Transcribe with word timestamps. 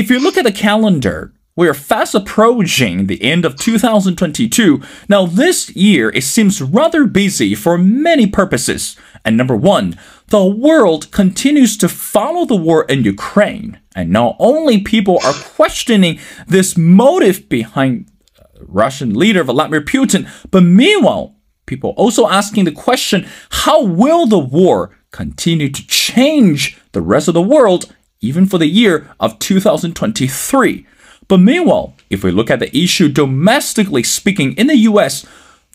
If 0.00 0.08
you 0.08 0.18
look 0.18 0.38
at 0.38 0.44
the 0.44 0.50
calendar, 0.50 1.34
we 1.56 1.68
are 1.68 1.74
fast 1.74 2.14
approaching 2.14 3.06
the 3.06 3.22
end 3.22 3.44
of 3.44 3.56
2022. 3.56 4.80
Now, 5.10 5.26
this 5.26 5.76
year, 5.76 6.08
it 6.08 6.24
seems 6.24 6.62
rather 6.62 7.04
busy 7.04 7.54
for 7.54 7.76
many 7.76 8.26
purposes. 8.26 8.96
And 9.26 9.36
number 9.36 9.54
one, 9.54 9.98
the 10.28 10.46
world 10.46 11.10
continues 11.10 11.76
to 11.76 11.86
follow 11.86 12.46
the 12.46 12.56
war 12.56 12.84
in 12.84 13.04
Ukraine. 13.04 13.78
And 13.94 14.08
not 14.08 14.36
only 14.38 14.80
people 14.80 15.20
are 15.22 15.34
questioning 15.34 16.18
this 16.46 16.78
motive 16.78 17.50
behind 17.50 18.10
uh, 18.38 18.44
Russian 18.62 19.12
leader 19.12 19.44
Vladimir 19.44 19.82
Putin, 19.82 20.26
but 20.50 20.62
meanwhile, 20.62 21.36
people 21.66 21.90
also 21.98 22.26
asking 22.26 22.64
the 22.64 22.72
question 22.72 23.28
how 23.50 23.84
will 23.84 24.24
the 24.26 24.38
war 24.38 24.96
continue 25.10 25.68
to 25.68 25.86
change 25.86 26.80
the 26.92 27.02
rest 27.02 27.28
of 27.28 27.34
the 27.34 27.42
world 27.42 27.94
even 28.20 28.46
for 28.46 28.58
the 28.58 28.66
year 28.66 29.10
of 29.18 29.38
2023? 29.38 30.86
But 31.28 31.38
meanwhile, 31.38 31.94
if 32.10 32.24
we 32.24 32.30
look 32.30 32.50
at 32.50 32.58
the 32.58 32.76
issue 32.76 33.08
domestically 33.08 34.02
speaking 34.02 34.52
in 34.54 34.66
the 34.66 34.78
US, 34.78 35.24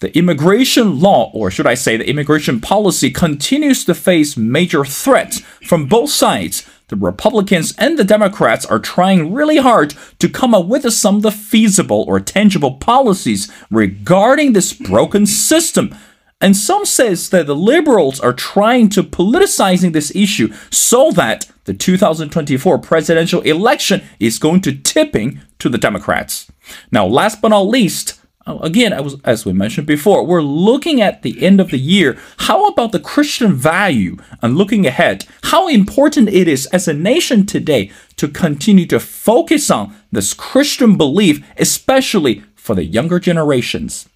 the 0.02 0.16
immigration 0.18 1.00
law, 1.00 1.32
or 1.34 1.50
should 1.50 1.66
I 1.66 1.76
say 1.76 1.96
the 1.96 2.10
immigration 2.10 2.60
policy, 2.60 3.10
continues 3.10 3.86
to 3.86 3.96
face 3.96 4.36
major 4.36 4.84
threats 4.84 5.40
from 5.66 5.86
both 5.86 6.10
sides. 6.10 6.68
The 6.90 6.98
Republicans 6.98 7.74
and 7.78 7.98
the 7.98 8.04
Democrats 8.04 8.66
are 8.66 8.78
trying 8.78 9.34
really 9.34 9.58
hard 9.58 9.96
to 10.20 10.28
come 10.28 10.54
up 10.54 10.66
with 10.66 10.92
some 10.92 11.16
of 11.16 11.22
the 11.22 11.32
feasible 11.32 12.04
or 12.08 12.20
tangible 12.20 12.74
policies 12.74 13.50
regarding 13.72 14.52
this 14.52 14.74
broken 14.74 15.26
system. 15.26 15.96
And 16.42 16.56
some 16.56 16.86
says 16.86 17.30
that 17.30 17.48
the 17.48 17.56
liberals 17.56 18.20
are 18.20 18.34
trying 18.34 18.90
to 18.90 19.04
politicizing 19.04 19.94
this 19.94 20.14
issue 20.16 20.54
so 20.70 21.12
that 21.12 21.50
the 21.64 21.74
2024 21.74 22.78
presidential 22.80 23.42
election 23.42 24.04
is 24.20 24.38
going 24.38 24.62
to 24.62 24.76
tipping 24.76 25.42
to 25.60 25.70
the 25.70 25.78
Democrats. 25.78 26.52
Now, 26.92 27.06
last 27.06 27.42
but 27.42 27.50
not 27.50 27.62
least, 27.62 28.20
uh, 28.46 28.58
again, 28.62 28.94
as 29.24 29.46
we 29.46 29.54
mentioned 29.54 29.88
before, 29.88 30.26
we're 30.26 30.42
looking 30.42 31.02
at 31.02 31.24
the 31.24 31.44
end 31.44 31.60
of 31.60 31.72
the 31.72 31.80
year. 31.80 32.18
How 32.38 32.68
about 32.68 32.92
the 32.92 33.00
Christian 33.00 33.54
value 33.54 34.18
and 34.42 34.58
looking 34.58 34.86
ahead? 34.86 35.26
How 35.44 35.68
important 35.68 36.30
it 36.30 36.48
is 36.48 36.68
as 36.68 36.88
a 36.88 36.94
nation 36.94 37.46
today 37.46 37.92
to 38.18 38.28
continue 38.28 38.86
to 38.88 39.00
focus 39.00 39.72
on 39.72 39.96
this 40.12 40.34
Christian 40.34 40.98
belief, 40.98 41.44
especially 41.58 42.44
for 42.56 42.76
the 42.76 42.86
younger 42.86 43.20
generations. 43.20 44.08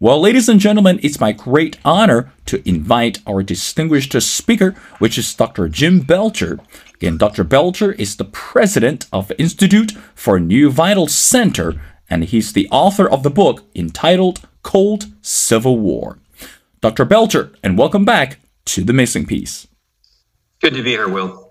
Well, 0.00 0.20
ladies 0.20 0.48
and 0.48 0.60
gentlemen, 0.60 1.00
it's 1.02 1.18
my 1.18 1.32
great 1.32 1.76
honor 1.84 2.30
to 2.46 2.62
invite 2.68 3.18
our 3.26 3.42
distinguished 3.42 4.12
speaker, 4.22 4.76
which 5.00 5.18
is 5.18 5.34
Dr. 5.34 5.68
Jim 5.68 6.02
Belcher. 6.02 6.60
Again, 6.94 7.18
Dr. 7.18 7.42
Belcher 7.42 7.90
is 7.90 8.14
the 8.14 8.24
president 8.24 9.06
of 9.12 9.32
Institute 9.38 9.90
for 10.14 10.38
New 10.38 10.70
Vital 10.70 11.08
Center, 11.08 11.80
and 12.08 12.22
he's 12.22 12.52
the 12.52 12.68
author 12.70 13.10
of 13.10 13.24
the 13.24 13.30
book 13.30 13.64
entitled 13.74 14.42
Cold 14.62 15.06
Civil 15.20 15.80
War. 15.80 16.20
Dr. 16.80 17.04
Belcher, 17.04 17.50
and 17.64 17.76
welcome 17.76 18.04
back 18.04 18.38
to 18.66 18.84
The 18.84 18.92
Missing 18.92 19.26
Piece. 19.26 19.66
Good 20.60 20.74
to 20.74 20.82
be 20.84 20.90
here, 20.90 21.08
Will. 21.08 21.47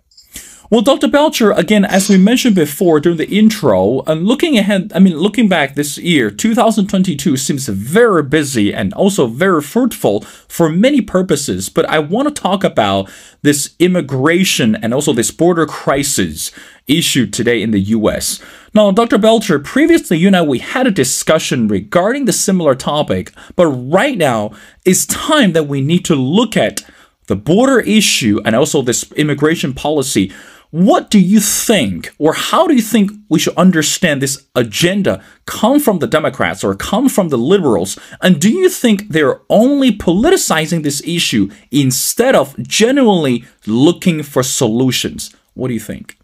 Well, 0.69 0.81
Dr. 0.81 1.07
Belcher, 1.07 1.51
again, 1.51 1.85
as 1.85 2.09
we 2.09 2.17
mentioned 2.17 2.53
before 2.53 2.99
during 2.99 3.17
the 3.17 3.29
intro, 3.29 4.01
and 4.01 4.25
looking 4.25 4.57
ahead, 4.57 4.91
I 4.93 4.99
mean, 4.99 5.15
looking 5.15 5.47
back 5.47 5.75
this 5.75 5.97
year, 5.97 6.29
2022 6.29 7.37
seems 7.37 7.69
very 7.69 8.21
busy 8.21 8.73
and 8.73 8.93
also 8.93 9.27
very 9.27 9.61
fruitful 9.61 10.21
for 10.49 10.67
many 10.67 10.99
purposes. 10.99 11.69
But 11.69 11.85
I 11.85 11.99
want 11.99 12.27
to 12.27 12.41
talk 12.41 12.65
about 12.65 13.09
this 13.43 13.75
immigration 13.79 14.75
and 14.75 14.93
also 14.93 15.13
this 15.13 15.31
border 15.31 15.65
crisis 15.65 16.51
issue 16.85 17.27
today 17.27 17.61
in 17.61 17.71
the 17.71 17.79
US. 17.79 18.41
Now, 18.73 18.91
Dr. 18.91 19.17
Belcher, 19.17 19.59
previously 19.59 20.17
you 20.17 20.29
I, 20.31 20.43
we 20.43 20.59
had 20.59 20.85
a 20.85 20.91
discussion 20.91 21.69
regarding 21.69 22.25
the 22.25 22.33
similar 22.33 22.75
topic, 22.75 23.31
but 23.55 23.67
right 23.67 24.17
now 24.17 24.51
it's 24.83 25.05
time 25.05 25.53
that 25.53 25.69
we 25.69 25.79
need 25.79 26.03
to 26.05 26.15
look 26.15 26.57
at 26.57 26.81
the 27.27 27.35
border 27.37 27.79
issue 27.79 28.41
and 28.43 28.55
also 28.55 28.81
this 28.81 29.09
immigration 29.13 29.73
policy 29.73 30.33
what 30.77 31.09
do 31.09 31.17
you 31.19 31.39
think, 31.39 32.13
or 32.19 32.33
how 32.33 32.67
do 32.67 32.75
you 32.75 32.83
think 32.83 33.09
we 33.29 33.39
should 33.39 33.57
understand 33.57 34.21
this 34.21 34.45
agenda 34.53 35.23
come 35.47 35.79
from 35.79 35.97
the 35.97 36.05
Democrats 36.05 36.63
or 36.63 36.75
come 36.75 37.09
from 37.09 37.29
the 37.29 37.37
liberals? 37.37 37.97
And 38.21 38.39
do 38.39 38.51
you 38.51 38.69
think 38.69 39.09
they're 39.09 39.41
only 39.49 39.91
politicizing 39.91 40.83
this 40.83 41.01
issue 41.03 41.49
instead 41.71 42.35
of 42.35 42.55
genuinely 42.59 43.43
looking 43.65 44.21
for 44.21 44.43
solutions? 44.43 45.35
What 45.55 45.69
do 45.69 45.73
you 45.73 45.79
think? 45.79 46.15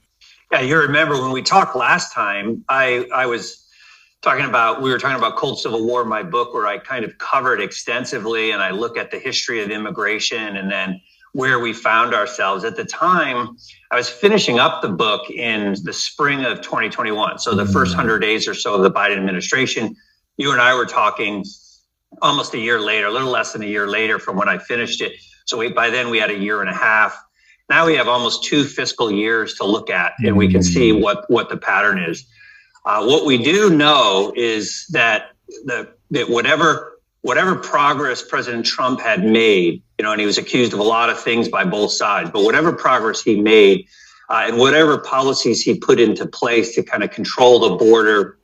Yeah, 0.51 0.61
you 0.61 0.77
remember 0.77 1.19
when 1.19 1.31
we 1.31 1.41
talked 1.41 1.75
last 1.75 2.13
time, 2.13 2.63
I, 2.69 3.07
I 3.11 3.25
was 3.25 3.59
talking 4.21 4.45
about 4.45 4.83
we 4.83 4.91
were 4.91 4.99
talking 4.99 5.17
about 5.17 5.35
cold 5.35 5.59
civil 5.59 5.83
war 5.85 6.05
my 6.05 6.23
book 6.23 6.53
where 6.53 6.65
i 6.65 6.77
kind 6.77 7.03
of 7.03 7.17
covered 7.17 7.59
extensively 7.59 8.51
and 8.51 8.63
i 8.63 8.71
look 8.71 8.97
at 8.97 9.11
the 9.11 9.19
history 9.19 9.61
of 9.61 9.69
immigration 9.69 10.55
and 10.55 10.71
then 10.71 11.01
where 11.33 11.59
we 11.59 11.73
found 11.73 12.13
ourselves. 12.13 12.63
At 12.63 12.75
the 12.75 12.85
time, 12.85 13.57
I 13.91 13.95
was 13.95 14.09
finishing 14.09 14.59
up 14.59 14.81
the 14.81 14.89
book 14.89 15.29
in 15.29 15.75
the 15.83 15.93
spring 15.93 16.45
of 16.45 16.61
2021. 16.61 17.39
So 17.39 17.55
the 17.55 17.65
first 17.65 17.95
100 17.95 18.19
days 18.19 18.47
or 18.47 18.53
so 18.53 18.75
of 18.75 18.83
the 18.83 18.91
Biden 18.91 19.17
administration, 19.17 19.95
you 20.37 20.51
and 20.51 20.61
I 20.61 20.75
were 20.75 20.85
talking 20.85 21.43
almost 22.21 22.53
a 22.53 22.59
year 22.59 22.79
later, 22.79 23.07
a 23.07 23.11
little 23.11 23.31
less 23.31 23.53
than 23.53 23.63
a 23.63 23.67
year 23.67 23.87
later 23.87 24.19
from 24.19 24.37
when 24.37 24.47
I 24.47 24.59
finished 24.59 25.01
it. 25.01 25.13
So 25.45 25.57
we, 25.57 25.71
by 25.71 25.89
then 25.89 26.09
we 26.09 26.19
had 26.19 26.29
a 26.29 26.37
year 26.37 26.61
and 26.61 26.69
a 26.69 26.73
half. 26.73 27.19
Now 27.69 27.87
we 27.87 27.95
have 27.95 28.07
almost 28.07 28.43
two 28.43 28.63
fiscal 28.63 29.11
years 29.11 29.55
to 29.55 29.65
look 29.65 29.89
at, 29.89 30.13
and 30.19 30.37
we 30.37 30.51
can 30.51 30.61
see 30.61 30.91
what 30.91 31.29
what 31.29 31.49
the 31.49 31.57
pattern 31.57 31.97
is. 31.97 32.25
Uh, 32.85 33.05
what 33.05 33.25
we 33.25 33.41
do 33.41 33.69
know 33.69 34.33
is 34.35 34.85
that 34.91 35.31
the 35.65 35.89
that 36.11 36.29
whatever 36.29 36.92
whatever 37.23 37.55
progress 37.55 38.21
President 38.21 38.65
Trump 38.65 38.99
had 38.99 39.23
made, 39.23 39.81
you 39.97 40.03
know, 40.03 40.11
and 40.11 40.19
he 40.19 40.27
was 40.27 40.37
accused 40.37 40.73
of 40.73 40.79
a 40.79 40.83
lot 40.83 41.09
of 41.09 41.19
things 41.19 41.47
by 41.47 41.63
both 41.63 41.91
sides, 41.91 42.29
but 42.29 42.43
whatever 42.43 42.71
progress 42.71 43.23
he 43.23 43.39
made 43.39 43.87
uh, 44.29 44.43
and 44.47 44.57
whatever 44.57 44.97
policies 44.97 45.61
he 45.61 45.73
put 45.73 45.99
into 45.99 46.25
place 46.25 46.75
to 46.75 46.83
kind 46.83 47.01
of 47.01 47.11
control 47.11 47.59
the 47.59 47.75
border 47.75 48.37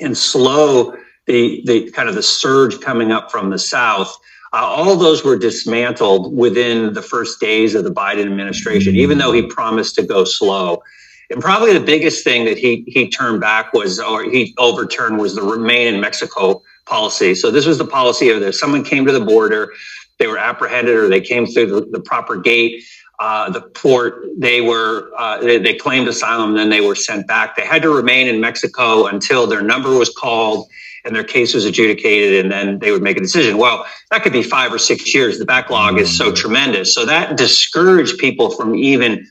and 0.00 0.16
slow 0.16 0.96
the, 1.26 1.62
the 1.66 1.90
kind 1.90 2.08
of 2.08 2.14
the 2.14 2.22
surge 2.22 2.80
coming 2.80 3.12
up 3.12 3.30
from 3.30 3.50
the 3.50 3.58
South, 3.58 4.16
uh, 4.54 4.64
all 4.64 4.96
those 4.96 5.22
were 5.22 5.36
dismantled 5.36 6.34
within 6.34 6.94
the 6.94 7.02
first 7.02 7.38
days 7.38 7.74
of 7.74 7.84
the 7.84 7.92
Biden 7.92 8.24
administration, 8.24 8.96
even 8.96 9.18
though 9.18 9.32
he 9.32 9.42
promised 9.42 9.94
to 9.96 10.02
go 10.02 10.24
slow. 10.24 10.82
And 11.28 11.42
probably 11.42 11.74
the 11.74 11.84
biggest 11.84 12.24
thing 12.24 12.44
that 12.46 12.56
he 12.56 12.84
he 12.86 13.10
turned 13.10 13.40
back 13.40 13.72
was, 13.72 13.98
or 13.98 14.22
he 14.22 14.54
overturned, 14.58 15.18
was 15.18 15.34
the 15.34 15.42
remain 15.42 15.92
in 15.92 16.00
Mexico 16.00 16.62
policy. 16.86 17.34
So 17.34 17.50
this 17.50 17.66
was 17.66 17.78
the 17.78 17.86
policy 17.86 18.30
of 18.30 18.40
this: 18.40 18.58
someone 18.58 18.84
came 18.84 19.04
to 19.06 19.12
the 19.12 19.20
border, 19.20 19.72
they 20.18 20.26
were 20.26 20.38
apprehended, 20.38 20.96
or 20.96 21.08
they 21.08 21.20
came 21.20 21.46
through 21.46 21.66
the, 21.66 21.86
the 21.90 22.00
proper 22.00 22.36
gate, 22.36 22.84
uh, 23.18 23.50
the 23.50 23.60
port. 23.60 24.26
They 24.38 24.60
were 24.60 25.10
uh, 25.18 25.38
they, 25.40 25.58
they 25.58 25.74
claimed 25.74 26.08
asylum, 26.08 26.54
then 26.54 26.70
they 26.70 26.80
were 26.80 26.94
sent 26.94 27.26
back. 27.26 27.56
They 27.56 27.66
had 27.66 27.82
to 27.82 27.90
remain 27.90 28.28
in 28.28 28.40
Mexico 28.40 29.06
until 29.06 29.46
their 29.46 29.62
number 29.62 29.96
was 29.96 30.10
called 30.10 30.68
and 31.04 31.14
their 31.14 31.24
case 31.24 31.54
was 31.54 31.64
adjudicated, 31.64 32.44
and 32.44 32.50
then 32.50 32.80
they 32.80 32.90
would 32.90 33.02
make 33.02 33.16
a 33.16 33.20
decision. 33.20 33.58
Well, 33.58 33.86
that 34.10 34.24
could 34.24 34.32
be 34.32 34.42
five 34.42 34.72
or 34.72 34.78
six 34.78 35.14
years. 35.14 35.38
The 35.38 35.44
backlog 35.44 36.00
is 36.00 36.16
so 36.16 36.32
tremendous, 36.32 36.92
so 36.92 37.04
that 37.06 37.36
discouraged 37.36 38.18
people 38.18 38.50
from 38.50 38.74
even 38.74 39.26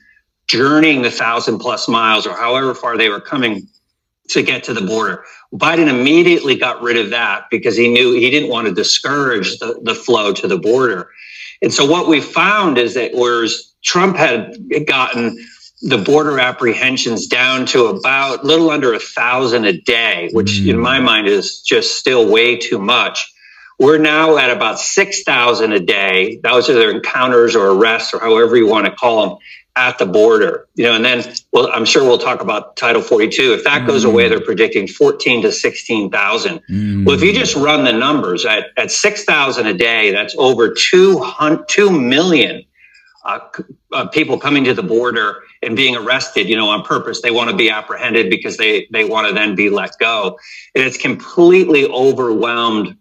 journeying 0.46 1.02
the 1.02 1.10
thousand 1.10 1.58
plus 1.58 1.88
miles 1.88 2.26
or 2.26 2.34
however 2.34 2.74
far 2.74 2.96
they 2.96 3.08
were 3.08 3.20
coming 3.20 3.68
to 4.28 4.42
get 4.42 4.64
to 4.64 4.74
the 4.74 4.80
border. 4.80 5.24
Biden 5.54 5.88
immediately 5.88 6.56
got 6.56 6.82
rid 6.82 6.96
of 6.96 7.10
that 7.10 7.46
because 7.50 7.76
he 7.76 7.88
knew 7.88 8.12
he 8.12 8.30
didn't 8.30 8.50
want 8.50 8.66
to 8.66 8.74
discourage 8.74 9.58
the, 9.58 9.80
the 9.82 9.94
flow 9.94 10.32
to 10.32 10.48
the 10.48 10.58
border. 10.58 11.10
And 11.62 11.72
so 11.72 11.86
what 11.86 12.08
we 12.08 12.20
found 12.20 12.78
is 12.78 12.94
that 12.94 13.12
whereas 13.14 13.72
Trump 13.82 14.16
had 14.16 14.56
gotten 14.86 15.38
the 15.82 15.98
border 15.98 16.38
apprehensions 16.38 17.26
down 17.26 17.66
to 17.66 17.86
about 17.86 18.44
little 18.44 18.70
under 18.70 18.92
a 18.94 18.98
thousand 18.98 19.64
a 19.64 19.78
day, 19.80 20.30
which 20.32 20.52
mm. 20.52 20.70
in 20.70 20.78
my 20.78 21.00
mind 21.00 21.28
is 21.28 21.60
just 21.60 21.96
still 21.96 22.30
way 22.30 22.56
too 22.56 22.78
much. 22.78 23.32
We're 23.78 23.98
now 23.98 24.38
at 24.38 24.50
about 24.50 24.80
6,000 24.80 25.72
a 25.72 25.80
day. 25.80 26.40
Those 26.42 26.70
are 26.70 26.74
their 26.74 26.90
encounters 26.90 27.54
or 27.54 27.66
arrests 27.72 28.14
or 28.14 28.20
however 28.20 28.56
you 28.56 28.66
want 28.66 28.86
to 28.86 28.92
call 28.92 29.28
them 29.28 29.38
at 29.76 29.98
the 29.98 30.06
border, 30.06 30.66
you 30.74 30.84
know, 30.84 30.94
and 30.94 31.04
then 31.04 31.22
well, 31.52 31.70
I'm 31.72 31.84
sure 31.84 32.02
we'll 32.02 32.18
talk 32.18 32.40
about 32.40 32.76
Title 32.76 33.02
42. 33.02 33.52
If 33.52 33.64
that 33.64 33.82
mm. 33.82 33.86
goes 33.86 34.04
away, 34.04 34.26
they're 34.28 34.40
predicting 34.40 34.88
14 34.88 35.42
to 35.42 35.52
16,000. 35.52 36.62
Mm. 36.70 37.04
Well, 37.04 37.14
if 37.14 37.22
you 37.22 37.32
just 37.34 37.54
run 37.54 37.84
the 37.84 37.92
numbers 37.92 38.46
at, 38.46 38.68
at 38.78 38.90
6,000 38.90 39.66
a 39.66 39.74
day, 39.74 40.12
that's 40.12 40.34
over 40.38 40.72
2, 40.72 41.34
2 41.68 41.90
million 41.90 42.64
uh, 43.26 43.40
uh, 43.92 44.06
people 44.08 44.38
coming 44.38 44.64
to 44.64 44.72
the 44.72 44.82
border 44.82 45.42
and 45.62 45.76
being 45.76 45.94
arrested, 45.94 46.48
you 46.48 46.56
know, 46.56 46.68
on 46.68 46.82
purpose. 46.82 47.20
They 47.20 47.30
want 47.30 47.50
to 47.50 47.56
be 47.56 47.68
apprehended 47.68 48.30
because 48.30 48.56
they, 48.56 48.88
they 48.92 49.04
want 49.04 49.28
to 49.28 49.34
then 49.34 49.54
be 49.54 49.68
let 49.68 49.98
go. 49.98 50.38
And 50.74 50.84
it's 50.84 50.96
completely 50.96 51.86
overwhelmed 51.86 52.96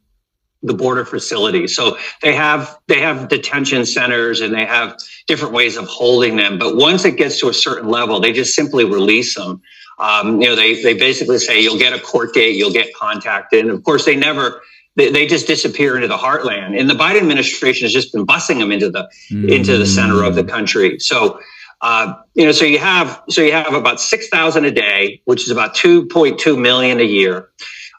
the 0.66 0.74
border 0.74 1.06
facility. 1.06 1.68
So 1.68 1.98
they 2.22 2.34
have 2.34 2.78
they 2.88 3.00
have 3.00 3.28
detention 3.28 3.86
centers 3.86 4.42
and 4.42 4.54
they 4.54 4.66
have 4.66 4.98
different 5.28 5.54
ways 5.54 5.78
of 5.78 5.88
holding 5.88 6.36
them. 6.36 6.58
But 6.58 6.76
once 6.76 7.06
it 7.06 7.18
gets 7.18 7.40
to 7.40 7.50
a 7.50 7.54
certain 7.54 7.90
level, 7.90 8.20
they 8.20 8.32
just 8.32 8.56
simply 8.56 8.86
release 8.86 9.36
them. 9.36 9.62
Um, 10.00 10.42
you 10.42 10.48
know, 10.48 10.56
they 10.56 10.82
they 10.82 10.94
basically 10.94 11.38
say 11.40 11.62
you'll 11.62 11.80
get 11.80 11.94
a 11.94 12.00
court 12.00 12.34
date, 12.34 12.56
you'll 12.56 12.74
get 12.74 12.94
contacted, 12.94 13.66
and 13.66 13.72
of 13.72 13.84
course 13.84 14.06
they 14.06 14.16
never. 14.16 14.62
They, 14.98 15.12
they 15.12 15.28
just 15.28 15.46
disappear 15.46 15.96
into 15.96 16.08
the 16.08 16.16
heartland, 16.16 16.80
and 16.80 16.90
the 16.90 16.94
Biden 16.94 17.18
administration 17.18 17.84
has 17.84 17.92
just 17.92 18.14
been 18.14 18.26
busing 18.26 18.60
them 18.60 18.72
into 18.72 18.90
the 18.90 19.10
mm. 19.30 19.52
into 19.52 19.78
the 19.78 19.86
center 19.86 20.24
of 20.24 20.36
the 20.36 20.44
country. 20.46 21.00
So, 21.00 21.38
uh, 21.82 22.14
you 22.34 22.46
know, 22.46 22.54
so 22.54 22.64
you 22.64 22.80
have 22.80 23.22
so 23.30 23.42
you 23.42 23.52
have 23.52 23.74
about 23.74 24.00
six 24.00 24.30
thousand 24.30 24.64
a 24.64 24.72
day, 24.72 25.22
which 25.26 25.44
is 25.44 25.50
about 25.50 25.76
two 25.76 26.06
point 26.06 26.40
two 26.40 26.56
million 26.56 27.02
a 27.02 27.04
year. 27.04 27.50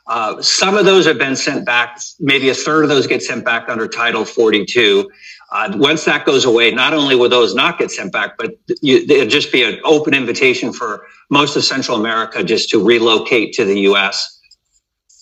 Uh, 0.06 0.40
some 0.40 0.76
of 0.76 0.84
those 0.84 1.04
have 1.04 1.18
been 1.18 1.34
sent 1.34 1.66
back. 1.66 2.00
Maybe 2.20 2.48
a 2.48 2.54
third 2.54 2.84
of 2.84 2.88
those 2.88 3.06
get 3.06 3.22
sent 3.22 3.44
back 3.44 3.68
under 3.68 3.88
Title 3.88 4.24
42. 4.24 5.10
Uh, 5.50 5.72
once 5.76 6.04
that 6.04 6.24
goes 6.24 6.44
away, 6.44 6.70
not 6.70 6.94
only 6.94 7.16
will 7.16 7.28
those 7.28 7.54
not 7.54 7.78
get 7.78 7.90
sent 7.90 8.12
back, 8.12 8.36
but 8.38 8.52
it'll 8.82 9.26
just 9.26 9.50
be 9.52 9.62
an 9.62 9.80
open 9.84 10.14
invitation 10.14 10.72
for 10.72 11.06
most 11.30 11.56
of 11.56 11.64
Central 11.64 11.98
America 11.98 12.44
just 12.44 12.70
to 12.70 12.84
relocate 12.84 13.52
to 13.54 13.64
the 13.64 13.80
U.S. 13.80 14.35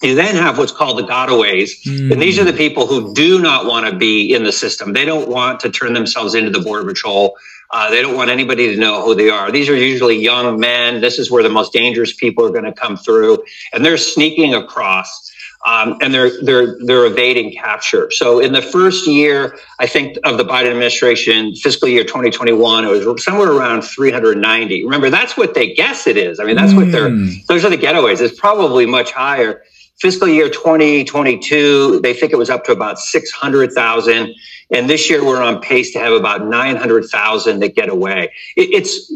You 0.02 0.14
then 0.14 0.34
have 0.34 0.58
what's 0.58 0.72
called 0.72 0.98
the 0.98 1.02
gotaways. 1.02 1.82
Mm. 1.84 2.12
And 2.12 2.20
these 2.20 2.38
are 2.38 2.44
the 2.44 2.52
people 2.52 2.86
who 2.86 3.14
do 3.14 3.40
not 3.40 3.64
want 3.64 3.86
to 3.86 3.96
be 3.96 4.34
in 4.34 4.44
the 4.44 4.52
system. 4.52 4.92
They 4.92 5.04
don't 5.04 5.28
want 5.28 5.60
to 5.60 5.70
turn 5.70 5.94
themselves 5.94 6.34
into 6.34 6.50
the 6.50 6.60
Border 6.60 6.86
Patrol. 6.86 7.36
Uh, 7.70 7.90
they 7.90 8.02
don't 8.02 8.14
want 8.14 8.30
anybody 8.30 8.72
to 8.74 8.80
know 8.80 9.02
who 9.02 9.14
they 9.14 9.30
are. 9.30 9.50
These 9.50 9.68
are 9.68 9.74
usually 9.74 10.16
young 10.16 10.60
men. 10.60 11.00
This 11.00 11.18
is 11.18 11.30
where 11.30 11.42
the 11.42 11.48
most 11.48 11.72
dangerous 11.72 12.12
people 12.12 12.44
are 12.44 12.50
going 12.50 12.64
to 12.64 12.72
come 12.72 12.96
through, 12.96 13.44
and 13.72 13.84
they're 13.84 13.96
sneaking 13.96 14.54
across. 14.54 15.32
Um, 15.66 15.96
and 16.02 16.12
they're 16.12 16.42
they're 16.42 16.76
they're 16.84 17.06
evading 17.06 17.54
capture. 17.54 18.10
So 18.10 18.38
in 18.38 18.52
the 18.52 18.60
first 18.60 19.06
year, 19.06 19.58
I 19.78 19.86
think 19.86 20.18
of 20.22 20.36
the 20.36 20.44
Biden 20.44 20.66
administration, 20.66 21.54
fiscal 21.54 21.88
year 21.88 22.04
2021, 22.04 22.84
it 22.84 22.88
was 22.88 23.24
somewhere 23.24 23.50
around 23.50 23.80
390. 23.80 24.84
Remember, 24.84 25.08
that's 25.08 25.38
what 25.38 25.54
they 25.54 25.72
guess 25.72 26.06
it 26.06 26.18
is. 26.18 26.38
I 26.38 26.44
mean, 26.44 26.56
that's 26.56 26.74
mm. 26.74 26.76
what 26.76 26.92
they're 26.92 27.08
hmm. 27.08 27.28
those 27.48 27.64
are 27.64 27.70
the 27.70 27.78
getaways. 27.78 28.20
It's 28.20 28.38
probably 28.38 28.84
much 28.84 29.10
higher. 29.12 29.62
Fiscal 30.00 30.28
year 30.28 30.48
2022, 30.48 32.00
they 32.00 32.14
think 32.14 32.32
it 32.32 32.36
was 32.36 32.50
up 32.50 32.64
to 32.64 32.72
about 32.72 32.98
600,000. 32.98 34.34
And 34.70 34.90
this 34.90 35.08
year 35.08 35.24
we're 35.24 35.42
on 35.42 35.60
pace 35.60 35.92
to 35.92 36.00
have 36.00 36.12
about 36.12 36.46
900,000 36.46 37.60
that 37.60 37.74
get 37.76 37.88
away. 37.88 38.32
It, 38.56 38.70
it's 38.70 39.12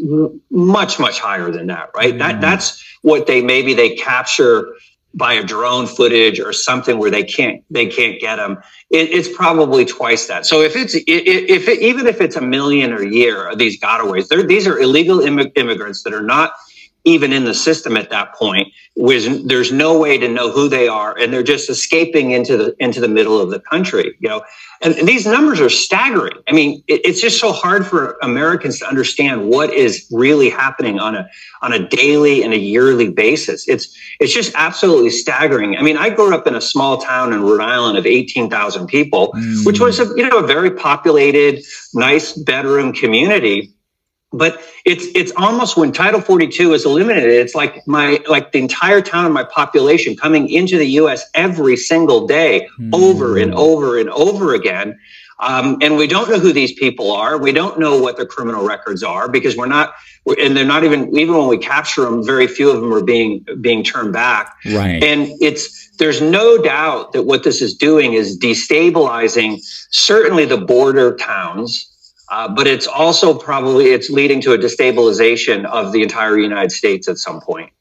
much, 0.49 0.99
much 0.99 1.19
higher 1.19 1.51
than 1.51 1.67
that, 1.67 1.89
right? 1.95 2.09
Mm-hmm. 2.09 2.19
That, 2.19 2.41
that's 2.41 2.83
what 3.01 3.27
they, 3.27 3.41
maybe 3.41 3.73
they 3.73 3.95
capture 3.95 4.73
by 5.13 5.33
a 5.33 5.43
drone 5.43 5.87
footage 5.87 6.39
or 6.39 6.53
something 6.53 6.97
where 6.97 7.09
they 7.11 7.23
can't, 7.23 7.63
they 7.69 7.87
can't 7.87 8.21
get 8.21 8.37
them. 8.37 8.57
It, 8.89 9.09
it's 9.09 9.27
probably 9.35 9.83
twice 9.83 10.27
that. 10.27 10.45
So 10.45 10.61
if 10.61 10.75
it's, 10.75 10.93
if 10.95 11.67
it, 11.67 11.79
even 11.81 12.07
if 12.07 12.21
it's 12.21 12.35
a 12.35 12.41
million 12.41 12.93
a 12.93 13.03
year 13.03 13.49
of 13.49 13.57
these 13.57 13.79
gotaways, 13.79 14.29
these 14.47 14.67
are 14.67 14.79
illegal 14.79 15.17
immig- 15.17 15.51
immigrants 15.57 16.03
that 16.03 16.13
are 16.13 16.21
not 16.21 16.53
even 17.05 17.31
in 17.31 17.45
the 17.45 17.53
system 17.53 17.95
at 17.95 18.09
that 18.09 18.33
point 18.35 18.67
was 18.95 19.45
there's 19.45 19.71
no 19.71 19.97
way 19.97 20.17
to 20.17 20.27
know 20.27 20.51
who 20.51 20.67
they 20.67 20.87
are 20.87 21.17
and 21.17 21.31
they're 21.31 21.43
just 21.43 21.69
escaping 21.69 22.31
into 22.31 22.57
the 22.57 22.75
into 22.79 22.99
the 22.99 23.07
middle 23.07 23.39
of 23.39 23.49
the 23.49 23.59
country 23.59 24.15
you 24.19 24.27
know? 24.27 24.41
And, 24.81 24.95
and 24.95 25.07
these 25.07 25.25
numbers 25.25 25.59
are 25.61 25.69
staggering. 25.69 26.37
I 26.47 26.51
mean 26.51 26.83
it, 26.87 27.01
it's 27.05 27.21
just 27.21 27.39
so 27.39 27.53
hard 27.53 27.87
for 27.87 28.17
americans 28.21 28.79
to 28.79 28.87
understand 28.87 29.47
what 29.47 29.73
is 29.73 30.05
really 30.11 30.49
happening 30.49 30.99
on 30.99 31.15
a 31.15 31.27
on 31.61 31.73
a 31.73 31.87
daily 31.87 32.43
and 32.43 32.53
a 32.53 32.57
yearly 32.57 33.09
basis. 33.09 33.67
It's 33.67 33.95
it's 34.19 34.33
just 34.33 34.53
absolutely 34.55 35.09
staggering. 35.09 35.77
I 35.77 35.81
mean 35.81 35.97
i 35.97 36.09
grew 36.09 36.35
up 36.35 36.47
in 36.47 36.55
a 36.55 36.61
small 36.61 36.97
town 36.97 37.31
in 37.31 37.41
rhode 37.41 37.61
island 37.61 37.97
of 37.97 38.05
18,000 38.05 38.87
people 38.87 39.31
mm. 39.33 39.65
which 39.65 39.79
was 39.79 39.99
a 39.99 40.05
you 40.17 40.27
know 40.27 40.39
a 40.39 40.47
very 40.47 40.71
populated 40.71 41.63
nice 41.93 42.33
bedroom 42.33 42.91
community 42.91 43.73
but 44.31 44.61
it's 44.85 45.05
it's 45.15 45.31
almost 45.37 45.75
when 45.75 45.91
title 45.91 46.21
42 46.21 46.73
is 46.73 46.85
eliminated 46.85 47.31
it's 47.31 47.55
like 47.55 47.85
my 47.87 48.19
like 48.29 48.51
the 48.51 48.59
entire 48.59 49.01
town 49.01 49.25
of 49.25 49.31
my 49.31 49.43
population 49.43 50.15
coming 50.15 50.49
into 50.49 50.77
the 50.77 50.85
us 50.85 51.25
every 51.33 51.75
single 51.75 52.27
day 52.27 52.67
mm. 52.79 52.93
over 52.93 53.37
and 53.37 53.53
over 53.55 53.99
and 53.99 54.09
over 54.09 54.53
again. 54.53 54.99
Um, 55.41 55.77
and 55.81 55.95
we 55.95 56.05
don't 56.05 56.29
know 56.29 56.37
who 56.37 56.51
these 56.51 56.73
people 56.73 57.11
are. 57.11 57.37
We 57.37 57.53
don't 57.53 57.79
know 57.79 57.97
what 57.97 58.17
their 58.17 58.25
criminal 58.25 58.67
records 58.67 59.03
are 59.03 59.29
because 59.29 59.55
we're 59.55 59.67
not 59.67 59.93
and 60.25 60.55
they're 60.55 60.65
not 60.65 60.83
even 60.83 61.17
even 61.17 61.35
when 61.35 61.47
we 61.47 61.57
capture 61.57 62.01
them 62.01 62.23
very 62.25 62.45
few 62.45 62.69
of 62.69 62.81
them 62.81 62.93
are 62.93 63.03
being 63.03 63.45
being 63.61 63.83
turned 63.83 64.11
back. 64.11 64.53
Right. 64.65 65.01
And 65.01 65.29
it's 65.41 65.89
there's 65.91 66.21
no 66.21 66.57
doubt 66.57 67.13
that 67.13 67.23
what 67.23 67.43
this 67.43 67.61
is 67.61 67.73
doing 67.73 68.13
is 68.13 68.37
destabilizing 68.37 69.59
certainly 69.91 70.45
the 70.45 70.57
border 70.57 71.15
towns 71.15 71.88
uh, 72.29 72.47
but 72.47 72.67
it's 72.67 72.87
also 72.87 73.33
probably 73.33 73.87
it's 73.87 74.09
leading 74.09 74.41
to 74.41 74.53
a 74.53 74.57
destabilization 74.57 75.65
of 75.65 75.91
the 75.91 76.03
entire 76.03 76.37
United 76.37 76.71
States 76.71 77.07
at 77.07 77.17
some 77.17 77.41
point. 77.41 77.71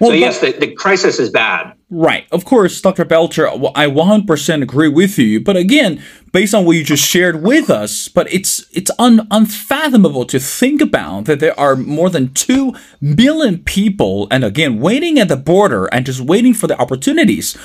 Well, 0.00 0.10
so 0.10 0.14
yes, 0.14 0.38
the, 0.38 0.52
the, 0.52 0.72
crisis 0.72 1.18
is 1.18 1.28
bad. 1.28 1.74
Right. 1.90 2.26
Of 2.30 2.44
course, 2.44 2.80
Dr. 2.80 3.04
Belcher, 3.04 3.48
I 3.48 3.86
100% 3.86 4.62
agree 4.62 4.88
with 4.88 5.18
you. 5.18 5.40
But 5.40 5.56
again, 5.56 6.00
based 6.32 6.54
on 6.54 6.64
what 6.64 6.76
you 6.76 6.84
just 6.84 7.04
shared 7.04 7.42
with 7.42 7.68
us, 7.68 8.06
but 8.06 8.32
it's 8.32 8.64
it's 8.72 8.92
un, 9.00 9.26
unfathomable 9.32 10.24
to 10.26 10.38
think 10.38 10.80
about 10.80 11.24
that 11.24 11.40
there 11.40 11.58
are 11.58 11.74
more 11.74 12.10
than 12.10 12.32
2 12.32 12.74
million 13.00 13.58
people, 13.64 14.28
and 14.30 14.44
again, 14.44 14.78
waiting 14.78 15.18
at 15.18 15.26
the 15.26 15.36
border 15.36 15.86
and 15.86 16.06
just 16.06 16.20
waiting 16.20 16.54
for 16.54 16.68
the 16.68 16.80
opportunities 16.80 17.56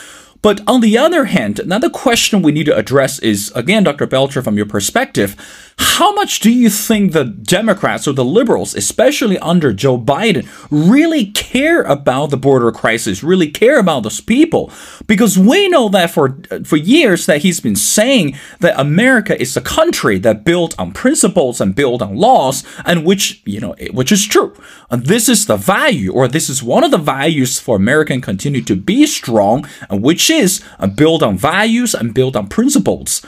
but 0.43 0.59
on 0.67 0.81
the 0.81 0.97
other 0.97 1.23
hand, 1.23 1.57
another 1.57 1.89
question 1.89 2.41
we 2.41 2.51
need 2.51 2.65
to 2.65 2.75
address 2.75 3.17
is 3.19 3.51
again, 3.55 3.85
Dr. 3.85 4.05
Belcher, 4.05 4.41
from 4.41 4.57
your 4.57 4.65
perspective, 4.65 5.37
how 5.77 6.13
much 6.13 6.39
do 6.39 6.51
you 6.51 6.69
think 6.69 7.11
the 7.11 7.25
Democrats 7.25 8.07
or 8.07 8.13
the 8.13 8.25
liberals, 8.25 8.75
especially 8.75 9.37
under 9.39 9.73
Joe 9.73 9.97
Biden, 9.97 10.47
really 10.69 11.25
care 11.25 11.81
about 11.83 12.29
the 12.29 12.37
border 12.37 12.71
crisis, 12.71 13.23
really 13.23 13.49
care 13.49 13.79
about 13.79 14.03
those 14.03 14.21
people? 14.21 14.71
Because 15.07 15.37
we 15.37 15.67
know 15.69 15.89
that 15.89 16.11
for 16.11 16.37
for 16.63 16.77
years 16.77 17.25
that 17.25 17.41
he's 17.41 17.59
been 17.59 17.75
saying 17.75 18.35
that 18.59 18.79
America 18.79 19.39
is 19.39 19.57
a 19.57 19.61
country 19.61 20.19
that 20.19 20.43
built 20.43 20.77
on 20.79 20.93
principles 20.93 21.59
and 21.59 21.75
built 21.75 22.01
on 22.01 22.15
laws, 22.15 22.63
and 22.85 23.05
which 23.05 23.41
you 23.45 23.59
know 23.59 23.75
which 23.91 24.11
is 24.11 24.25
true. 24.25 24.53
And 24.89 25.05
this 25.05 25.27
is 25.27 25.45
the 25.45 25.57
value, 25.57 26.11
or 26.11 26.27
this 26.27 26.49
is 26.49 26.63
one 26.63 26.83
of 26.83 26.91
the 26.91 26.97
values 26.97 27.59
for 27.59 27.75
American 27.75 28.21
continue 28.21 28.61
to 28.63 28.75
be 28.75 29.05
strong, 29.05 29.67
and 29.89 30.03
which 30.03 30.29
is 30.29 30.63
uh, 30.79 30.88
built 30.88 31.24
on 31.24 31.38
values 31.38 31.93
and 31.93 32.13
built 32.13 32.36
on 32.36 32.48
principles. 32.48 33.21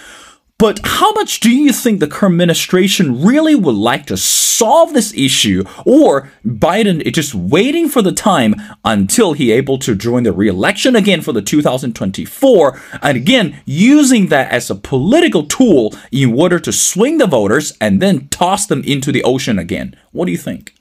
But 0.58 0.80
how 0.86 1.12
much 1.12 1.42
do 1.42 1.52
you 1.52 1.74
think 1.74 2.00
the 2.00 2.08
current 2.08 2.36
administration 2.36 3.26
really 3.26 3.56
would 3.56 3.76
like 3.76 4.06
to 4.06 4.16
solve 4.16 4.94
this 4.94 5.14
issue, 5.14 5.66
or 5.86 6.32
Biden 6.46 7.02
is 7.02 7.12
just 7.12 7.36
waiting 7.36 7.90
for 7.90 8.02
the 8.02 8.14
time 8.14 8.56
until 8.86 9.34
he 9.34 9.52
able 9.52 9.78
to 9.80 9.96
join 9.96 10.24
the 10.24 10.32
re-election 10.32 10.96
again 10.96 11.20
for 11.20 11.34
the 11.34 11.42
2024, 11.42 12.82
and 13.02 13.18
again 13.18 13.62
using 13.66 14.28
that 14.28 14.50
as 14.50 14.70
a 14.70 14.76
political 14.76 15.44
tool 15.46 15.94
in 16.10 16.34
order 16.40 16.58
to 16.60 16.72
swing 16.72 17.18
the 17.18 17.28
voters 17.28 17.74
and 17.82 18.02
then 18.02 18.30
toss 18.30 18.66
them 18.66 18.82
into 18.86 19.12
the 19.12 19.24
ocean 19.24 19.60
again? 19.60 19.94
What 20.14 20.26
do 20.26 20.32
you 20.32 20.38
think? 20.38 20.74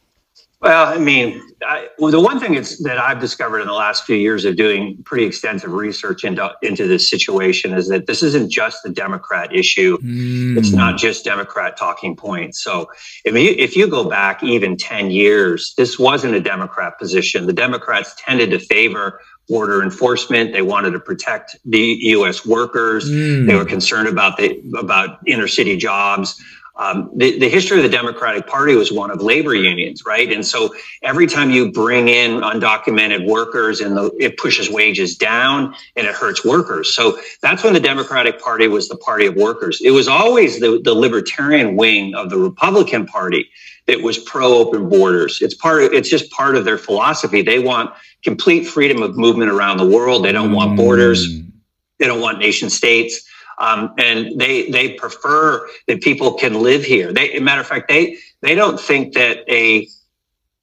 Well, 0.65 0.87
I 0.87 0.97
mean, 0.97 1.43
I, 1.63 1.89
well, 1.99 2.11
the 2.11 2.21
one 2.21 2.41
thing 2.41 2.55
is 2.55 2.79
that 2.79 2.99
I've 2.99 3.21
discovered 3.21 3.61
in 3.61 3.67
the 3.67 3.75
last 3.75 4.05
few 4.05 4.17
years 4.17 4.47
of 4.47 4.57
doing 4.57 4.97
pretty 5.05 5.27
extensive 5.27 5.71
research 5.71 6.25
into 6.25 6.55
into 6.63 6.89
this 6.89 7.07
situation 7.09 7.75
is 7.75 7.89
that 7.89 8.07
this 8.07 8.23
isn't 8.23 8.51
just 8.51 8.83
the 8.83 8.89
Democrat 8.89 9.55
issue. 9.55 9.99
Mm. 9.99 10.57
It's 10.57 10.73
not 10.73 10.97
just 10.97 11.23
Democrat 11.23 11.77
talking 11.77 12.17
points. 12.17 12.65
So, 12.65 12.91
if 13.27 13.35
you, 13.35 13.55
if 13.59 13.77
you 13.77 13.87
go 13.87 14.09
back 14.09 14.43
even 14.43 14.79
ten 14.79 15.11
years, 15.11 15.75
this 15.77 15.99
wasn't 15.99 16.35
a 16.35 16.41
Democrat 16.41 16.99
position. 16.99 17.45
The 17.45 17.53
Democrats 17.53 18.15
tended 18.17 18.51
to 18.53 18.59
favor 18.59 19.21
border 19.47 19.83
enforcement. 19.83 20.55
They 20.55 20.63
wanted 20.63 20.93
to 20.93 21.01
protect 21.01 21.57
the 21.67 21.99
U.S. 22.01 22.47
workers. 22.47 23.11
Mm. 23.11 23.47
They 23.47 23.55
were 23.55 23.67
concerned 23.67 24.09
about 24.09 24.39
the 24.39 24.63
about 24.79 25.19
inner 25.27 25.47
city 25.47 25.77
jobs. 25.77 26.43
Um, 26.77 27.11
the, 27.15 27.39
the, 27.39 27.49
history 27.49 27.77
of 27.77 27.85
the 27.85 27.89
Democratic 27.89 28.49
Party 28.49 28.75
was 28.75 28.91
one 28.91 29.13
of 29.13 29.23
labor 29.23 29.55
unions, 29.55 30.05
right? 30.05 30.33
And 30.33 30.45
so 30.45 30.75
every 31.03 31.29
time 31.29 31.51
you 31.51 31.71
bring 31.71 32.09
in 32.09 32.41
undocumented 32.41 33.29
workers 33.29 33.81
and 33.81 33.97
the, 33.97 34.11
it 34.19 34.37
pushes 34.39 34.69
wages 34.69 35.17
down 35.17 35.77
and 35.95 36.05
it 36.05 36.15
hurts 36.15 36.45
workers. 36.45 36.93
So 36.93 37.17
that's 37.43 37.63
when 37.63 37.75
the 37.75 37.81
Democratic 37.81 38.41
Party 38.41 38.67
was 38.67 38.89
the 38.89 38.97
party 38.97 39.27
of 39.27 39.37
workers. 39.37 39.81
It 39.85 39.93
was 39.93 40.09
always 40.09 40.59
the, 40.59 40.81
the 40.83 40.95
libertarian 40.95 41.77
wing 41.77 42.13
of 42.17 42.29
the 42.29 42.39
Republican 42.39 43.07
Party 43.07 43.49
that 43.87 44.01
was 44.01 44.19
pro 44.19 44.55
open 44.55 44.89
borders. 44.89 45.41
It's 45.43 45.55
part 45.55 45.85
of, 45.85 45.93
it's 45.93 46.09
just 46.09 46.29
part 46.33 46.57
of 46.57 46.65
their 46.65 46.79
philosophy. 46.79 47.43
They 47.43 47.61
want 47.61 47.93
complete 48.25 48.65
freedom 48.65 49.01
of 49.01 49.17
movement 49.17 49.53
around 49.53 49.77
the 49.77 49.87
world. 49.87 50.25
They 50.25 50.33
don't 50.33 50.51
mm. 50.51 50.57
want 50.57 50.77
borders. 50.77 51.29
Mm. 51.29 51.53
They 52.01 52.07
don't 52.07 52.21
want 52.21 52.41
nation 52.41 52.69
states. 52.69 53.31
Um, 53.59 53.95
and 53.99 54.39
they 54.39 54.71
they 54.71 54.95
prefer 54.95 55.69
that 55.87 56.01
people 56.03 56.35
can 56.35 56.63
live 56.63 56.85
here. 56.85 57.13
They, 57.13 57.39
matter 57.39 57.61
of 57.61 57.67
fact, 57.67 57.89
they 57.89 58.17
they 58.41 58.55
don't 58.55 58.81
think 58.81 59.15
that 59.15 59.49
a 59.49 59.89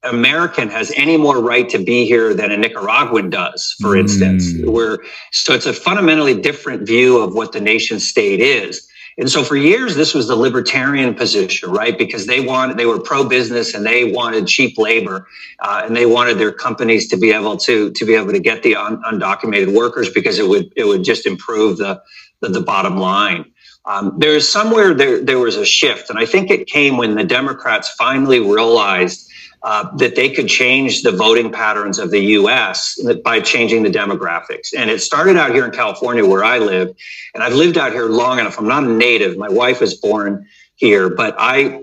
American 0.04 0.68
has 0.68 0.92
any 0.96 1.16
more 1.16 1.40
right 1.40 1.68
to 1.68 1.78
be 1.78 2.04
here 2.04 2.34
than 2.34 2.50
a 2.50 2.56
Nicaraguan 2.56 3.30
does, 3.30 3.76
for 3.80 3.96
instance. 3.96 4.52
Mm. 4.52 4.70
Where 4.70 4.98
so 5.32 5.54
it's 5.54 5.66
a 5.66 5.72
fundamentally 5.72 6.40
different 6.40 6.86
view 6.86 7.18
of 7.18 7.34
what 7.34 7.52
the 7.52 7.60
nation 7.60 8.00
state 8.00 8.40
is. 8.40 8.88
And 9.18 9.30
so 9.30 9.44
for 9.44 9.56
years, 9.56 9.94
this 9.94 10.14
was 10.14 10.28
the 10.28 10.36
libertarian 10.36 11.14
position, 11.14 11.70
right? 11.70 11.96
Because 11.96 12.26
they 12.26 12.40
wanted, 12.40 12.78
they 12.78 12.86
were 12.86 12.98
pro 12.98 13.28
business 13.28 13.74
and 13.74 13.84
they 13.84 14.10
wanted 14.10 14.46
cheap 14.46 14.78
labor, 14.78 15.28
uh, 15.60 15.82
and 15.84 15.94
they 15.94 16.06
wanted 16.06 16.38
their 16.38 16.52
companies 16.52 17.08
to 17.08 17.18
be 17.18 17.30
able 17.30 17.56
to 17.58 17.90
to 17.92 18.04
be 18.04 18.14
able 18.14 18.32
to 18.32 18.40
get 18.40 18.62
the 18.62 18.74
un- 18.74 19.02
undocumented 19.02 19.74
workers 19.74 20.08
because 20.10 20.38
it 20.38 20.48
would 20.48 20.72
it 20.76 20.84
would 20.84 21.04
just 21.04 21.26
improve 21.26 21.76
the 21.76 22.02
the, 22.42 22.48
the 22.48 22.60
bottom 22.60 22.98
line. 22.98 23.46
Um, 23.84 24.14
there's 24.18 24.48
somewhere 24.48 24.94
there 24.94 25.20
there 25.20 25.38
was 25.38 25.56
a 25.56 25.64
shift, 25.66 26.10
and 26.10 26.18
I 26.18 26.26
think 26.26 26.50
it 26.50 26.66
came 26.66 26.96
when 26.98 27.14
the 27.14 27.24
Democrats 27.24 27.90
finally 27.90 28.38
realized 28.38 29.28
uh, 29.62 29.94
that 29.96 30.14
they 30.14 30.28
could 30.28 30.48
change 30.48 31.02
the 31.02 31.12
voting 31.12 31.50
patterns 31.50 31.98
of 31.98 32.10
the 32.10 32.20
U.S. 32.20 33.00
by 33.24 33.40
changing 33.40 33.82
the 33.82 33.90
demographics. 33.90 34.72
And 34.76 34.90
it 34.90 35.00
started 35.00 35.36
out 35.36 35.52
here 35.52 35.64
in 35.64 35.70
California, 35.70 36.24
where 36.26 36.44
I 36.44 36.58
live, 36.58 36.94
and 37.34 37.42
I've 37.42 37.54
lived 37.54 37.78
out 37.78 37.92
here 37.92 38.06
long 38.06 38.38
enough. 38.38 38.58
I'm 38.58 38.68
not 38.68 38.84
a 38.84 38.88
native. 38.88 39.36
My 39.36 39.48
wife 39.48 39.80
was 39.80 39.94
born 39.94 40.46
here, 40.76 41.08
but 41.08 41.34
I 41.38 41.82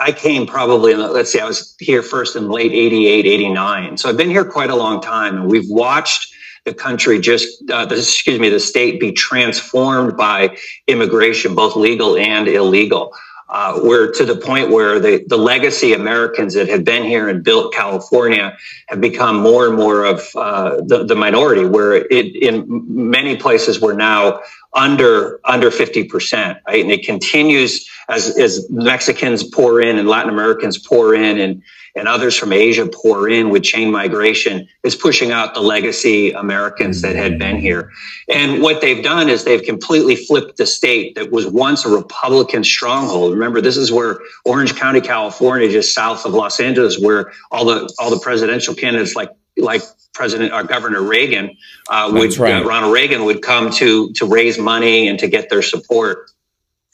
I 0.00 0.10
came 0.10 0.46
probably 0.46 0.92
in 0.92 0.98
the, 0.98 1.08
let's 1.08 1.30
see, 1.32 1.38
I 1.38 1.46
was 1.46 1.76
here 1.78 2.02
first 2.02 2.34
in 2.34 2.48
late 2.48 2.72
88, 2.72 3.26
89. 3.26 3.96
So 3.96 4.08
I've 4.08 4.16
been 4.16 4.30
here 4.30 4.44
quite 4.44 4.70
a 4.70 4.76
long 4.76 5.00
time, 5.00 5.36
and 5.36 5.48
we've 5.48 5.70
watched 5.70 6.33
the 6.64 6.74
country 6.74 7.20
just, 7.20 7.70
uh, 7.70 7.86
the, 7.86 7.96
excuse 7.96 8.40
me, 8.40 8.48
the 8.48 8.60
state 8.60 8.98
be 9.00 9.12
transformed 9.12 10.16
by 10.16 10.56
immigration, 10.86 11.54
both 11.54 11.76
legal 11.76 12.16
and 12.16 12.48
illegal 12.48 13.12
uh, 13.48 13.78
we're 13.82 14.10
to 14.10 14.24
the 14.24 14.34
point 14.34 14.70
where 14.70 14.98
the, 14.98 15.24
the 15.28 15.36
legacy 15.36 15.92
Americans 15.92 16.54
that 16.54 16.68
have 16.68 16.84
been 16.84 17.04
here 17.04 17.28
and 17.28 17.44
built 17.44 17.74
California 17.74 18.56
have 18.88 19.00
become 19.00 19.36
more 19.36 19.68
and 19.68 19.76
more 19.76 20.04
of 20.04 20.22
uh, 20.34 20.80
the, 20.86 21.04
the 21.04 21.14
minority, 21.14 21.64
where 21.64 21.94
it, 21.94 22.34
in 22.34 22.64
many 22.88 23.36
places 23.36 23.80
we're 23.80 23.94
now 23.94 24.40
under 24.72 25.40
under 25.44 25.70
50%, 25.70 26.60
right? 26.66 26.82
And 26.82 26.90
it 26.90 27.04
continues 27.04 27.88
as, 28.08 28.36
as 28.38 28.68
Mexicans 28.70 29.44
pour 29.44 29.80
in 29.80 29.98
and 29.98 30.08
Latin 30.08 30.30
Americans 30.30 30.78
pour 30.78 31.14
in 31.14 31.38
and 31.38 31.62
and 31.94 32.08
others 32.08 32.36
from 32.36 32.52
Asia 32.52 32.86
pour 32.86 33.28
in 33.28 33.50
with 33.50 33.62
chain 33.62 33.90
migration 33.90 34.68
is 34.82 34.96
pushing 34.96 35.30
out 35.30 35.54
the 35.54 35.60
legacy 35.60 36.32
Americans 36.32 37.02
that 37.02 37.14
had 37.14 37.38
been 37.38 37.56
here. 37.56 37.92
And 38.28 38.62
what 38.62 38.80
they've 38.80 39.02
done 39.02 39.28
is 39.28 39.44
they've 39.44 39.62
completely 39.62 40.16
flipped 40.16 40.56
the 40.56 40.66
state 40.66 41.14
that 41.14 41.30
was 41.30 41.46
once 41.46 41.84
a 41.84 41.88
Republican 41.88 42.64
stronghold. 42.64 43.32
Remember, 43.32 43.60
this 43.60 43.76
is 43.76 43.92
where 43.92 44.18
Orange 44.44 44.74
County, 44.74 45.00
California, 45.00 45.70
just 45.70 45.94
south 45.94 46.24
of 46.24 46.32
Los 46.32 46.60
Angeles, 46.60 46.98
where 46.98 47.32
all 47.50 47.64
the 47.64 47.92
all 47.98 48.10
the 48.10 48.20
presidential 48.20 48.74
candidates 48.74 49.14
like 49.14 49.30
like 49.56 49.82
President 50.14 50.52
or 50.52 50.60
uh, 50.60 50.62
Governor 50.62 51.02
Reagan 51.02 51.56
uh, 51.88 52.10
would 52.12 52.36
right. 52.38 52.62
uh, 52.62 52.64
Ronald 52.64 52.92
Reagan 52.92 53.24
would 53.24 53.42
come 53.42 53.70
to 53.72 54.12
to 54.12 54.26
raise 54.26 54.58
money 54.58 55.08
and 55.08 55.18
to 55.18 55.28
get 55.28 55.50
their 55.50 55.62
support. 55.62 56.30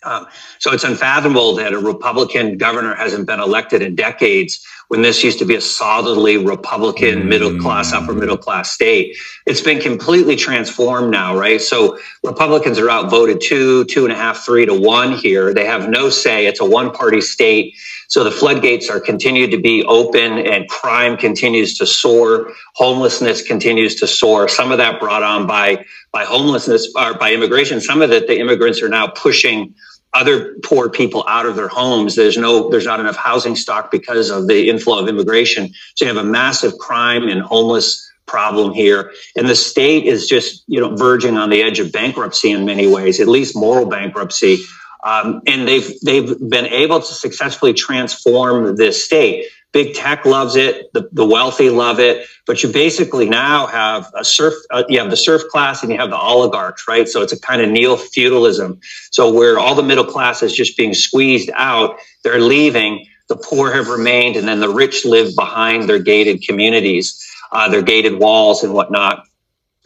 Um, 0.02 0.26
so 0.58 0.72
it's 0.72 0.84
unfathomable 0.84 1.54
that 1.56 1.72
a 1.74 1.78
Republican 1.78 2.56
governor 2.56 2.94
hasn't 2.94 3.26
been 3.26 3.40
elected 3.40 3.82
in 3.82 3.94
decades 3.94 4.64
when 4.88 5.02
this 5.02 5.22
used 5.22 5.38
to 5.38 5.44
be 5.44 5.54
a 5.54 5.60
solidly 5.60 6.36
Republican 6.36 7.28
middle 7.28 7.56
class, 7.60 7.92
upper 7.92 8.12
middle 8.12 8.36
class 8.36 8.70
state. 8.70 9.16
It's 9.46 9.60
been 9.60 9.78
completely 9.80 10.36
transformed 10.36 11.10
now, 11.12 11.36
right? 11.36 11.60
So 11.60 11.98
Republicans 12.24 12.78
are 12.78 12.90
outvoted 12.90 13.40
two, 13.40 13.84
two 13.84 14.04
and 14.04 14.12
a 14.12 14.16
half, 14.16 14.44
three 14.44 14.66
to 14.66 14.74
one 14.74 15.12
here. 15.12 15.54
They 15.54 15.66
have 15.66 15.88
no 15.88 16.10
say. 16.10 16.46
It's 16.46 16.60
a 16.60 16.64
one 16.64 16.90
party 16.90 17.20
state. 17.20 17.76
So 18.08 18.24
the 18.24 18.32
floodgates 18.32 18.90
are 18.90 18.98
continued 18.98 19.52
to 19.52 19.58
be 19.60 19.84
open 19.84 20.38
and 20.38 20.68
crime 20.68 21.16
continues 21.16 21.78
to 21.78 21.86
soar. 21.86 22.52
Homelessness 22.74 23.42
continues 23.42 23.94
to 23.96 24.08
soar. 24.08 24.48
Some 24.48 24.72
of 24.72 24.78
that 24.78 24.98
brought 24.98 25.22
on 25.22 25.46
by, 25.46 25.84
by 26.10 26.24
homelessness 26.24 26.92
or 26.96 27.14
by 27.14 27.32
immigration. 27.32 27.80
Some 27.80 28.02
of 28.02 28.10
it, 28.10 28.26
the 28.26 28.40
immigrants 28.40 28.82
are 28.82 28.88
now 28.88 29.06
pushing 29.06 29.74
other 30.12 30.56
poor 30.64 30.90
people 30.90 31.24
out 31.28 31.46
of 31.46 31.56
their 31.56 31.68
homes. 31.68 32.16
There's 32.16 32.36
no, 32.36 32.68
there's 32.68 32.86
not 32.86 33.00
enough 33.00 33.16
housing 33.16 33.56
stock 33.56 33.90
because 33.90 34.30
of 34.30 34.48
the 34.48 34.68
inflow 34.68 34.98
of 34.98 35.08
immigration. 35.08 35.72
So 35.94 36.04
you 36.04 36.14
have 36.14 36.24
a 36.24 36.28
massive 36.28 36.76
crime 36.78 37.28
and 37.28 37.40
homeless 37.40 38.10
problem 38.26 38.72
here. 38.72 39.12
And 39.36 39.48
the 39.48 39.56
state 39.56 40.04
is 40.04 40.26
just, 40.26 40.64
you 40.66 40.80
know, 40.80 40.94
verging 40.96 41.36
on 41.36 41.50
the 41.50 41.62
edge 41.62 41.80
of 41.80 41.92
bankruptcy 41.92 42.50
in 42.50 42.64
many 42.64 42.86
ways, 42.86 43.20
at 43.20 43.28
least 43.28 43.56
moral 43.56 43.86
bankruptcy. 43.86 44.58
Um, 45.02 45.42
and 45.46 45.66
they've, 45.66 45.98
they've 46.00 46.38
been 46.48 46.66
able 46.66 47.00
to 47.00 47.14
successfully 47.14 47.72
transform 47.72 48.76
this 48.76 49.04
state. 49.04 49.46
Big 49.72 49.94
tech 49.94 50.24
loves 50.24 50.56
it. 50.56 50.92
The, 50.92 51.08
the 51.12 51.24
wealthy 51.24 51.70
love 51.70 52.00
it. 52.00 52.26
But 52.46 52.62
you 52.62 52.72
basically 52.72 53.28
now 53.28 53.66
have 53.66 54.10
a 54.16 54.24
serf, 54.24 54.54
uh, 54.70 54.82
you 54.88 54.98
have 54.98 55.10
the 55.10 55.16
serf 55.16 55.42
class 55.50 55.82
and 55.82 55.92
you 55.92 55.98
have 55.98 56.10
the 56.10 56.18
oligarchs, 56.18 56.88
right? 56.88 57.08
So 57.08 57.22
it's 57.22 57.32
a 57.32 57.40
kind 57.40 57.62
of 57.62 57.70
neo 57.70 57.96
feudalism. 57.96 58.80
So 59.12 59.32
where 59.32 59.58
all 59.58 59.74
the 59.74 59.82
middle 59.82 60.04
class 60.04 60.42
is 60.42 60.52
just 60.52 60.76
being 60.76 60.94
squeezed 60.94 61.50
out, 61.54 61.98
they're 62.24 62.40
leaving. 62.40 63.06
The 63.28 63.36
poor 63.36 63.72
have 63.72 63.86
remained, 63.86 64.34
and 64.34 64.48
then 64.48 64.58
the 64.58 64.68
rich 64.68 65.04
live 65.04 65.36
behind 65.36 65.88
their 65.88 66.00
gated 66.00 66.42
communities, 66.42 67.24
uh, 67.52 67.68
their 67.68 67.82
gated 67.82 68.18
walls 68.18 68.64
and 68.64 68.74
whatnot 68.74 69.24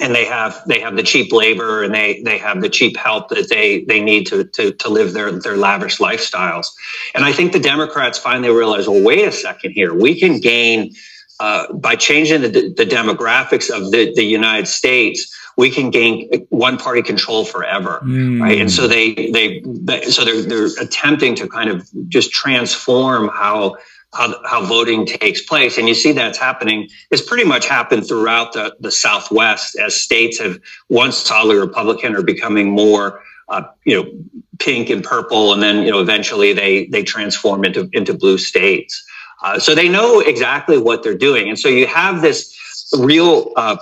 and 0.01 0.15
they 0.15 0.25
have 0.25 0.61
they 0.67 0.81
have 0.81 0.97
the 0.97 1.03
cheap 1.03 1.33
labor 1.33 1.85
and 1.85 1.95
they 1.95 2.21
they 2.23 2.39
have 2.39 2.61
the 2.61 2.69
cheap 2.69 2.97
help 2.97 3.29
that 3.29 3.49
they 3.49 3.85
they 3.85 4.01
need 4.01 4.27
to 4.27 4.45
to 4.45 4.73
to 4.73 4.89
live 4.89 5.13
their 5.13 5.31
their 5.33 5.57
lavish 5.57 5.99
lifestyles. 5.99 6.67
And 7.15 7.25
I 7.25 7.33
think 7.33 7.53
the 7.53 7.61
Democrats 7.61 8.19
finally 8.19 8.51
realize, 8.51 8.89
well, 8.89 9.03
wait 9.03 9.27
a 9.27 9.33
second 9.33 9.73
here, 9.73 9.95
we 9.95 10.19
can 10.19 10.41
gain 10.41 10.95
uh, 11.41 11.73
by 11.73 11.97
changing 11.97 12.43
the, 12.43 12.49
the 12.49 12.87
demographics 12.87 13.71
of 13.71 13.91
the, 13.91 14.13
the 14.15 14.25
United 14.25 14.67
States. 14.67 15.33
We 15.57 15.71
can 15.71 15.91
gain 15.91 16.47
one 16.49 16.79
party 16.79 17.03
control 17.03 17.45
forever, 17.45 18.01
mm. 18.03 18.41
right? 18.41 18.61
And 18.61 18.71
so 18.71 18.89
they, 18.89 19.15
they 19.31 19.63
they 19.65 20.03
so 20.07 20.25
they're 20.25 20.43
they're 20.43 20.71
attempting 20.81 21.37
to 21.37 21.49
kind 21.49 21.71
of 21.71 21.89
just 22.09 22.33
transform 22.33 23.29
how 23.29 23.77
how, 24.15 24.35
how 24.45 24.65
voting 24.65 25.07
takes 25.07 25.43
place. 25.43 25.79
And 25.79 25.89
you 25.89 25.95
see 25.95 26.13
that's 26.13 26.39
happening. 26.39 26.89
It's 27.11 27.23
pretty 27.23 27.45
much 27.45 27.67
happened 27.67 28.07
throughout 28.07 28.53
the, 28.53 28.77
the 28.81 28.91
Southwest 28.91 29.77
as 29.77 29.95
states 29.95 30.39
have 30.39 30.59
once 30.89 31.17
solidly 31.17 31.57
Republican 31.57 32.15
are 32.15 32.23
becoming 32.23 32.71
more, 32.71 33.23
uh, 33.49 33.63
you 33.85 34.03
know, 34.03 34.11
pink 34.59 34.91
and 34.91 35.03
purple. 35.03 35.53
And 35.53 35.63
then, 35.63 35.85
you 35.85 35.91
know, 35.91 36.01
eventually 36.01 36.53
they, 36.53 36.87
they 36.87 37.03
transform 37.03 37.65
into, 37.65 37.89
into 37.93 38.15
blue 38.15 38.39
states. 38.39 39.05
Uh, 39.43 39.59
so 39.59 39.75
they 39.75 39.89
know 39.89 40.21
exactly 40.21 40.79
what 40.79 41.03
they're 41.03 41.19
doing. 41.19 41.49
And 41.49 41.59
so 41.59 41.69
you 41.69 41.87
have 41.87 42.23
this 42.23 42.57
real, 42.97 43.53
uh, 43.57 43.77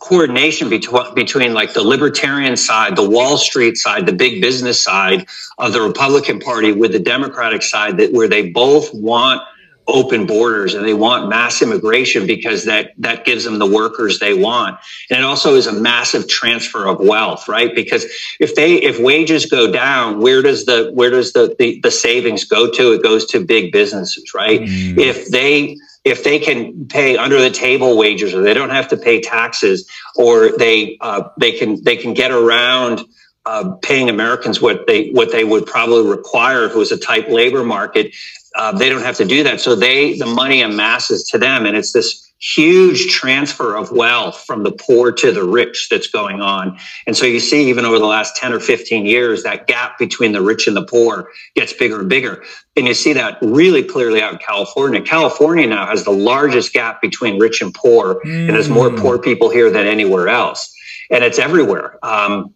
coordination 0.00 0.68
between 0.68 1.14
between 1.14 1.54
like 1.54 1.72
the 1.72 1.82
libertarian 1.82 2.56
side, 2.56 2.96
the 2.96 3.08
Wall 3.08 3.38
Street 3.38 3.76
side, 3.76 4.06
the 4.06 4.12
big 4.12 4.42
business 4.42 4.80
side 4.80 5.26
of 5.58 5.72
the 5.72 5.80
Republican 5.80 6.38
Party 6.38 6.72
with 6.72 6.92
the 6.92 6.98
Democratic 6.98 7.62
side 7.62 7.96
that 7.96 8.12
where 8.12 8.28
they 8.28 8.50
both 8.50 8.92
want 8.92 9.42
open 9.88 10.26
borders 10.26 10.74
and 10.74 10.84
they 10.84 10.94
want 10.94 11.28
mass 11.28 11.62
immigration 11.62 12.26
because 12.26 12.64
that 12.64 12.92
that 12.98 13.24
gives 13.24 13.44
them 13.44 13.58
the 13.58 13.66
workers 13.66 14.18
they 14.18 14.34
want 14.34 14.78
and 15.10 15.20
it 15.20 15.24
also 15.24 15.54
is 15.54 15.66
a 15.66 15.72
massive 15.72 16.26
transfer 16.28 16.86
of 16.86 16.98
wealth 16.98 17.48
right 17.48 17.74
because 17.74 18.04
if 18.40 18.54
they 18.54 18.74
if 18.74 18.98
wages 18.98 19.46
go 19.46 19.70
down 19.70 20.20
where 20.20 20.42
does 20.42 20.64
the 20.64 20.90
where 20.92 21.10
does 21.10 21.32
the 21.32 21.54
the, 21.58 21.80
the 21.82 21.90
savings 21.90 22.44
go 22.44 22.70
to 22.70 22.92
it 22.92 23.02
goes 23.02 23.26
to 23.26 23.44
big 23.44 23.70
businesses 23.70 24.32
right 24.34 24.60
mm. 24.60 24.98
if 24.98 25.28
they 25.28 25.76
if 26.04 26.22
they 26.22 26.38
can 26.38 26.86
pay 26.86 27.16
under 27.16 27.40
the 27.40 27.50
table 27.50 27.96
wages 27.96 28.32
or 28.32 28.42
they 28.42 28.54
don't 28.54 28.70
have 28.70 28.88
to 28.88 28.96
pay 28.96 29.20
taxes 29.20 29.90
or 30.14 30.56
they 30.56 30.96
uh, 31.00 31.28
they 31.38 31.52
can 31.52 31.82
they 31.82 31.96
can 31.96 32.14
get 32.14 32.30
around 32.30 33.00
uh, 33.46 33.74
paying 33.82 34.08
Americans 34.08 34.60
what 34.60 34.86
they 34.86 35.10
what 35.10 35.32
they 35.32 35.44
would 35.44 35.66
probably 35.66 36.08
require 36.08 36.64
if 36.64 36.72
it 36.72 36.78
was 36.78 36.92
a 36.92 36.98
tight 36.98 37.30
labor 37.30 37.64
market. 37.64 38.14
Uh, 38.56 38.72
they 38.72 38.88
don't 38.88 39.02
have 39.02 39.16
to 39.16 39.24
do 39.24 39.42
that, 39.42 39.60
so 39.60 39.74
they 39.74 40.16
the 40.16 40.26
money 40.26 40.62
amasses 40.62 41.24
to 41.30 41.38
them, 41.38 41.66
and 41.66 41.76
it's 41.76 41.92
this 41.92 42.26
huge 42.38 43.08
transfer 43.08 43.74
of 43.74 43.90
wealth 43.90 44.44
from 44.44 44.62
the 44.62 44.72
poor 44.72 45.10
to 45.10 45.32
the 45.32 45.42
rich 45.42 45.88
that's 45.88 46.06
going 46.06 46.40
on. 46.40 46.78
And 47.06 47.16
so 47.16 47.24
you 47.24 47.40
see, 47.40 47.68
even 47.68 47.84
over 47.84 47.98
the 47.98 48.06
last 48.06 48.36
10 48.36 48.52
or 48.52 48.60
15 48.60 49.06
years, 49.06 49.42
that 49.42 49.66
gap 49.66 49.98
between 49.98 50.32
the 50.32 50.42
rich 50.42 50.66
and 50.66 50.76
the 50.76 50.84
poor 50.84 51.30
gets 51.54 51.72
bigger 51.72 52.00
and 52.00 52.10
bigger. 52.10 52.44
And 52.76 52.86
you 52.86 52.94
see 52.94 53.14
that 53.14 53.38
really 53.40 53.82
clearly 53.82 54.20
out 54.20 54.34
in 54.34 54.38
California. 54.38 55.00
California 55.00 55.66
now 55.66 55.86
has 55.86 56.04
the 56.04 56.10
largest 56.10 56.74
gap 56.74 57.00
between 57.00 57.38
rich 57.38 57.62
and 57.62 57.72
poor, 57.72 58.20
mm. 58.24 58.46
and 58.46 58.50
there's 58.50 58.68
more 58.68 58.90
hmm. 58.90 58.98
poor 58.98 59.18
people 59.18 59.48
here 59.48 59.70
than 59.70 59.86
anywhere 59.86 60.28
else. 60.28 60.74
And 61.10 61.24
it's 61.24 61.38
everywhere. 61.38 61.98
Um, 62.02 62.52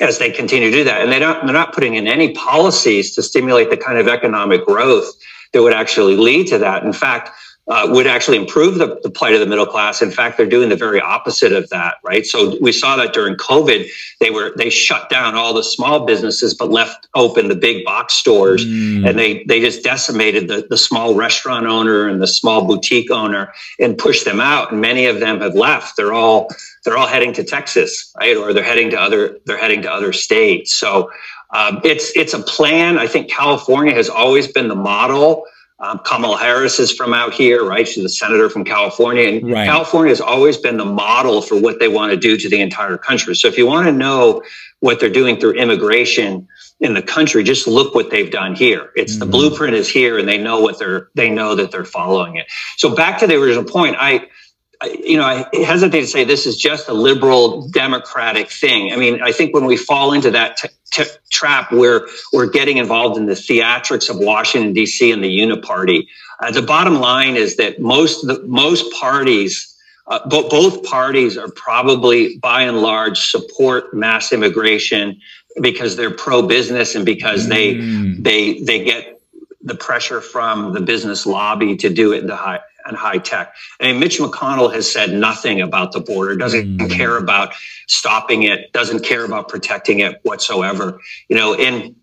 as 0.00 0.18
they 0.18 0.30
continue 0.30 0.70
to 0.70 0.76
do 0.76 0.84
that. 0.84 1.02
And 1.02 1.10
they 1.10 1.18
don't, 1.18 1.44
they're 1.44 1.52
not 1.52 1.74
putting 1.74 1.96
in 1.96 2.06
any 2.06 2.32
policies 2.32 3.16
to 3.16 3.22
stimulate 3.22 3.68
the 3.68 3.76
kind 3.76 3.98
of 3.98 4.06
economic 4.06 4.64
growth 4.64 5.12
that 5.52 5.62
would 5.62 5.74
actually 5.74 6.16
lead 6.16 6.46
to 6.48 6.58
that. 6.58 6.84
In 6.84 6.92
fact, 6.92 7.30
uh, 7.68 7.86
would 7.90 8.06
actually 8.06 8.38
improve 8.38 8.76
the, 8.76 8.98
the, 9.02 9.10
plight 9.10 9.34
of 9.34 9.40
the 9.40 9.46
middle 9.46 9.66
class. 9.66 10.00
In 10.00 10.10
fact, 10.10 10.38
they're 10.38 10.46
doing 10.46 10.70
the 10.70 10.76
very 10.76 11.00
opposite 11.00 11.52
of 11.52 11.68
that, 11.68 11.96
right? 12.02 12.24
So 12.24 12.56
we 12.62 12.72
saw 12.72 12.96
that 12.96 13.12
during 13.12 13.36
COVID, 13.36 13.86
they 14.20 14.30
were 14.30 14.54
they 14.56 14.70
shut 14.70 15.10
down 15.10 15.34
all 15.34 15.52
the 15.52 15.62
small 15.62 16.06
businesses, 16.06 16.54
but 16.54 16.70
left 16.70 17.08
open 17.14 17.48
the 17.48 17.54
big 17.54 17.84
box 17.84 18.14
stores, 18.14 18.64
mm. 18.64 19.06
and 19.06 19.18
they 19.18 19.44
they 19.44 19.60
just 19.60 19.84
decimated 19.84 20.48
the 20.48 20.66
the 20.70 20.78
small 20.78 21.14
restaurant 21.14 21.66
owner 21.66 22.08
and 22.08 22.22
the 22.22 22.26
small 22.26 22.64
boutique 22.64 23.10
owner 23.10 23.52
and 23.78 23.98
pushed 23.98 24.24
them 24.24 24.40
out. 24.40 24.72
And 24.72 24.80
many 24.80 25.04
of 25.04 25.20
them 25.20 25.42
have 25.42 25.54
left. 25.54 25.98
They're 25.98 26.14
all 26.14 26.48
they're 26.84 26.96
all 26.96 27.06
heading 27.06 27.34
to 27.34 27.44
Texas, 27.44 28.14
right? 28.18 28.36
Or 28.36 28.54
they're 28.54 28.64
heading 28.64 28.90
to 28.90 29.00
other 29.00 29.38
they're 29.44 29.58
heading 29.58 29.82
to 29.82 29.92
other 29.92 30.14
states. 30.14 30.74
So 30.74 31.10
um, 31.50 31.80
it's 31.84 32.16
it's 32.16 32.34
a 32.34 32.40
plan. 32.40 32.98
I 32.98 33.06
think 33.06 33.30
California 33.30 33.94
has 33.94 34.08
always 34.08 34.48
been 34.48 34.68
the 34.68 34.74
model 34.74 35.44
um, 35.80 36.00
Kamala 36.00 36.38
Harris 36.38 36.80
is 36.80 36.92
from 36.92 37.14
out 37.14 37.32
here, 37.32 37.64
right? 37.64 37.86
She's 37.86 38.04
a 38.04 38.08
senator 38.08 38.50
from 38.50 38.64
California. 38.64 39.28
And 39.28 39.52
right. 39.52 39.66
California 39.66 40.10
has 40.10 40.20
always 40.20 40.56
been 40.56 40.76
the 40.76 40.84
model 40.84 41.40
for 41.40 41.58
what 41.60 41.78
they 41.78 41.86
want 41.86 42.10
to 42.10 42.16
do 42.16 42.36
to 42.36 42.48
the 42.48 42.60
entire 42.60 42.98
country. 42.98 43.36
So 43.36 43.46
if 43.46 43.56
you 43.56 43.66
want 43.66 43.86
to 43.86 43.92
know 43.92 44.42
what 44.80 44.98
they're 44.98 45.08
doing 45.08 45.38
through 45.38 45.52
immigration 45.52 46.48
in 46.80 46.94
the 46.94 47.02
country, 47.02 47.44
just 47.44 47.68
look 47.68 47.94
what 47.94 48.10
they've 48.10 48.30
done 48.30 48.56
here. 48.56 48.90
It's 48.96 49.12
mm-hmm. 49.12 49.20
the 49.20 49.26
blueprint 49.26 49.74
is 49.74 49.88
here 49.88 50.18
and 50.18 50.26
they 50.26 50.38
know 50.38 50.60
what 50.60 50.80
they're, 50.80 51.10
they 51.14 51.30
know 51.30 51.54
that 51.54 51.70
they're 51.70 51.84
following 51.84 52.36
it. 52.36 52.46
So 52.76 52.94
back 52.96 53.20
to 53.20 53.28
the 53.28 53.36
original 53.36 53.64
point, 53.64 53.94
I, 53.98 54.28
you 54.84 55.16
know, 55.16 55.24
I 55.24 55.46
hesitate 55.64 56.02
to 56.02 56.06
say 56.06 56.24
this 56.24 56.46
is 56.46 56.56
just 56.56 56.88
a 56.88 56.94
liberal 56.94 57.68
democratic 57.68 58.50
thing. 58.50 58.92
I 58.92 58.96
mean, 58.96 59.20
I 59.22 59.32
think 59.32 59.52
when 59.52 59.64
we 59.64 59.76
fall 59.76 60.12
into 60.12 60.30
that 60.30 60.56
t- 60.56 60.68
t- 60.92 61.04
trap 61.30 61.72
where 61.72 62.06
we're 62.32 62.46
getting 62.46 62.76
involved 62.76 63.16
in 63.16 63.26
the 63.26 63.32
theatrics 63.32 64.08
of 64.08 64.18
Washington 64.18 64.72
D.C. 64.72 65.10
and 65.10 65.22
the 65.22 65.36
uniparty, 65.36 66.06
uh, 66.40 66.52
the 66.52 66.62
bottom 66.62 67.00
line 67.00 67.36
is 67.36 67.56
that 67.56 67.80
most 67.80 68.24
the, 68.26 68.40
most 68.44 68.92
parties, 68.92 69.74
uh, 70.06 70.20
bo- 70.28 70.48
both 70.48 70.84
parties, 70.84 71.36
are 71.36 71.50
probably 71.50 72.36
by 72.38 72.62
and 72.62 72.80
large 72.80 73.30
support 73.30 73.92
mass 73.92 74.32
immigration 74.32 75.20
because 75.60 75.96
they're 75.96 76.14
pro 76.14 76.42
business 76.42 76.94
and 76.94 77.04
because 77.04 77.48
they 77.48 77.74
mm. 77.74 78.22
they 78.22 78.60
they 78.60 78.84
get 78.84 79.20
the 79.60 79.74
pressure 79.74 80.20
from 80.20 80.72
the 80.72 80.80
business 80.80 81.26
lobby 81.26 81.76
to 81.76 81.90
do 81.90 82.12
it 82.12 82.20
in 82.20 82.26
the 82.28 82.36
high 82.36 82.60
and 82.88 82.96
high 82.96 83.18
tech. 83.18 83.54
I 83.80 83.92
mean, 83.92 84.00
Mitch 84.00 84.18
McConnell 84.18 84.72
has 84.74 84.90
said 84.90 85.12
nothing 85.12 85.60
about 85.60 85.92
the 85.92 86.00
border, 86.00 86.36
doesn't 86.36 86.78
mm. 86.78 86.90
care 86.90 87.16
about 87.16 87.54
stopping 87.86 88.42
it, 88.42 88.72
doesn't 88.72 89.04
care 89.04 89.24
about 89.24 89.48
protecting 89.48 90.00
it 90.00 90.18
whatsoever. 90.22 91.00
You 91.28 91.36
know, 91.36 91.54
and 91.54 91.94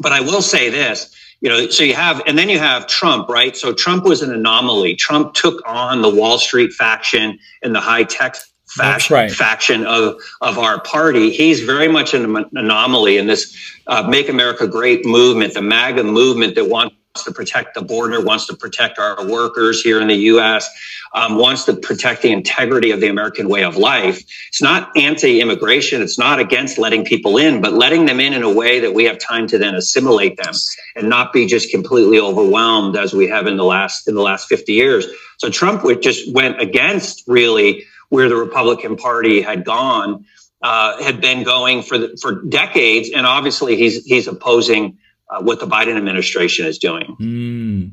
but 0.00 0.12
I 0.12 0.20
will 0.20 0.42
say 0.42 0.70
this, 0.70 1.14
you 1.40 1.48
know, 1.48 1.68
so 1.68 1.84
you 1.84 1.94
have, 1.94 2.22
and 2.26 2.36
then 2.38 2.48
you 2.48 2.58
have 2.58 2.86
Trump, 2.86 3.28
right? 3.28 3.56
So 3.56 3.72
Trump 3.72 4.04
was 4.04 4.22
an 4.22 4.32
anomaly. 4.32 4.96
Trump 4.96 5.34
took 5.34 5.62
on 5.66 6.02
the 6.02 6.08
Wall 6.08 6.38
Street 6.38 6.72
faction 6.72 7.38
and 7.62 7.74
the 7.74 7.80
high 7.80 8.04
tech 8.04 8.36
faction, 8.68 9.14
right. 9.14 9.30
faction 9.30 9.86
of, 9.86 10.20
of 10.40 10.58
our 10.58 10.80
party. 10.80 11.30
He's 11.30 11.60
very 11.60 11.88
much 11.88 12.14
an 12.14 12.44
anomaly 12.54 13.16
in 13.16 13.26
this 13.26 13.56
uh, 13.86 14.02
Make 14.02 14.28
America 14.28 14.66
Great 14.66 15.04
movement, 15.06 15.54
the 15.54 15.62
MAGA 15.62 16.04
movement 16.04 16.54
that 16.56 16.68
wants 16.68 16.94
to 17.14 17.32
protect 17.32 17.74
the 17.74 17.82
border, 17.82 18.22
wants 18.22 18.46
to 18.46 18.56
protect 18.56 18.98
our 18.98 19.26
workers 19.26 19.82
here 19.82 20.00
in 20.00 20.06
the 20.06 20.14
U.S., 20.14 20.68
um, 21.12 21.36
wants 21.36 21.64
to 21.64 21.74
protect 21.74 22.22
the 22.22 22.30
integrity 22.30 22.92
of 22.92 23.00
the 23.00 23.08
American 23.08 23.48
way 23.48 23.64
of 23.64 23.76
life. 23.76 24.22
It's 24.48 24.62
not 24.62 24.96
anti-immigration. 24.96 26.02
It's 26.02 26.18
not 26.18 26.38
against 26.38 26.78
letting 26.78 27.04
people 27.04 27.36
in, 27.36 27.60
but 27.60 27.72
letting 27.72 28.06
them 28.06 28.20
in 28.20 28.32
in 28.32 28.44
a 28.44 28.52
way 28.52 28.78
that 28.78 28.94
we 28.94 29.04
have 29.04 29.18
time 29.18 29.48
to 29.48 29.58
then 29.58 29.74
assimilate 29.74 30.36
them 30.36 30.54
and 30.94 31.08
not 31.08 31.32
be 31.32 31.46
just 31.46 31.72
completely 31.72 32.20
overwhelmed 32.20 32.96
as 32.96 33.12
we 33.12 33.26
have 33.26 33.48
in 33.48 33.56
the 33.56 33.64
last 33.64 34.06
in 34.06 34.14
the 34.14 34.22
last 34.22 34.48
50 34.48 34.72
years. 34.72 35.06
So 35.38 35.50
Trump 35.50 35.82
just 36.00 36.32
went 36.32 36.60
against 36.60 37.24
really 37.26 37.86
where 38.10 38.28
the 38.28 38.36
Republican 38.36 38.96
Party 38.96 39.42
had 39.42 39.64
gone, 39.64 40.26
uh, 40.62 41.02
had 41.02 41.20
been 41.20 41.42
going 41.42 41.82
for 41.82 41.98
the, 41.98 42.16
for 42.20 42.42
decades, 42.42 43.10
and 43.10 43.26
obviously 43.26 43.74
he's 43.74 44.04
he's 44.04 44.28
opposing 44.28 44.98
uh, 45.30 45.42
what 45.42 45.60
the 45.60 45.66
Biden 45.66 45.96
administration 45.96 46.66
is 46.66 46.78
doing. 46.78 47.16
Mm. 47.20 47.92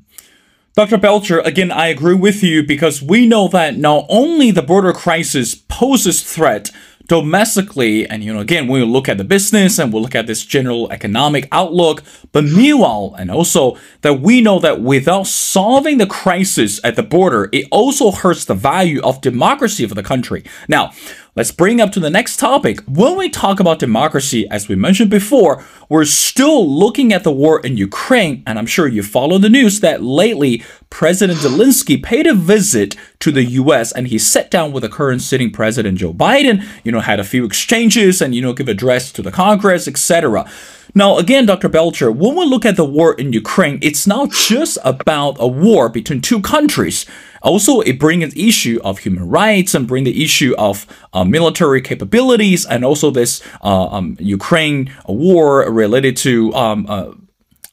Dr. 0.75 0.98
Belcher, 0.98 1.39
again, 1.39 1.72
I 1.72 1.88
agree 1.88 2.13
with 2.13 2.44
you 2.44 2.63
because 2.63 3.01
we 3.01 3.25
know 3.25 3.48
that 3.48 3.77
not 3.77 4.06
only 4.10 4.51
the 4.51 4.62
border 4.62 4.94
crisis 4.94 5.56
poses 5.56 6.22
threat 6.22 6.70
domestically, 7.08 8.08
and 8.08 8.24
you 8.24 8.34
know, 8.34 8.39
again, 8.39 8.67
we 8.67 8.84
look 8.84 9.08
at 9.10 9.17
the 9.17 9.23
business 9.23 9.80
and 9.80 9.91
we 9.91 10.00
look 10.00 10.13
at 10.13 10.28
this 10.28 10.45
general 10.45 10.91
economic 10.91 11.47
outlook, 11.52 12.04
but 12.32 12.43
meanwhile, 12.43 13.15
and 13.17 13.32
also 13.32 13.78
that 14.02 14.19
we 14.19 14.41
know 14.41 14.60
that 14.60 14.82
without 14.82 15.26
solving 15.26 15.97
the 15.97 16.06
crisis 16.06 16.80
at 16.84 16.95
the 16.95 17.04
border, 17.04 17.50
it 17.52 17.65
also 17.71 18.12
hurts 18.12 18.45
the 18.45 18.54
value 18.54 19.02
of 19.02 19.21
democracy 19.21 19.88
for 19.88 19.95
the 19.95 20.04
country. 20.04 20.43
Now, 20.67 20.91
Let's 21.38 21.52
bring 21.52 21.80
up 21.80 21.91
to 21.91 22.00
the 22.00 22.10
next 22.10 22.38
topic. 22.38 22.80
When 22.88 23.15
we 23.15 23.30
talk 23.30 23.60
about 23.60 23.78
democracy, 23.78 24.50
as 24.50 24.67
we 24.67 24.76
mentioned 24.76 25.12
before, 25.12 25.63
we're 25.88 26.04
still 26.06 26.67
looking 26.67 27.13
at 27.13 27.23
the 27.23 27.32
war 27.32 27.60
in 27.60 27.78
Ukraine, 27.78 28.41
and 28.47 28.58
I'm 28.58 28.65
sure 28.65 28.88
you 28.88 29.04
follow 29.04 29.38
the 29.38 29.47
news 29.47 29.82
that 29.82 30.02
lately 30.02 30.63
President 30.89 31.38
Zelensky 31.38 32.02
paid 32.02 32.26
a 32.26 32.34
visit 32.34 32.95
to 33.19 33.32
the 33.32 33.43
US 33.43 33.91
and 33.91 34.08
he 34.08 34.17
sat 34.17 34.50
down 34.50 34.71
with 34.71 34.82
the 34.82 34.89
current 34.89 35.21
sitting 35.21 35.52
president 35.52 36.00
Joe 36.00 36.12
Biden, 36.12 36.65
you 36.84 36.91
know, 36.91 37.02
had 37.02 37.19
a 37.19 37.23
few 37.23 37.45
exchanges 37.45 38.19
and 38.19 38.34
you 38.34 38.41
know 38.41 38.54
give 38.54 38.67
address 38.67 39.12
to 39.12 39.21
the 39.21 39.32
Congress, 39.32 39.88
etc. 39.88 40.50
Now, 40.95 41.17
again, 41.17 41.45
Dr. 41.45 41.69
Belcher, 41.69 42.12
when 42.12 42.36
we 42.36 42.45
look 42.45 42.65
at 42.65 42.76
the 42.76 42.86
war 42.86 43.13
in 43.13 43.34
Ukraine, 43.34 43.80
it's 43.82 44.08
not 44.08 44.32
just 44.32 44.78
about 44.84 45.38
a 45.39 45.47
war 45.47 45.89
between 45.89 46.21
two 46.21 46.41
countries. 46.41 47.06
Also, 47.41 47.82
it 47.82 48.00
brings 48.00 48.23
an 48.23 48.32
issue 48.36 48.80
of 48.84 49.00
human 49.00 49.30
rights 49.30 49.76
and 49.76 49.88
bring 49.88 50.04
the 50.04 50.23
issue 50.23 50.56
of 50.58 50.88
uh, 51.13 51.23
military 51.23 51.82
capabilities 51.82 52.65
and 52.65 52.84
also 52.84 53.12
this 53.12 53.41
uh, 53.63 53.88
um, 53.88 54.17
Ukraine 54.19 54.93
war 55.08 55.69
related 55.71 56.17
to 56.17 56.54
um, 56.54 56.86
uh, 56.89 57.12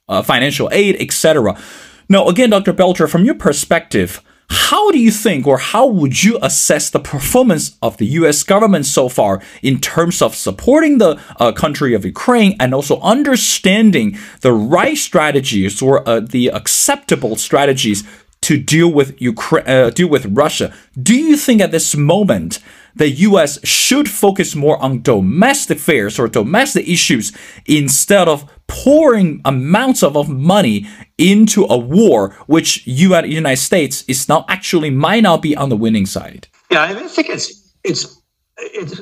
uh 0.08 0.22
financial 0.22 0.68
aid, 0.72 0.96
etc. 1.00 1.56
Now, 2.08 2.28
again, 2.28 2.50
Dr. 2.50 2.72
Belcher, 2.72 3.08
from 3.08 3.24
your 3.24 3.36
perspective, 3.36 4.22
how 4.50 4.90
do 4.90 4.98
you 4.98 5.10
think 5.10 5.46
or 5.46 5.58
how 5.58 5.86
would 5.86 6.22
you 6.22 6.38
assess 6.42 6.90
the 6.90 7.00
performance 7.00 7.76
of 7.82 7.96
the 7.96 8.06
US 8.18 8.42
government 8.42 8.86
so 8.86 9.08
far 9.08 9.40
in 9.62 9.80
terms 9.80 10.20
of 10.22 10.34
supporting 10.34 10.98
the 10.98 11.20
uh, 11.38 11.52
country 11.52 11.94
of 11.94 12.04
Ukraine 12.04 12.56
and 12.60 12.74
also 12.74 13.00
understanding 13.00 14.16
the 14.40 14.52
right 14.52 14.96
strategies 14.96 15.80
or 15.82 16.06
uh, 16.08 16.20
the 16.20 16.48
acceptable 16.48 17.36
strategies 17.36 18.04
to 18.42 18.58
deal 18.58 18.92
with 18.92 19.20
Ukraine, 19.20 19.66
uh, 19.66 19.88
deal 19.88 20.08
with 20.08 20.26
Russia. 20.26 20.74
Do 21.00 21.14
you 21.14 21.36
think 21.36 21.62
at 21.62 21.70
this 21.70 21.96
moment 21.96 22.58
the 22.94 23.08
U.S. 23.08 23.58
should 23.66 24.08
focus 24.08 24.54
more 24.54 24.80
on 24.82 25.02
domestic 25.02 25.78
affairs 25.78 26.18
or 26.18 26.28
domestic 26.28 26.86
issues 26.88 27.32
instead 27.66 28.28
of 28.28 28.48
pouring 28.66 29.40
amounts 29.44 30.02
of, 30.02 30.16
of 30.16 30.28
money 30.28 30.86
into 31.18 31.64
a 31.64 31.76
war, 31.76 32.30
which 32.46 32.86
you 32.86 33.14
at 33.14 33.24
the 33.24 33.30
United 33.30 33.60
States 33.60 34.04
is 34.08 34.28
now 34.28 34.44
actually 34.48 34.90
might 34.90 35.22
not 35.22 35.42
be 35.42 35.56
on 35.56 35.68
the 35.68 35.76
winning 35.76 36.06
side? 36.06 36.48
Yeah, 36.70 36.82
I 36.82 36.94
think 36.94 37.28
it's 37.28 37.74
it's 37.84 38.20
it's, 38.56 39.00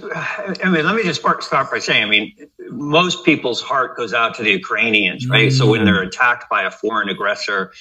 I 0.65 0.71
mean, 0.71 0.85
let 0.85 0.95
me 0.95 1.03
just 1.03 1.21
start 1.21 1.71
by 1.71 1.79
saying, 1.79 2.03
I 2.03 2.07
mean, 2.07 2.35
most 2.71 3.25
people's 3.25 3.61
heart 3.61 3.97
goes 3.97 4.15
out 4.15 4.35
to 4.37 4.43
the 4.43 4.51
Ukrainians, 4.51 5.29
right? 5.29 5.51
Mm. 5.51 5.59
So 5.59 5.71
when 5.71 5.85
they're 5.85 6.03
attacked 6.03 6.49
by 6.49 6.63
a 6.63 6.71
foreign 6.71 7.09
aggressor, 7.11 7.73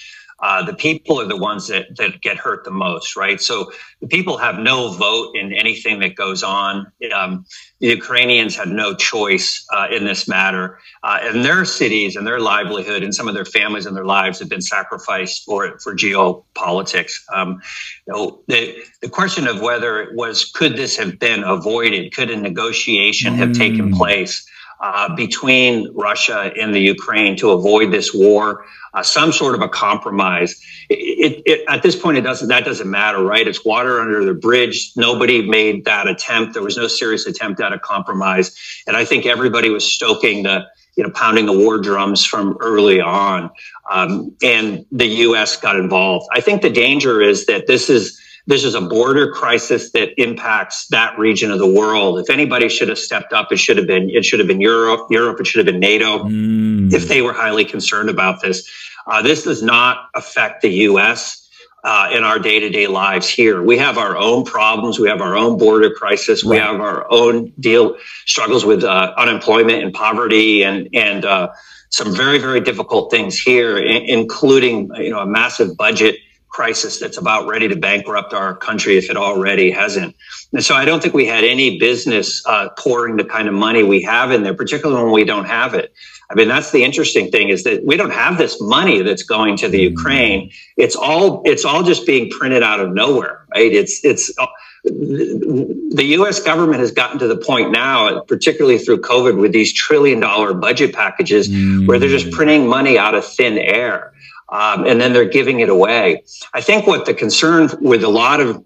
uh, 0.42 0.64
the 0.64 0.74
people 0.74 1.22
are 1.22 1.28
the 1.28 1.38
ones 1.38 1.68
that, 1.68 1.96
that 1.98 2.22
get 2.22 2.38
hurt 2.38 2.64
the 2.64 2.72
most, 2.72 3.16
right? 3.16 3.40
So 3.40 3.72
the 4.00 4.08
people 4.08 4.38
have 4.38 4.58
no 4.58 4.90
vote 4.90 5.36
in 5.36 5.54
anything 5.54 6.00
that 6.00 6.16
goes 6.16 6.42
on. 6.42 6.92
Um, 7.14 7.46
the 7.80 7.88
Ukrainians 7.88 8.56
had 8.56 8.70
no 8.70 8.96
choice 8.96 9.66
uh, 9.72 9.88
in 9.92 10.06
this 10.06 10.28
matter, 10.28 10.80
uh, 11.04 11.20
and 11.22 11.46
their 11.46 11.64
cities 11.66 12.16
and 12.16 12.26
their 12.26 12.40
livelihood 12.40 13.04
and 13.04 13.14
some 13.14 13.28
of 13.28 13.36
their 13.36 13.46
families 13.46 13.86
and 13.86 13.96
their 13.96 14.06
lives 14.06 14.40
have 14.40 14.50
been 14.50 14.62
sacrificed 14.62 15.46
for 15.46 15.80
for 15.80 15.96
geopolitics. 15.96 17.14
Um, 17.34 17.62
you 18.08 18.14
know, 18.14 18.42
the 18.48 18.84
the 19.02 19.10
question 19.10 19.48
of 19.48 19.62
whether 19.62 20.02
it 20.02 20.16
was 20.16 20.46
could 20.46 20.76
this 20.76 20.98
have 20.98 21.20
been 21.20 21.44
avoided? 21.44 22.14
Could 22.14 22.32
a 22.32 22.38
negotiation 22.38 23.34
mm. 23.34 23.38
have 23.38 23.54
taken 23.54 23.92
mm. 23.92 23.98
place? 23.98 24.46
Uh, 24.82 25.16
between 25.16 25.88
Russia 25.94 26.52
and 26.60 26.74
the 26.74 26.80
Ukraine 26.80 27.36
to 27.38 27.52
avoid 27.52 27.92
this 27.92 28.16
war, 28.16 28.66
uh, 28.96 29.04
some 29.04 29.32
sort 29.32 29.54
of 29.54 29.62
a 29.62 29.70
compromise. 29.70 30.60
It, 30.90 31.44
it, 31.46 31.64
at 31.68 31.84
this 31.84 31.96
point, 31.96 32.18
it 32.18 32.22
doesn't. 32.22 32.48
That 32.48 32.66
doesn't 32.66 32.90
matter, 32.90 33.24
right? 33.24 33.48
It's 33.48 33.64
water 33.64 34.02
under 34.02 34.26
the 34.26 34.34
bridge. 34.34 34.92
Nobody 34.96 35.48
made 35.48 35.86
that 35.86 36.08
attempt. 36.08 36.56
There 36.56 36.64
was 36.64 36.78
no 36.78 36.88
serious 36.88 37.28
attempt 37.28 37.62
at 37.62 37.74
a 37.74 37.80
compromise, 37.80 38.58
and 38.88 38.98
I 38.98 39.06
think 39.06 39.28
everybody 39.28 39.70
was 39.70 39.86
stoking 39.86 40.44
the, 40.44 40.66
you 40.96 41.04
know, 41.04 41.12
pounding 41.12 41.46
the 41.46 41.58
war 41.58 41.78
drums 41.78 42.26
from 42.26 42.58
early 42.60 43.00
on, 43.00 43.52
um, 43.90 44.36
and 44.42 44.86
the 44.92 45.06
U.S. 45.06 45.58
got 45.58 45.76
involved. 45.76 46.28
I 46.34 46.42
think 46.42 46.64
the 46.64 46.72
danger 46.72 47.22
is 47.22 47.46
that 47.46 47.68
this 47.68 47.90
is 47.90 48.21
this 48.48 48.64
is 48.64 48.76
a 48.76 48.82
border 48.82 49.32
crisis 49.32 49.92
that 49.92 50.20
impacts 50.22 50.88
that 50.88 51.18
region 51.18 51.52
of 51.52 51.60
the 51.60 51.68
world. 51.68 52.20
If 52.20 52.30
anybody 52.30 52.70
should 52.70 52.90
have 52.90 52.98
stepped 52.98 53.34
up, 53.34 53.52
it 53.52 53.58
should 53.58 53.78
have 53.78 53.88
been 53.88 54.10
it 54.10 54.26
should 54.26 54.40
have 54.40 54.48
been 54.48 54.62
Europe. 54.62 55.08
Europe. 55.10 55.40
It 55.40 55.48
should 55.48 55.66
have 55.66 55.72
been 55.72 55.80
NATO. 55.80 56.24
Mm. 56.24 56.94
If 56.94 57.08
they 57.08 57.22
were 57.22 57.34
highly 57.34 57.66
concerned 57.66 58.10
about 58.10 58.42
this, 58.42 58.70
uh, 59.08 59.22
this 59.22 59.44
does 59.44 59.62
not 59.62 60.10
affect 60.16 60.62
the 60.62 60.70
U.S. 60.70 61.48
uh, 61.84 62.10
in 62.14 62.24
our 62.24 62.40
day 62.40 62.60
to 62.60 62.70
day 62.70 62.88
lives 62.88 63.30
here. 63.30 63.62
We 63.62 63.78
have 63.78 63.98
our 63.98 64.18
own 64.18 64.44
problems. 64.44 65.00
We 65.00 65.08
have 65.10 65.22
our 65.22 65.36
own 65.36 65.58
border 65.58 65.92
crisis. 65.92 66.44
We 66.44 66.58
have 66.58 66.82
our 66.82 67.06
own 67.12 67.54
deal 67.60 67.96
struggles 68.26 68.66
with 68.66 68.84
uh, 68.84 69.14
unemployment 69.18 69.84
and 69.84 69.94
poverty 69.94 70.64
and 70.64 70.90
and 70.94 71.26
uh, 71.26 71.50
some 71.90 72.16
very 72.16 72.40
very 72.40 72.60
difficult 72.60 73.12
things 73.12 73.40
here, 73.40 73.78
including 73.78 74.90
you 74.96 75.12
know 75.12 75.20
a 75.20 75.28
massive 75.28 75.78
budget 75.78 76.16
crisis 76.52 77.00
that's 77.00 77.18
about 77.18 77.48
ready 77.48 77.68
to 77.68 77.76
bankrupt 77.76 78.34
our 78.34 78.54
country 78.56 78.98
if 78.98 79.10
it 79.10 79.18
already 79.18 79.72
hasn't. 79.72 80.16
And 80.54 80.64
so 80.64 80.76
I 80.76 80.86
don't 80.86 81.02
think 81.02 81.14
we 81.14 81.26
had 81.26 81.44
any 81.44 81.80
business 81.80 82.46
uh, 82.46 82.70
pouring 82.78 83.16
the 83.16 83.24
kind 83.24 83.48
of 83.48 83.54
money 83.54 83.84
we 83.84 84.02
have 84.04 84.32
in 84.32 84.44
there, 84.44 84.54
particularly 84.54 85.02
when 85.02 85.14
we 85.14 85.24
don't 85.24 85.46
have 85.46 85.74
it. 85.74 85.94
I 86.30 86.36
mean, 86.36 86.48
that's 86.48 86.72
the 86.72 86.84
interesting 86.84 87.32
thing 87.32 87.50
is 87.50 87.64
that 87.64 87.86
we 87.86 87.98
don't 87.98 88.14
have 88.14 88.38
this 88.38 88.62
money 88.62 89.02
that's 89.02 89.24
going 89.24 89.58
to 89.58 89.68
the 89.68 89.80
mm. 89.80 89.92
Ukraine. 89.92 90.52
It's 90.78 90.96
all 90.96 91.42
it's 91.46 91.66
all 91.66 91.84
just 91.84 92.06
being 92.06 92.30
printed 92.30 92.64
out 92.64 92.80
of 92.80 92.94
nowhere, 92.94 93.46
right? 93.54 93.72
It's 93.72 94.04
it's 94.04 94.32
uh, 94.38 94.48
the 94.84 96.06
U.S. 96.18 96.42
government 96.42 96.80
has 96.80 96.92
gotten 96.92 97.20
to 97.20 97.28
the 97.28 97.36
point 97.38 97.72
now, 97.72 98.22
particularly 98.22 98.78
through 98.78 99.02
COVID, 99.02 99.40
with 99.40 99.52
these 99.52 99.72
trillion 99.74 100.20
dollar 100.20 100.54
budget 100.54 100.94
packages, 100.94 101.50
mm. 101.50 101.88
where 101.88 102.00
they're 102.00 102.10
just 102.10 102.32
printing 102.32 102.68
money 102.68 102.98
out 102.98 103.14
of 103.14 103.26
thin 103.26 103.58
air. 103.58 104.11
Um, 104.52 104.86
and 104.86 105.00
then 105.00 105.14
they're 105.14 105.30
giving 105.30 105.62
it 105.62 105.70
away. 105.70 106.24
I 106.54 106.62
think 106.62 106.86
what 106.86 107.06
the 107.06 107.14
concern 107.14 107.70
with 107.80 108.04
a 108.04 108.10
lot 108.10 108.42
of 108.42 108.64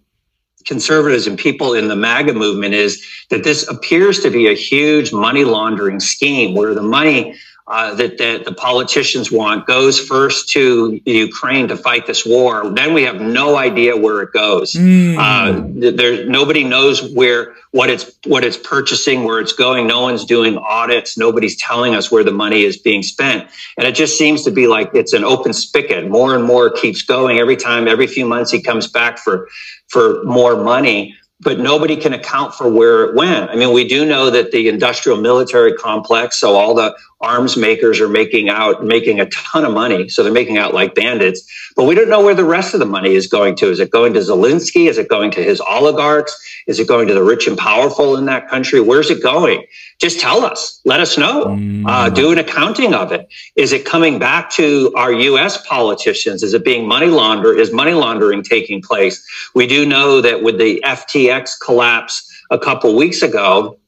conservatives 0.66 1.28
and 1.28 1.38
people 1.38 1.74
in 1.74 1.88
the 1.88 1.96
MAGA 1.96 2.34
movement 2.34 2.74
is 2.74 3.06
that 3.30 3.44
this 3.44 3.68
appears 3.68 4.20
to 4.22 4.32
be 4.32 4.48
a 4.48 4.54
huge 4.54 5.14
money 5.14 5.44
laundering 5.44 6.00
scheme 6.00 6.56
where 6.56 6.74
the 6.74 6.82
money 6.82 7.36
uh, 7.68 7.96
that, 7.96 8.20
that 8.20 8.46
the 8.46 8.54
politicians 8.54 9.32
want 9.32 9.66
goes 9.66 10.00
first 10.00 10.50
to 10.50 11.02
Ukraine 11.04 11.68
to 11.70 11.76
fight 11.76 12.06
this 12.06 12.24
war. 12.24 12.70
Then 12.70 12.94
we 12.94 13.04
have 13.04 13.20
no 13.20 13.58
idea 13.58 13.98
where 13.98 14.22
it 14.22 14.32
goes. 14.32 14.74
Mm. 14.74 15.18
Uh, 15.18 15.92
there, 15.96 16.28
nobody 16.28 16.64
knows 16.64 17.02
where 17.02 17.56
what 17.72 17.90
it's 17.90 18.12
what 18.26 18.46
it's 18.46 18.56
purchasing, 18.56 19.24
where 19.24 19.40
it's 19.40 19.54
going. 19.54 19.88
No 19.88 20.02
one's 20.02 20.26
doing 20.26 20.60
audits. 20.60 21.18
Nobody's 21.18 21.58
telling 21.58 21.96
us 21.96 22.12
where 22.12 22.24
the 22.24 22.32
money 22.32 22.62
is 22.62 22.78
being 22.78 23.02
spent, 23.02 23.50
and 23.78 23.88
it 23.88 23.96
just 23.96 24.16
seems 24.16 24.44
to 24.44 24.52
be 24.52 24.68
like 24.68 24.92
it's 24.94 25.14
an 25.14 25.24
open 25.24 25.52
spigot. 25.52 26.08
More 26.08 26.36
and 26.36 26.44
more 26.44 26.70
keeps 26.70 27.02
going 27.02 27.40
every 27.40 27.58
time. 27.58 27.88
Every 27.88 28.06
few 28.06 28.28
months, 28.28 28.52
he 28.52 28.62
comes 28.62 28.88
back 28.88 29.18
for 29.18 29.50
for 29.88 30.24
more 30.24 30.56
money 30.64 31.16
but 31.42 31.60
nobody 31.60 31.98
can 31.98 32.14
account 32.14 32.54
for 32.54 32.70
where 32.72 33.04
it 33.04 33.16
went. 33.16 33.50
I 33.50 33.56
mean, 33.56 33.74
we 33.74 33.88
do 33.88 34.06
know 34.06 34.30
that 34.30 34.52
the 34.52 34.70
industrial 34.70 35.20
military 35.20 35.74
complex, 35.74 36.38
so 36.38 36.56
all 36.56 36.74
the 36.74 36.96
arms 37.22 37.56
makers 37.56 38.02
are 38.02 38.10
making 38.10 38.50
out, 38.50 38.84
making 38.84 39.20
a 39.20 39.26
ton 39.28 39.66
of 39.66 39.74
money. 39.74 40.10
So 40.10 40.24
they're 40.24 40.34
making 40.34 40.58
out 40.58 40.74
like 40.74 40.96
bandits, 40.96 41.72
but 41.76 41.86
we 41.86 41.96
don't 41.96 42.10
know 42.10 42.24
where 42.24 42.36
the 42.36 42.46
rest 42.46 42.74
of 42.74 42.80
the 42.80 42.86
money 42.86 43.16
is 43.16 43.28
going 43.28 43.56
to. 43.58 43.70
Is 43.70 43.80
it 43.80 43.90
going 43.90 44.14
to 44.14 44.20
Zelensky? 44.20 44.90
Is 44.90 44.98
it 44.98 45.08
going 45.08 45.32
to 45.32 45.44
his 45.44 45.62
oligarchs? 45.62 46.36
Is 46.68 46.80
it 46.80 46.88
going 46.88 47.08
to 47.08 47.14
the 47.14 47.24
rich 47.24 47.48
and 47.48 47.58
powerful 47.58 48.18
in 48.18 48.26
that 48.26 48.50
country? 48.50 48.82
Where's 48.82 49.10
it 49.10 49.24
going? 49.24 49.66
Just 50.00 50.20
tell 50.20 50.44
us, 50.44 50.82
let 50.84 51.00
us 51.00 51.18
know, 51.18 51.46
mm. 51.46 51.84
uh, 51.88 52.10
do 52.10 52.32
an 52.32 52.38
accounting 52.38 52.94
of 52.94 53.12
it. 53.12 53.28
Is 53.56 53.72
it 53.72 53.86
coming 53.86 54.20
back 54.20 54.50
to 54.52 54.92
our 54.96 55.12
U.S. 55.12 55.66
politicians? 55.66 56.44
Is 56.44 56.54
it 56.54 56.66
being 56.66 56.88
money 56.88 57.08
laundered? 57.08 57.60
Is 57.60 57.72
money 57.72 57.94
laundering 57.94 58.44
taking 58.44 58.82
place? 58.82 59.26
We 59.54 59.68
do 59.68 59.86
know 59.86 60.22
that 60.22 60.44
with 60.44 60.58
the 60.58 60.82
FTX 60.86 61.60
collapse 61.64 62.30
a 62.52 62.60
couple 62.60 62.96
weeks 62.96 63.22
ago, 63.22 63.80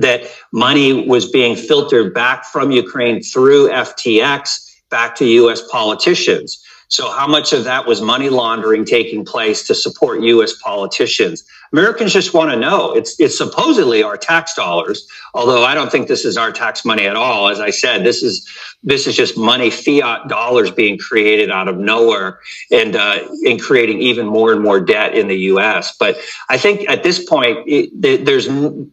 that 0.00 0.30
money 0.52 1.06
was 1.06 1.30
being 1.30 1.56
filtered 1.56 2.14
back 2.14 2.44
from 2.44 2.70
Ukraine 2.70 3.22
through 3.22 3.68
FTX 3.68 4.68
back 4.90 5.14
to 5.16 5.24
US 5.26 5.62
politicians. 5.68 6.62
So 6.88 7.10
how 7.10 7.26
much 7.26 7.52
of 7.52 7.64
that 7.64 7.86
was 7.86 8.00
money 8.00 8.30
laundering 8.30 8.84
taking 8.84 9.24
place 9.24 9.66
to 9.66 9.74
support 9.74 10.22
US 10.22 10.54
politicians? 10.54 11.44
Americans 11.72 12.12
just 12.12 12.34
want 12.34 12.50
to 12.50 12.56
know. 12.56 12.92
It's 12.92 13.18
it's 13.20 13.36
supposedly 13.36 14.02
our 14.02 14.16
tax 14.16 14.54
dollars, 14.54 15.06
although 15.34 15.64
I 15.64 15.74
don't 15.74 15.90
think 15.92 16.08
this 16.08 16.24
is 16.24 16.36
our 16.36 16.52
tax 16.52 16.84
money 16.84 17.06
at 17.06 17.16
all. 17.16 17.48
As 17.48 17.60
I 17.60 17.70
said, 17.70 18.04
this 18.04 18.22
is 18.22 18.48
this 18.82 19.06
is 19.06 19.16
just 19.16 19.36
money, 19.36 19.70
fiat 19.70 20.28
dollars 20.28 20.70
being 20.70 20.98
created 20.98 21.50
out 21.50 21.68
of 21.68 21.76
nowhere, 21.76 22.40
and 22.70 22.96
uh, 22.96 23.18
creating 23.60 24.00
even 24.00 24.26
more 24.26 24.52
and 24.52 24.62
more 24.62 24.80
debt 24.80 25.14
in 25.14 25.28
the 25.28 25.38
U.S. 25.52 25.96
But 25.98 26.16
I 26.48 26.56
think 26.56 26.88
at 26.88 27.02
this 27.02 27.24
point, 27.24 27.58
it, 27.66 28.24
there's 28.24 28.48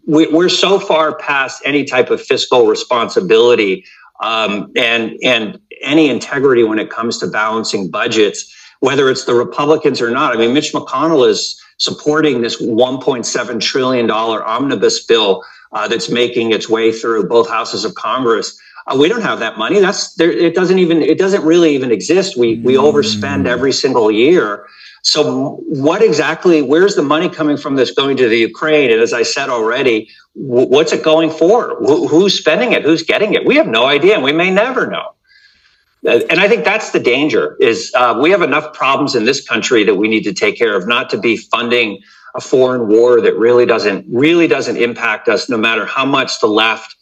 we're 0.06 0.50
so 0.50 0.80
far 0.80 1.16
past 1.16 1.62
any 1.66 1.86
type 1.86 2.10
of 2.10 2.22
fiscal 2.22 2.68
responsibility 2.68 3.86
um, 4.22 4.72
and 4.76 5.18
and 5.24 5.60
any 5.82 6.10
integrity 6.10 6.64
when 6.64 6.80
it 6.80 6.90
comes 6.90 7.18
to 7.20 7.28
balancing 7.28 7.90
budgets, 7.90 8.54
whether 8.80 9.10
it's 9.10 9.26
the 9.26 9.36
Republicans 9.36 10.02
or 10.02 10.10
not. 10.10 10.36
I 10.36 10.40
mean, 10.40 10.54
Mitch 10.54 10.74
McConnell 10.74 11.28
is 11.28 11.62
supporting 11.78 12.42
this 12.42 12.62
1.7 12.62 13.62
trillion 13.62 14.08
dollar 14.08 14.44
omnibus 14.46 15.04
bill 15.06 15.44
uh, 15.72 15.88
that's 15.88 16.10
making 16.10 16.52
its 16.52 16.70
way 16.70 16.92
through 16.92 17.28
both 17.28 17.50
houses 17.50 17.86
of 17.86 17.96
Congress. 17.96 18.58
Uh, 18.88 18.96
we 19.00 19.10
don't 19.10 19.22
have 19.22 19.40
that 19.40 19.58
money. 19.58 19.80
That's 19.80 20.14
there. 20.16 20.32
It 20.32 20.56
doesn't 20.56 20.80
even. 20.80 21.02
It 21.02 21.18
doesn't 21.18 21.44
really 21.44 21.74
even 21.74 21.92
exist. 21.92 22.38
We 22.38 22.60
we 22.60 22.76
overspend 22.76 23.44
mm. 23.44 23.48
every 23.48 23.74
single 23.74 24.12
year. 24.12 24.68
So 25.02 25.58
what 25.68 26.02
exactly? 26.02 26.62
Where's 26.62 26.96
the 26.96 27.04
money 27.04 27.30
coming 27.30 27.58
from? 27.58 27.76
That's 27.76 27.92
going 27.92 28.18
to 28.18 28.30
the 28.30 28.38
Ukraine? 28.38 28.92
And 28.92 29.02
as 29.02 29.14
I 29.14 29.24
said 29.24 29.50
already, 29.50 30.10
what's 30.34 30.94
it 30.94 31.04
going 31.04 31.32
for? 31.32 31.76
Who's 32.08 32.38
spending 32.38 32.74
it? 32.74 32.84
Who's 32.84 33.04
getting 33.04 33.34
it? 33.34 33.46
We 33.46 33.56
have 33.56 33.68
no 33.68 33.86
idea, 33.86 34.16
and 34.16 34.24
we 34.24 34.32
may 34.32 34.52
never 34.52 34.88
know. 34.88 35.15
And 36.08 36.40
I 36.40 36.48
think 36.48 36.64
that's 36.64 36.92
the 36.92 37.00
danger 37.00 37.58
is 37.60 37.92
uh, 37.96 38.18
we 38.22 38.30
have 38.32 38.42
enough 38.42 38.74
problems 38.74 39.16
in 39.16 39.26
this 39.26 39.46
country 39.46 39.84
that 39.84 39.96
we 39.96 40.08
need 40.08 40.24
to 40.24 40.34
take 40.34 40.58
care 40.58 40.76
of, 40.76 40.88
not 40.88 41.10
to 41.12 41.18
be 41.18 41.38
funding 41.38 42.02
a 42.36 42.42
foreign 42.42 42.88
war 42.88 43.22
that 43.22 43.36
really 43.38 43.66
doesn't 43.66 44.06
really 44.10 44.48
doesn't 44.48 44.78
impact 44.78 45.28
us, 45.28 45.50
no 45.50 45.58
matter 45.58 45.86
how 45.86 46.06
much 46.06 46.40
the 46.42 46.48
left 46.48 46.96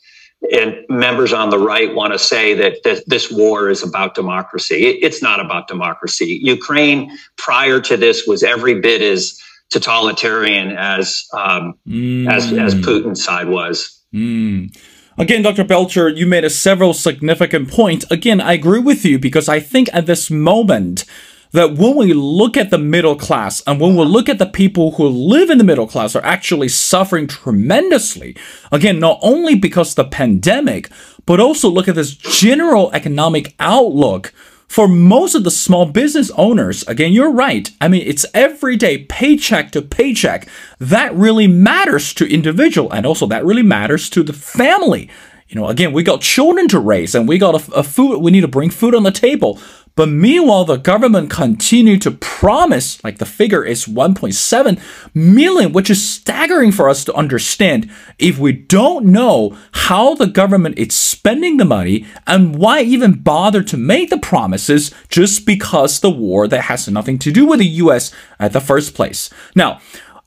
and 0.52 0.76
members 0.90 1.34
on 1.34 1.50
the 1.50 1.58
right 1.58 1.94
want 1.96 2.14
to 2.14 2.20
say 2.20 2.54
that 2.54 2.84
th- 2.84 3.04
this 3.08 3.32
war 3.32 3.70
is 3.70 3.82
about 3.82 4.14
democracy. 4.14 4.86
It, 4.86 5.04
it's 5.04 5.22
not 5.22 5.40
about 5.40 5.68
democracy. 5.68 6.40
Ukraine 6.44 7.18
prior 7.38 7.80
to 7.82 7.98
this 7.98 8.28
was 8.28 8.44
every 8.44 8.80
bit 8.80 9.02
as 9.02 9.40
totalitarian 9.70 10.72
as 10.72 11.26
um, 11.34 11.74
mm. 11.88 12.32
as 12.32 12.52
as 12.54 12.76
Putin's 12.76 13.24
side 13.24 13.50
was. 13.50 14.00
Mm. 14.14 14.76
Again, 15.18 15.44
Dr. 15.44 15.64
Belcher, 15.64 16.10
you 16.10 16.26
made 16.26 16.44
a 16.44 16.50
several 16.50 16.94
significant 16.94 17.70
points. 17.70 18.06
Again, 18.10 18.42
I 18.42 18.54
agree 18.54 18.80
with 18.80 19.06
you 19.06 19.20
because 19.20 19.48
I 19.48 19.60
think 19.60 19.90
at 19.94 20.08
this 20.08 20.32
moment 20.32 21.06
that 21.52 21.76
when 21.76 21.96
we 21.96 22.14
look 22.14 22.58
at 22.58 22.72
the 22.72 22.80
middle 22.80 23.16
class 23.16 23.62
and 23.68 23.80
when 23.80 23.96
we 23.96 24.06
look 24.06 24.28
at 24.28 24.40
the 24.40 24.48
people 24.48 24.94
who 24.94 25.08
live 25.08 25.52
in 25.52 25.60
the 25.60 25.64
middle 25.64 25.86
class 25.86 26.16
are 26.16 26.26
actually 26.26 26.68
suffering 26.68 27.28
tremendously. 27.28 28.36
Again, 28.72 29.00
not 29.00 29.20
only 29.22 29.54
because 29.54 29.92
of 29.92 29.98
the 29.98 30.06
pandemic, 30.06 30.90
but 31.28 31.40
also 31.40 31.70
look 31.70 31.88
at 31.88 31.94
this 31.94 32.16
general 32.16 32.92
economic 32.92 33.54
outlook 33.60 34.34
for 34.74 34.88
most 34.88 35.36
of 35.36 35.44
the 35.44 35.52
small 35.52 35.86
business 35.86 36.32
owners, 36.32 36.82
again, 36.88 37.14
you're 37.14 37.32
right. 37.32 37.70
I 37.80 37.88
mean, 37.88 38.02
it's 38.08 38.26
everyday 38.34 38.98
paycheck 38.98 39.70
to 39.74 39.84
paycheck. 39.84 40.48
That 40.80 41.14
really 41.14 41.46
matters 41.46 42.12
to 42.16 42.26
individual 42.26 42.92
and 42.92 43.06
also 43.06 43.28
that 43.28 43.46
really 43.46 43.62
matters 43.62 44.10
to 44.10 44.24
the 44.24 44.34
family. 44.34 45.12
You 45.48 45.62
know, 45.62 45.68
again, 45.68 45.94
we 45.94 46.02
got 46.02 46.22
children 46.22 46.68
to 46.70 46.80
raise 46.80 47.14
and 47.14 47.28
we 47.28 47.38
got 47.38 47.54
a, 47.54 47.76
a 47.76 47.84
food, 47.84 48.20
we 48.24 48.32
need 48.32 48.42
to 48.42 48.48
bring 48.48 48.72
food 48.72 48.96
on 48.96 49.04
the 49.04 49.12
table. 49.12 49.60
But 49.96 50.10
meanwhile, 50.10 50.66
the 50.66 50.78
government 50.78 51.30
continued 51.30 52.02
to 52.02 52.12
promise, 52.12 53.04
like 53.04 53.20
the 53.20 53.28
figure 53.28 53.64
is 53.64 53.86
1.7 53.86 54.80
million, 55.14 55.72
which 55.72 55.90
is 55.92 56.08
staggering 56.08 56.72
for 56.72 56.90
us 56.90 57.04
to 57.06 57.14
understand 57.14 57.92
if 58.18 58.40
we 58.40 58.54
don't 58.54 59.06
know 59.06 59.56
how 59.72 60.16
the 60.16 60.26
government 60.26 60.80
is 60.80 60.96
spending 60.96 61.58
the 61.58 61.66
money 61.66 62.08
and 62.26 62.56
why 62.56 62.82
even 62.82 63.22
bother 63.22 63.62
to 63.62 63.78
make 63.78 64.10
the 64.10 64.18
promises 64.18 64.92
just 65.10 65.46
because 65.46 66.00
the 66.00 66.10
war 66.10 66.48
that 66.48 66.62
has 66.64 66.90
nothing 66.90 67.20
to 67.20 67.32
do 67.32 67.46
with 67.46 67.60
the 67.60 67.66
US 67.66 68.12
at 68.40 68.52
the 68.52 68.62
first 68.62 68.96
place. 68.96 69.30
Now, 69.56 69.80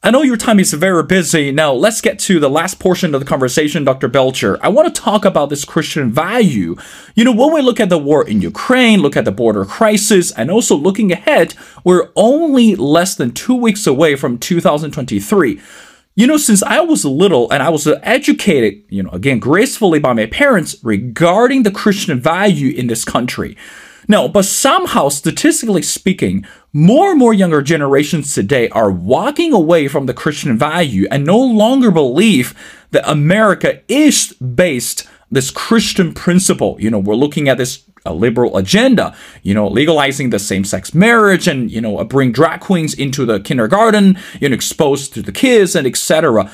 I 0.06 0.10
know 0.10 0.22
your 0.22 0.36
time 0.36 0.60
is 0.60 0.72
very 0.72 1.02
busy. 1.02 1.50
Now, 1.50 1.72
let's 1.72 2.00
get 2.00 2.20
to 2.20 2.38
the 2.38 2.48
last 2.48 2.78
portion 2.78 3.12
of 3.12 3.20
the 3.20 3.26
conversation, 3.26 3.82
Dr. 3.82 4.06
Belcher. 4.06 4.56
I 4.62 4.68
want 4.68 4.86
to 4.94 5.02
talk 5.02 5.24
about 5.24 5.50
this 5.50 5.64
Christian 5.64 6.12
value. 6.12 6.76
You 7.16 7.24
know, 7.24 7.32
when 7.32 7.52
we 7.52 7.60
look 7.60 7.80
at 7.80 7.88
the 7.88 7.98
war 7.98 8.24
in 8.24 8.40
Ukraine, 8.40 9.00
look 9.00 9.16
at 9.16 9.24
the 9.24 9.32
border 9.32 9.64
crisis, 9.64 10.30
and 10.30 10.48
also 10.48 10.76
looking 10.76 11.10
ahead, 11.10 11.54
we're 11.82 12.10
only 12.14 12.76
less 12.76 13.16
than 13.16 13.32
two 13.32 13.56
weeks 13.56 13.84
away 13.84 14.14
from 14.14 14.38
2023. 14.38 15.60
You 16.14 16.26
know, 16.28 16.36
since 16.36 16.62
I 16.62 16.78
was 16.82 17.04
little 17.04 17.50
and 17.50 17.60
I 17.60 17.70
was 17.70 17.88
educated, 18.04 18.84
you 18.88 19.02
know, 19.02 19.10
again, 19.10 19.40
gracefully 19.40 19.98
by 19.98 20.12
my 20.12 20.26
parents 20.26 20.76
regarding 20.84 21.64
the 21.64 21.72
Christian 21.72 22.20
value 22.20 22.72
in 22.72 22.86
this 22.86 23.04
country. 23.04 23.56
Now, 24.08 24.28
but 24.28 24.44
somehow, 24.44 25.08
statistically 25.08 25.82
speaking, 25.82 26.46
more 26.72 27.10
and 27.10 27.18
more 27.18 27.34
younger 27.34 27.62
generations 27.62 28.34
today 28.34 28.68
are 28.70 28.90
walking 28.90 29.52
away 29.52 29.88
from 29.88 30.06
the 30.06 30.14
Christian 30.14 30.56
value 30.56 31.06
and 31.10 31.24
no 31.24 31.38
longer 31.38 31.90
believe 31.90 32.54
that 32.90 33.10
America 33.10 33.80
is 33.88 34.32
based 34.34 35.08
this 35.30 35.50
Christian 35.50 36.14
principle. 36.14 36.76
You 36.78 36.90
know, 36.90 36.98
we're 36.98 37.14
looking 37.14 37.48
at 37.48 37.58
this 37.58 37.82
a 38.04 38.14
liberal 38.14 38.56
agenda, 38.56 39.16
you 39.42 39.52
know, 39.52 39.66
legalizing 39.66 40.30
the 40.30 40.38
same-sex 40.38 40.94
marriage 40.94 41.48
and, 41.48 41.70
you 41.70 41.80
know, 41.80 42.02
bring 42.04 42.30
drag 42.30 42.60
queens 42.60 42.94
into 42.94 43.26
the 43.26 43.40
kindergarten, 43.40 44.16
you 44.40 44.48
know, 44.48 44.54
exposed 44.54 45.12
to 45.14 45.22
the 45.22 45.32
kids 45.32 45.74
and 45.74 45.86
etc. 45.86 46.48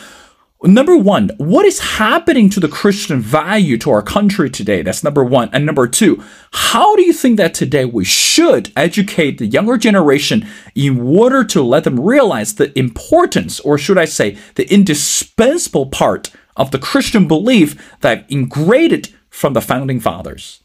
Number 0.64 0.96
one, 0.96 1.31
what 1.38 1.66
is 1.66 1.81
happening 1.81 2.48
to 2.51 2.61
the 2.61 2.68
Christian 2.68 3.20
value 3.20 3.77
to 3.79 3.90
our 3.90 4.03
country 4.03 4.48
today? 4.48 4.83
That's 4.83 5.03
number 5.03 5.25
one. 5.25 5.51
And 5.53 5.66
number 5.66 5.88
two, 5.88 6.22
how 6.53 6.94
do 6.94 7.03
you 7.03 7.12
think 7.12 7.37
that 7.38 7.53
today 7.53 7.85
we 7.85 8.05
should 8.05 8.70
educate 8.77 9.38
the 9.38 9.46
younger 9.46 9.77
generation 9.77 10.46
in 10.77 11.01
order 11.01 11.42
to 11.42 11.62
let 11.62 11.83
them 11.83 11.98
realize 11.98 12.55
the 12.55 12.77
importance, 12.79 13.59
or 13.61 13.77
should 13.77 13.98
I 13.98 14.05
say, 14.05 14.38
the 14.55 14.72
indispensable 14.72 15.87
part 15.87 16.31
of 16.57 16.70
the 16.70 16.79
Christian 16.79 17.27
belief 17.27 17.98
that 18.01 18.31
ingrained 18.31 19.12
from 19.31 19.55
the 19.55 19.61
founding 19.61 19.98
fathers? 19.98 20.62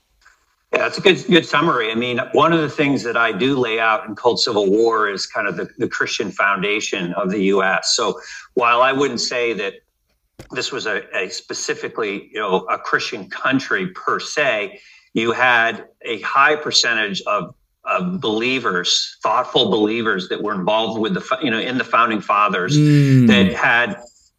Yeah, 0.73 0.79
that's 0.79 0.99
a 0.99 1.01
good 1.01 1.25
good 1.27 1.45
summary. 1.45 1.91
I 1.91 1.95
mean, 1.95 2.19
one 2.33 2.53
of 2.53 2.59
the 2.59 2.69
things 2.69 3.01
that 3.03 3.17
I 3.17 3.31
do 3.31 3.57
lay 3.57 3.79
out 3.79 4.05
in 4.05 4.15
Cold 4.15 4.39
Civil 4.39 4.69
War 4.69 5.09
is 5.09 5.25
kind 5.25 5.47
of 5.47 5.55
the, 5.55 5.69
the 5.77 5.87
Christian 5.87 6.29
foundation 6.29 7.13
of 7.13 7.31
the 7.31 7.45
U.S. 7.45 7.95
So 7.95 8.19
while 8.53 8.81
I 8.81 8.91
wouldn't 8.91 9.21
say 9.21 9.53
that 9.53 9.75
this 10.51 10.71
was 10.71 10.85
a, 10.85 11.03
a 11.15 11.29
specifically, 11.29 12.29
you 12.31 12.39
know, 12.39 12.65
a 12.69 12.77
Christian 12.77 13.29
country 13.29 13.87
per 13.87 14.19
se, 14.19 14.79
you 15.13 15.31
had 15.31 15.85
a 16.03 16.21
high 16.21 16.55
percentage 16.55 17.21
of 17.23 17.53
of 17.87 18.19
believers, 18.19 19.15
thoughtful 19.23 19.71
believers 19.71 20.27
that 20.27 20.43
were 20.43 20.53
involved 20.53 20.99
with 20.99 21.13
the, 21.13 21.37
you 21.41 21.49
know, 21.49 21.57
in 21.59 21.77
the 21.77 21.85
founding 21.85 22.19
fathers 22.19 22.77
mm. 22.77 23.27
that 23.27 23.53
had 23.53 23.95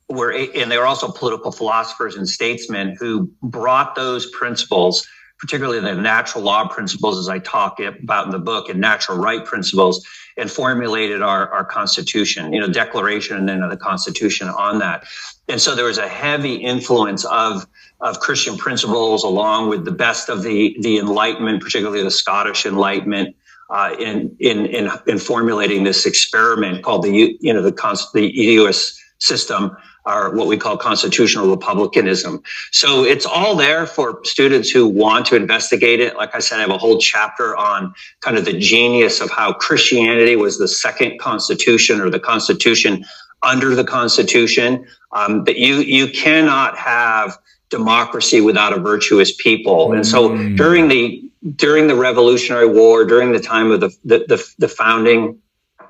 were, 0.09 0.33
and 0.33 0.71
they 0.71 0.79
were 0.79 0.87
also 0.87 1.11
political 1.11 1.51
philosophers 1.51 2.15
and 2.15 2.29
statesmen 2.29 2.97
who 2.99 3.31
brought 3.43 3.95
those 3.95 4.27
principles, 4.31 5.07
particularly 5.39 5.81
the 5.81 5.95
natural 5.95 6.43
law 6.43 6.67
principles, 6.69 7.19
as 7.19 7.29
I 7.29 7.39
talk 7.39 7.79
about 7.81 8.27
in 8.27 8.31
the 8.31 8.39
book, 8.39 8.69
and 8.69 8.81
natural 8.81 9.19
right 9.19 9.45
principles, 9.45 10.07
and 10.37 10.51
formulated 10.51 11.23
our, 11.23 11.49
our 11.51 11.65
Constitution, 11.65 12.53
you 12.53 12.61
know, 12.61 12.69
Declaration 12.69 13.37
and 13.37 13.49
then 13.49 13.67
the 13.69 13.77
Constitution 13.77 14.49
on 14.49 14.79
that. 14.79 15.05
And 15.49 15.61
so 15.61 15.75
there 15.75 15.85
was 15.85 15.99
a 15.99 16.09
heavy 16.09 16.55
influence 16.55 17.25
of 17.25 17.67
of 18.01 18.21
Christian 18.21 18.57
principles, 18.57 19.25
along 19.25 19.69
with 19.69 19.85
the 19.85 19.91
best 19.91 20.29
of 20.29 20.43
the 20.43 20.77
the 20.81 20.99
Enlightenment, 20.99 21.63
particularly 21.63 22.03
the 22.03 22.11
Scottish 22.11 22.67
Enlightenment, 22.67 23.35
uh, 23.71 23.95
in, 23.99 24.37
in 24.39 24.67
in 24.67 24.91
in 25.07 25.19
formulating 25.19 25.85
this 25.85 26.07
experiment 26.07 26.83
called 26.83 27.03
the 27.03 27.37
you 27.41 27.53
know 27.53 27.63
the 27.63 28.09
the 28.15 28.31
U.S. 28.55 28.99
system, 29.19 29.77
or 30.09 30.35
what 30.35 30.47
we 30.47 30.57
call 30.57 30.77
constitutional 30.77 31.49
republicanism. 31.49 32.43
So 32.73 33.05
it's 33.05 33.27
all 33.27 33.55
there 33.55 33.87
for 33.87 34.21
students 34.25 34.71
who 34.71 34.87
want 34.87 35.27
to 35.27 35.37
investigate 35.37 36.01
it. 36.01 36.17
Like 36.17 36.35
I 36.35 36.39
said, 36.39 36.59
I 36.59 36.63
have 36.63 36.71
a 36.71 36.79
whole 36.79 36.99
chapter 36.99 37.57
on 37.57 37.95
kind 38.21 38.37
of 38.37 38.45
the 38.45 38.59
genius 38.59 39.21
of 39.21 39.31
how 39.31 39.53
Christianity 39.53 40.37
was 40.37 40.59
the 40.59 40.69
second 40.69 41.21
constitution 41.21 42.01
or 42.01 42.11
the 42.11 42.21
constitution 42.21 43.05
under 43.43 43.75
the 43.75 43.85
Constitution. 43.85 44.87
Um, 45.13 45.45
that 45.45 45.57
you 45.57 45.77
you 45.77 46.09
cannot 46.09 46.77
have 46.77 47.39
democracy 47.71 48.41
without 48.41 48.73
a 48.73 48.81
virtuous 48.81 49.35
people. 49.35 49.93
And 49.93 50.07
so 50.07 50.31
mm. 50.31 50.57
during 50.57 50.89
the 50.89 51.31
during 51.57 51.87
the 51.87 51.95
Revolutionary 51.95 52.67
War, 52.67 53.05
during 53.05 53.33
the 53.33 53.41
time 53.41 53.71
of 53.71 53.81
the 53.81 53.91
the, 54.05 54.19
the, 54.29 54.55
the 54.59 54.69
founding 54.69 55.39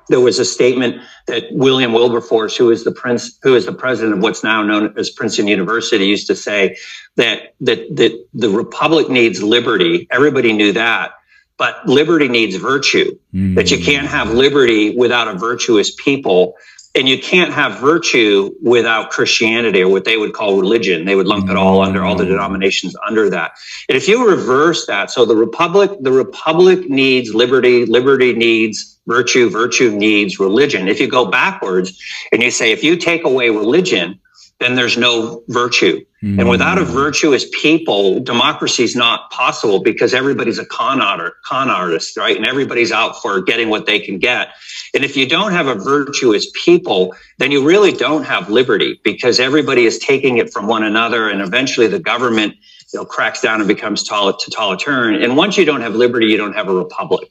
there 0.09 0.19
was 0.19 0.39
a 0.39 0.45
statement 0.45 1.01
that 1.27 1.45
William 1.51 1.93
Wilberforce, 1.93 2.57
who 2.57 2.71
is 2.71 2.83
the 2.83 2.91
prince, 2.91 3.37
who 3.43 3.55
is 3.55 3.65
the 3.65 3.73
president 3.73 4.17
of 4.17 4.23
what's 4.23 4.43
now 4.43 4.63
known 4.63 4.95
as 4.97 5.09
Princeton 5.09 5.47
University, 5.47 6.05
used 6.05 6.27
to 6.27 6.35
say 6.35 6.77
that 7.15 7.53
that 7.61 7.95
that 7.95 8.25
the 8.33 8.49
republic 8.49 9.09
needs 9.09 9.41
liberty. 9.41 10.07
Everybody 10.11 10.53
knew 10.53 10.73
that, 10.73 11.11
but 11.57 11.87
liberty 11.87 12.27
needs 12.27 12.55
virtue. 12.55 13.17
Mm. 13.33 13.55
That 13.55 13.71
you 13.71 13.83
can't 13.83 14.07
have 14.07 14.31
liberty 14.31 14.97
without 14.97 15.27
a 15.27 15.35
virtuous 15.35 15.93
people. 15.93 16.55
And 16.95 17.07
you 17.07 17.21
can't 17.21 17.53
have 17.53 17.79
virtue 17.79 18.51
without 18.63 19.11
Christianity 19.11 19.83
or 19.83 19.89
what 19.89 20.05
they 20.05 20.17
would 20.17 20.33
call 20.33 20.59
religion. 20.59 21.05
They 21.05 21.15
would 21.15 21.27
lump 21.27 21.47
it 21.47 21.55
all 21.55 21.81
under 21.81 22.03
all 22.03 22.15
the 22.15 22.23
mm. 22.23 22.29
denominations 22.29 22.95
under 23.07 23.29
that. 23.29 23.51
And 23.87 23.95
if 23.95 24.07
you 24.07 24.27
reverse 24.27 24.87
that, 24.87 25.11
so 25.11 25.23
the 25.23 25.35
republic, 25.35 25.91
the 26.01 26.11
republic 26.11 26.89
needs 26.89 27.35
liberty, 27.35 27.85
liberty 27.85 28.33
needs 28.33 28.98
virtue, 29.09 29.49
virtue 29.49 29.91
needs 29.91 30.39
religion. 30.39 30.87
If 30.87 30.99
you 30.99 31.07
go 31.09 31.25
backwards 31.25 31.99
and 32.31 32.43
you 32.43 32.51
say, 32.51 32.71
if 32.71 32.83
you 32.83 32.95
take 32.95 33.25
away 33.25 33.49
religion, 33.49 34.19
then 34.59 34.75
there's 34.75 34.97
no 34.97 35.41
virtue. 35.47 36.05
Mm. 36.21 36.39
And 36.39 36.49
without 36.49 36.77
a 36.77 36.83
virtuous 36.83 37.45
people, 37.53 38.19
democracy 38.19 38.83
is 38.83 38.95
not 38.95 39.31
possible 39.31 39.81
because 39.81 40.13
everybody's 40.13 40.59
a 40.59 40.65
con, 40.65 41.01
art, 41.01 41.41
con 41.43 41.69
artist, 41.69 42.17
right? 42.17 42.35
And 42.35 42.45
everybody's 42.45 42.91
out 42.91 43.21
for 43.21 43.41
getting 43.41 43.69
what 43.69 43.85
they 43.85 43.99
can 43.99 44.19
get. 44.19 44.49
And 44.93 45.03
if 45.05 45.15
you 45.15 45.27
don't 45.27 45.53
have 45.53 45.67
a 45.67 45.75
virtuous 45.75 46.51
people, 46.53 47.15
then 47.37 47.51
you 47.51 47.65
really 47.65 47.93
don't 47.93 48.25
have 48.25 48.49
liberty 48.49 48.99
because 49.03 49.39
everybody 49.39 49.85
is 49.85 49.97
taking 49.97 50.37
it 50.37 50.51
from 50.51 50.67
one 50.67 50.83
another. 50.83 51.29
And 51.29 51.41
eventually 51.41 51.87
the 51.87 51.99
government 51.99 52.55
you 52.93 52.99
know, 52.99 53.05
cracks 53.05 53.41
down 53.41 53.61
and 53.61 53.67
becomes 53.67 54.03
totalitarian. 54.03 55.23
And 55.23 55.37
once 55.37 55.57
you 55.57 55.63
don't 55.63 55.81
have 55.81 55.95
liberty, 55.95 56.27
you 56.27 56.37
don't 56.37 56.53
have 56.53 56.67
a 56.67 56.73
republic. 56.73 57.29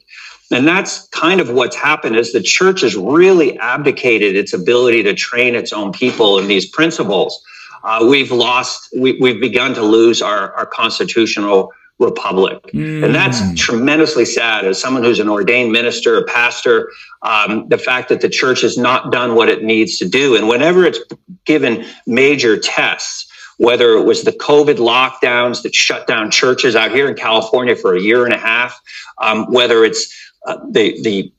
And 0.51 0.67
that's 0.67 1.07
kind 1.09 1.39
of 1.39 1.51
what's 1.51 1.75
happened 1.75 2.15
is 2.15 2.33
the 2.33 2.41
church 2.41 2.81
has 2.81 2.95
really 2.95 3.57
abdicated 3.59 4.35
its 4.35 4.53
ability 4.53 5.03
to 5.03 5.13
train 5.13 5.55
its 5.55 5.71
own 5.71 5.91
people 5.91 6.39
in 6.39 6.47
these 6.47 6.67
principles. 6.67 7.43
Uh, 7.83 8.05
we've 8.09 8.31
lost, 8.31 8.89
we, 8.97 9.17
have 9.29 9.39
begun 9.39 9.73
to 9.75 9.83
lose 9.83 10.21
our, 10.21 10.53
our 10.53 10.65
constitutional 10.65 11.71
republic. 11.99 12.63
Mm. 12.73 13.05
And 13.05 13.15
that's 13.15 13.41
tremendously 13.59 14.25
sad 14.25 14.65
as 14.65 14.79
someone 14.79 15.03
who's 15.03 15.19
an 15.19 15.29
ordained 15.29 15.71
minister, 15.71 16.17
a 16.17 16.23
pastor, 16.23 16.89
um, 17.21 17.67
the 17.67 17.77
fact 17.77 18.09
that 18.09 18.21
the 18.21 18.29
church 18.29 18.61
has 18.61 18.77
not 18.77 19.11
done 19.11 19.35
what 19.35 19.49
it 19.49 19.63
needs 19.63 19.97
to 19.99 20.07
do. 20.07 20.35
And 20.35 20.47
whenever 20.47 20.85
it's 20.85 20.99
given 21.45 21.85
major 22.07 22.57
tests, 22.57 23.27
whether 23.57 23.91
it 23.97 24.05
was 24.05 24.23
the 24.23 24.31
COVID 24.31 24.77
lockdowns 24.77 25.63
that 25.63 25.75
shut 25.75 26.07
down 26.07 26.31
churches 26.31 26.77
out 26.77 26.91
here 26.91 27.09
in 27.09 27.15
California 27.15 27.75
for 27.75 27.93
a 27.93 28.01
year 28.01 28.23
and 28.23 28.33
a 28.33 28.37
half, 28.37 28.79
um, 29.17 29.51
whether 29.51 29.83
it's 29.83 30.28
uh, 30.49 30.57
the 30.69 31.01
the 31.01 31.33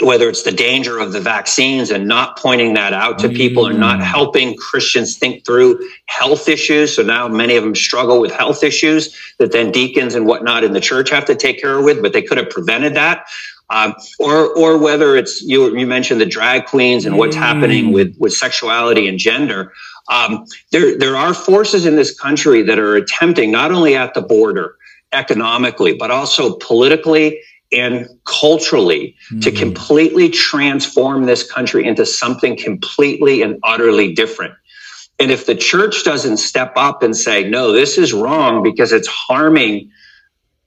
whether 0.00 0.28
it's 0.28 0.42
the 0.42 0.52
danger 0.52 0.98
of 0.98 1.12
the 1.12 1.20
vaccines 1.20 1.90
and 1.90 2.06
not 2.06 2.38
pointing 2.38 2.74
that 2.74 2.92
out 2.92 3.18
to 3.18 3.28
people 3.28 3.64
mm. 3.64 3.70
and 3.70 3.80
not 3.80 3.98
mm. 3.98 4.04
helping 4.04 4.56
Christians 4.56 5.16
think 5.18 5.44
through 5.44 5.80
health 6.06 6.48
issues. 6.48 6.94
So 6.94 7.02
now 7.02 7.28
many 7.28 7.56
of 7.56 7.64
them 7.64 7.74
struggle 7.74 8.20
with 8.20 8.32
health 8.32 8.62
issues 8.62 9.16
that 9.38 9.52
then 9.52 9.72
deacons 9.72 10.14
and 10.14 10.26
whatnot 10.26 10.64
in 10.64 10.72
the 10.72 10.80
church 10.80 11.10
have 11.10 11.24
to 11.26 11.34
take 11.34 11.60
care 11.60 11.78
of 11.78 11.84
with, 11.84 12.00
but 12.02 12.12
they 12.12 12.22
could 12.22 12.38
have 12.38 12.50
prevented 12.50 12.94
that. 12.94 13.26
Um, 13.70 13.94
or, 14.18 14.56
or 14.56 14.78
whether 14.78 15.16
it's 15.16 15.42
you, 15.42 15.76
you 15.76 15.86
mentioned 15.86 16.20
the 16.20 16.26
drag 16.26 16.66
queens 16.66 17.04
and 17.04 17.18
what's 17.18 17.36
mm. 17.36 17.40
happening 17.40 17.92
with, 17.92 18.16
with 18.18 18.32
sexuality 18.32 19.08
and 19.08 19.18
gender. 19.18 19.72
Um, 20.08 20.46
there, 20.72 20.96
there 20.96 21.16
are 21.16 21.34
forces 21.34 21.84
in 21.84 21.96
this 21.96 22.18
country 22.18 22.62
that 22.62 22.78
are 22.78 22.96
attempting 22.96 23.50
not 23.50 23.72
only 23.72 23.94
at 23.94 24.14
the 24.14 24.22
border 24.22 24.76
economically, 25.12 25.96
but 25.96 26.10
also 26.10 26.56
politically 26.56 27.40
and 27.72 28.08
culturally 28.24 29.14
mm-hmm. 29.26 29.40
to 29.40 29.52
completely 29.52 30.30
transform 30.30 31.24
this 31.24 31.50
country 31.50 31.86
into 31.86 32.06
something 32.06 32.56
completely 32.56 33.42
and 33.42 33.58
utterly 33.62 34.14
different. 34.14 34.54
And 35.18 35.30
if 35.30 35.46
the 35.46 35.54
church 35.54 36.04
doesn't 36.04 36.36
step 36.36 36.72
up 36.76 37.02
and 37.02 37.16
say, 37.16 37.48
no, 37.48 37.72
this 37.72 37.98
is 37.98 38.12
wrong 38.12 38.62
because 38.62 38.92
it's 38.92 39.08
harming 39.08 39.90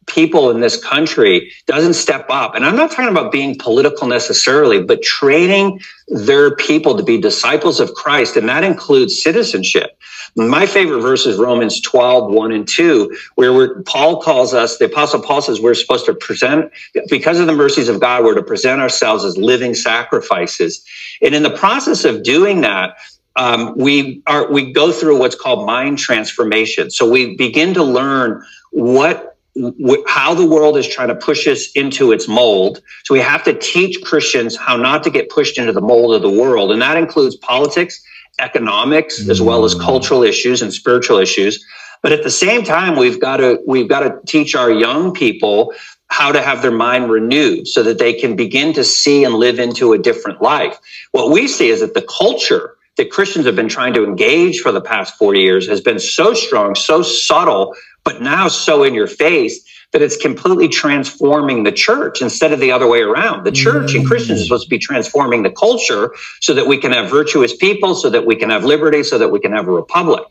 people 0.07 0.51
in 0.51 0.59
this 0.59 0.83
country 0.83 1.51
doesn't 1.67 1.93
step 1.93 2.25
up. 2.29 2.55
And 2.55 2.65
I'm 2.65 2.75
not 2.75 2.91
talking 2.91 3.11
about 3.11 3.31
being 3.31 3.57
political 3.57 4.07
necessarily, 4.07 4.81
but 4.83 5.01
training 5.01 5.79
their 6.07 6.55
people 6.55 6.97
to 6.97 7.03
be 7.03 7.19
disciples 7.19 7.79
of 7.79 7.93
Christ. 7.93 8.35
And 8.35 8.49
that 8.49 8.63
includes 8.63 9.21
citizenship. 9.21 9.97
My 10.35 10.65
favorite 10.65 11.01
verse 11.01 11.25
is 11.25 11.37
Romans 11.37 11.81
12, 11.81 12.31
1 12.31 12.51
and 12.51 12.67
2, 12.67 13.17
where 13.35 13.81
Paul 13.83 14.21
calls 14.21 14.53
us, 14.53 14.77
the 14.77 14.85
apostle 14.85 15.21
Paul 15.21 15.41
says 15.41 15.59
we're 15.59 15.73
supposed 15.73 16.05
to 16.05 16.13
present, 16.13 16.71
because 17.09 17.39
of 17.39 17.47
the 17.47 17.53
mercies 17.53 17.89
of 17.89 17.99
God, 17.99 18.23
we're 18.23 18.35
to 18.35 18.43
present 18.43 18.81
ourselves 18.81 19.23
as 19.25 19.37
living 19.37 19.75
sacrifices. 19.75 20.85
And 21.21 21.35
in 21.35 21.43
the 21.43 21.51
process 21.51 22.05
of 22.05 22.23
doing 22.23 22.61
that, 22.61 22.97
um, 23.35 23.77
we 23.77 24.21
are, 24.27 24.51
we 24.51 24.71
go 24.73 24.91
through 24.91 25.19
what's 25.19 25.35
called 25.35 25.65
mind 25.65 25.97
transformation. 25.97 26.91
So 26.91 27.09
we 27.09 27.35
begin 27.35 27.73
to 27.75 27.83
learn 27.83 28.43
what 28.71 29.30
how 30.07 30.33
the 30.33 30.45
world 30.45 30.77
is 30.77 30.87
trying 30.87 31.09
to 31.09 31.15
push 31.15 31.47
us 31.47 31.71
into 31.73 32.11
its 32.11 32.27
mold. 32.27 32.81
So 33.03 33.13
we 33.13 33.19
have 33.19 33.43
to 33.43 33.53
teach 33.53 34.01
Christians 34.03 34.55
how 34.55 34.77
not 34.77 35.03
to 35.03 35.09
get 35.09 35.29
pushed 35.29 35.57
into 35.57 35.73
the 35.73 35.81
mold 35.81 36.15
of 36.15 36.21
the 36.21 36.29
world. 36.29 36.71
And 36.71 36.81
that 36.81 36.97
includes 36.97 37.35
politics, 37.35 38.01
economics, 38.39 39.27
as 39.27 39.41
well 39.41 39.65
as 39.65 39.75
mm. 39.75 39.81
cultural 39.81 40.23
issues 40.23 40.61
and 40.61 40.73
spiritual 40.73 41.17
issues. 41.17 41.63
But 42.01 42.13
at 42.13 42.23
the 42.23 42.31
same 42.31 42.63
time, 42.63 42.97
we've 42.97 43.19
got 43.19 43.37
to, 43.37 43.59
we've 43.67 43.89
got 43.89 43.99
to 44.01 44.19
teach 44.25 44.55
our 44.55 44.71
young 44.71 45.13
people 45.13 45.73
how 46.07 46.31
to 46.31 46.41
have 46.41 46.61
their 46.61 46.71
mind 46.71 47.09
renewed 47.09 47.67
so 47.67 47.83
that 47.83 47.97
they 47.97 48.13
can 48.13 48.35
begin 48.35 48.73
to 48.73 48.83
see 48.83 49.23
and 49.23 49.35
live 49.35 49.59
into 49.59 49.93
a 49.93 49.97
different 49.97 50.41
life. 50.41 50.77
What 51.11 51.31
we 51.31 51.47
see 51.47 51.69
is 51.69 51.81
that 51.81 51.93
the 51.93 52.01
culture 52.01 52.75
that 52.97 53.09
Christians 53.09 53.45
have 53.45 53.55
been 53.55 53.69
trying 53.69 53.93
to 53.93 54.03
engage 54.03 54.59
for 54.59 54.71
the 54.71 54.81
past 54.81 55.17
40 55.17 55.39
years 55.39 55.67
has 55.67 55.79
been 55.79 55.99
so 55.99 56.33
strong, 56.33 56.75
so 56.75 57.01
subtle, 57.01 57.73
but 58.03 58.21
now 58.21 58.47
so 58.47 58.83
in 58.83 58.93
your 58.93 59.07
face 59.07 59.67
that 59.91 60.01
it's 60.01 60.15
completely 60.15 60.67
transforming 60.67 61.63
the 61.63 61.71
church 61.71 62.21
instead 62.21 62.53
of 62.53 62.59
the 62.59 62.71
other 62.71 62.87
way 62.87 63.01
around. 63.01 63.43
The 63.43 63.51
church 63.51 63.91
mm. 63.91 63.99
and 63.99 64.07
Christians 64.07 64.41
are 64.41 64.43
supposed 64.45 64.63
to 64.63 64.69
be 64.69 64.79
transforming 64.79 65.43
the 65.43 65.51
culture 65.51 66.13
so 66.39 66.53
that 66.53 66.65
we 66.65 66.77
can 66.77 66.93
have 66.93 67.09
virtuous 67.09 67.55
people, 67.55 67.95
so 67.95 68.09
that 68.09 68.25
we 68.25 68.35
can 68.35 68.49
have 68.49 68.63
liberty, 68.63 69.03
so 69.03 69.17
that 69.17 69.29
we 69.29 69.39
can 69.39 69.51
have 69.51 69.67
a 69.67 69.71
republic. 69.71 70.23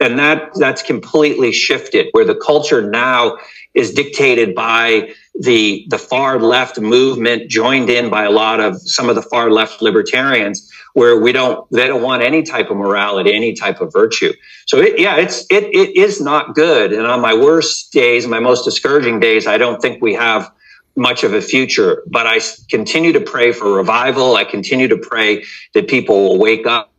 And 0.00 0.18
that 0.18 0.50
that's 0.56 0.82
completely 0.82 1.52
shifted 1.52 2.08
where 2.12 2.24
the 2.24 2.34
culture 2.34 2.90
now 2.90 3.38
is 3.74 3.92
dictated 3.92 4.54
by 4.54 5.14
the 5.38 5.84
the 5.88 5.98
far 5.98 6.38
left 6.38 6.78
movement 6.78 7.50
joined 7.50 7.90
in 7.90 8.08
by 8.08 8.24
a 8.24 8.30
lot 8.30 8.60
of 8.60 8.80
some 8.80 9.08
of 9.08 9.16
the 9.16 9.22
far 9.22 9.50
left 9.50 9.82
libertarians 9.82 10.70
where 10.92 11.20
we 11.20 11.32
don't 11.32 11.68
they 11.72 11.88
don't 11.88 12.02
want 12.02 12.22
any 12.22 12.42
type 12.42 12.70
of 12.70 12.76
morality 12.76 13.34
any 13.34 13.52
type 13.52 13.80
of 13.80 13.92
virtue. 13.92 14.32
So 14.66 14.78
it, 14.78 14.98
yeah 14.98 15.16
it's 15.16 15.44
it, 15.50 15.64
it 15.64 15.96
is 15.96 16.20
not 16.20 16.54
good. 16.54 16.92
And 16.92 17.06
on 17.06 17.20
my 17.20 17.34
worst 17.34 17.92
days 17.92 18.28
my 18.28 18.38
most 18.38 18.64
discouraging 18.64 19.18
days 19.18 19.46
i 19.46 19.58
don't 19.58 19.82
think 19.82 20.00
we 20.00 20.14
have 20.14 20.52
much 20.96 21.24
of 21.24 21.34
a 21.34 21.40
future. 21.40 22.04
But 22.06 22.28
i 22.28 22.40
continue 22.70 23.12
to 23.12 23.20
pray 23.20 23.52
for 23.52 23.72
revival. 23.72 24.36
I 24.36 24.44
continue 24.44 24.86
to 24.86 24.96
pray 24.96 25.44
that 25.74 25.88
people 25.88 26.28
will 26.28 26.38
wake 26.38 26.66
up 26.66 26.93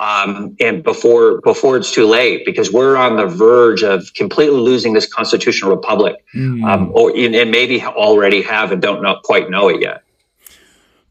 um, 0.00 0.56
and 0.60 0.82
before 0.82 1.40
before 1.42 1.76
it's 1.76 1.92
too 1.92 2.06
late, 2.06 2.44
because 2.46 2.72
we're 2.72 2.96
on 2.96 3.16
the 3.16 3.26
verge 3.26 3.82
of 3.82 4.12
completely 4.14 4.58
losing 4.58 4.94
this 4.94 5.06
constitutional 5.06 5.70
republic, 5.70 6.24
mm. 6.34 6.64
um, 6.64 6.90
or 6.94 7.14
and 7.16 7.50
maybe 7.50 7.82
already 7.82 8.40
have 8.42 8.72
and 8.72 8.80
don't 8.80 9.02
know, 9.02 9.20
quite 9.22 9.50
know 9.50 9.68
it 9.68 9.80
yet. 9.82 10.02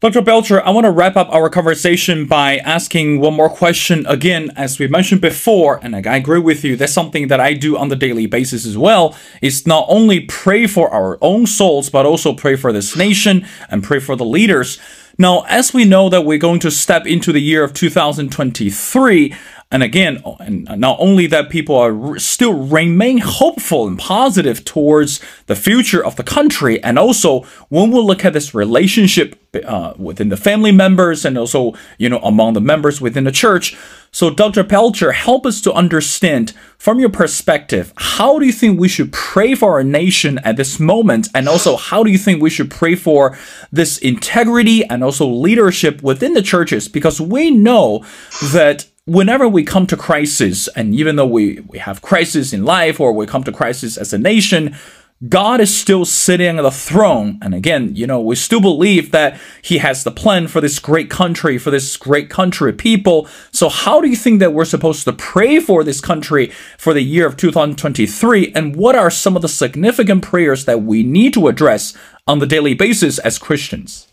Dr. 0.00 0.22
Belcher, 0.22 0.62
I 0.64 0.70
want 0.70 0.86
to 0.86 0.90
wrap 0.90 1.14
up 1.16 1.28
our 1.30 1.50
conversation 1.50 2.24
by 2.24 2.56
asking 2.56 3.20
one 3.20 3.34
more 3.34 3.50
question. 3.50 4.06
Again, 4.06 4.50
as 4.56 4.78
we 4.78 4.88
mentioned 4.88 5.20
before, 5.20 5.78
and 5.82 5.94
I 5.94 6.16
agree 6.16 6.40
with 6.40 6.64
you, 6.64 6.74
that's 6.74 6.94
something 6.94 7.28
that 7.28 7.38
I 7.38 7.52
do 7.52 7.76
on 7.76 7.90
the 7.90 7.96
daily 7.96 8.24
basis 8.24 8.64
as 8.64 8.78
well, 8.78 9.14
is 9.42 9.66
not 9.66 9.84
only 9.88 10.20
pray 10.20 10.66
for 10.66 10.88
our 10.88 11.18
own 11.20 11.46
souls, 11.46 11.90
but 11.90 12.06
also 12.06 12.32
pray 12.32 12.56
for 12.56 12.72
this 12.72 12.96
nation 12.96 13.46
and 13.68 13.84
pray 13.84 14.00
for 14.00 14.16
the 14.16 14.24
leaders. 14.24 14.80
Now, 15.18 15.44
as 15.48 15.74
we 15.74 15.84
know 15.84 16.08
that 16.08 16.22
we're 16.22 16.38
going 16.38 16.60
to 16.60 16.70
step 16.70 17.06
into 17.06 17.32
the 17.32 17.40
year 17.40 17.62
of 17.62 17.74
2023, 17.74 19.34
and 19.72 19.84
again, 19.84 20.20
and 20.40 20.64
not 20.80 20.96
only 20.98 21.28
that 21.28 21.48
people 21.48 21.76
are 21.76 22.18
still 22.18 22.54
remain 22.54 23.18
hopeful 23.18 23.86
and 23.86 23.96
positive 23.96 24.64
towards 24.64 25.20
the 25.46 25.54
future 25.54 26.04
of 26.04 26.16
the 26.16 26.24
country, 26.24 26.82
and 26.82 26.98
also 26.98 27.42
when 27.68 27.92
we 27.92 28.00
look 28.00 28.24
at 28.24 28.32
this 28.32 28.52
relationship 28.52 29.36
uh, 29.64 29.94
within 29.96 30.28
the 30.28 30.36
family 30.36 30.72
members 30.72 31.24
and 31.24 31.36
also 31.36 31.74
you 31.98 32.08
know 32.08 32.18
among 32.18 32.54
the 32.54 32.60
members 32.60 33.00
within 33.00 33.24
the 33.24 33.32
church. 33.32 33.76
So, 34.12 34.28
Dr. 34.28 34.64
Belcher, 34.64 35.12
help 35.12 35.46
us 35.46 35.60
to 35.60 35.72
understand 35.72 36.50
from 36.78 36.98
your 36.98 37.10
perspective, 37.10 37.92
how 37.96 38.40
do 38.40 38.46
you 38.46 38.52
think 38.52 38.80
we 38.80 38.88
should 38.88 39.12
pray 39.12 39.54
for 39.54 39.74
our 39.74 39.84
nation 39.84 40.40
at 40.40 40.56
this 40.56 40.80
moment, 40.80 41.28
and 41.32 41.48
also 41.48 41.76
how 41.76 42.02
do 42.02 42.10
you 42.10 42.18
think 42.18 42.42
we 42.42 42.50
should 42.50 42.72
pray 42.72 42.96
for 42.96 43.38
this 43.70 43.98
integrity 43.98 44.84
and 44.84 45.04
also 45.04 45.28
leadership 45.28 46.02
within 46.02 46.32
the 46.32 46.42
churches? 46.42 46.88
Because 46.88 47.20
we 47.20 47.52
know 47.52 48.04
that 48.52 48.86
whenever 49.06 49.48
we 49.48 49.64
come 49.64 49.86
to 49.88 49.96
crisis, 49.96 50.68
and 50.68 50.94
even 50.94 51.16
though 51.16 51.26
we, 51.26 51.60
we 51.60 51.78
have 51.78 52.02
crisis 52.02 52.52
in 52.52 52.64
life 52.64 53.00
or 53.00 53.12
we 53.12 53.26
come 53.26 53.44
to 53.44 53.52
crisis 53.52 53.96
as 53.96 54.12
a 54.12 54.18
nation, 54.18 54.76
God 55.28 55.60
is 55.60 55.74
still 55.76 56.06
sitting 56.06 56.56
on 56.56 56.64
the 56.64 56.70
throne. 56.70 57.38
And 57.42 57.54
again, 57.54 57.94
you 57.94 58.06
know, 58.06 58.20
we 58.22 58.36
still 58.36 58.60
believe 58.60 59.10
that 59.10 59.38
He 59.60 59.76
has 59.76 60.02
the 60.02 60.10
plan 60.10 60.48
for 60.48 60.62
this 60.62 60.78
great 60.78 61.10
country, 61.10 61.58
for 61.58 61.70
this 61.70 61.94
great 61.98 62.30
country 62.30 62.72
people. 62.72 63.28
So, 63.52 63.68
how 63.68 64.00
do 64.00 64.08
you 64.08 64.16
think 64.16 64.40
that 64.40 64.54
we're 64.54 64.64
supposed 64.64 65.04
to 65.04 65.12
pray 65.12 65.60
for 65.60 65.84
this 65.84 66.00
country 66.00 66.52
for 66.78 66.94
the 66.94 67.02
year 67.02 67.26
of 67.26 67.36
2023? 67.36 68.52
And 68.54 68.74
what 68.76 68.96
are 68.96 69.10
some 69.10 69.36
of 69.36 69.42
the 69.42 69.48
significant 69.48 70.22
prayers 70.22 70.64
that 70.64 70.82
we 70.82 71.02
need 71.02 71.34
to 71.34 71.48
address 71.48 71.94
on 72.26 72.38
the 72.38 72.46
daily 72.46 72.72
basis 72.72 73.18
as 73.18 73.38
Christians? 73.38 74.08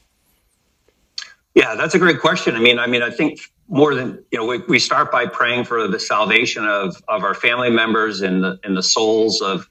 Yeah, 1.56 1.76
that's 1.76 1.96
a 1.96 2.00
great 2.00 2.20
question. 2.20 2.56
I 2.56 2.60
mean, 2.60 2.80
I 2.80 2.88
mean, 2.88 3.02
I 3.02 3.12
think 3.12 3.40
more 3.68 3.94
than 3.96 4.24
you 4.32 4.40
know 4.40 4.46
we, 4.46 4.60
we 4.60 4.80
start 4.80 5.12
by 5.12 5.26
praying 5.26 5.66
for 5.66 5.88
the 5.88 6.00
salvation 6.00 6.66
of 6.66 6.96
of 7.08 7.24
our 7.24 7.34
family 7.34 7.70
members 7.70 8.22
and 8.22 8.44
the 8.44 8.60
and 8.64 8.78
the 8.78 8.84
souls 8.84 9.42
of 9.42 9.68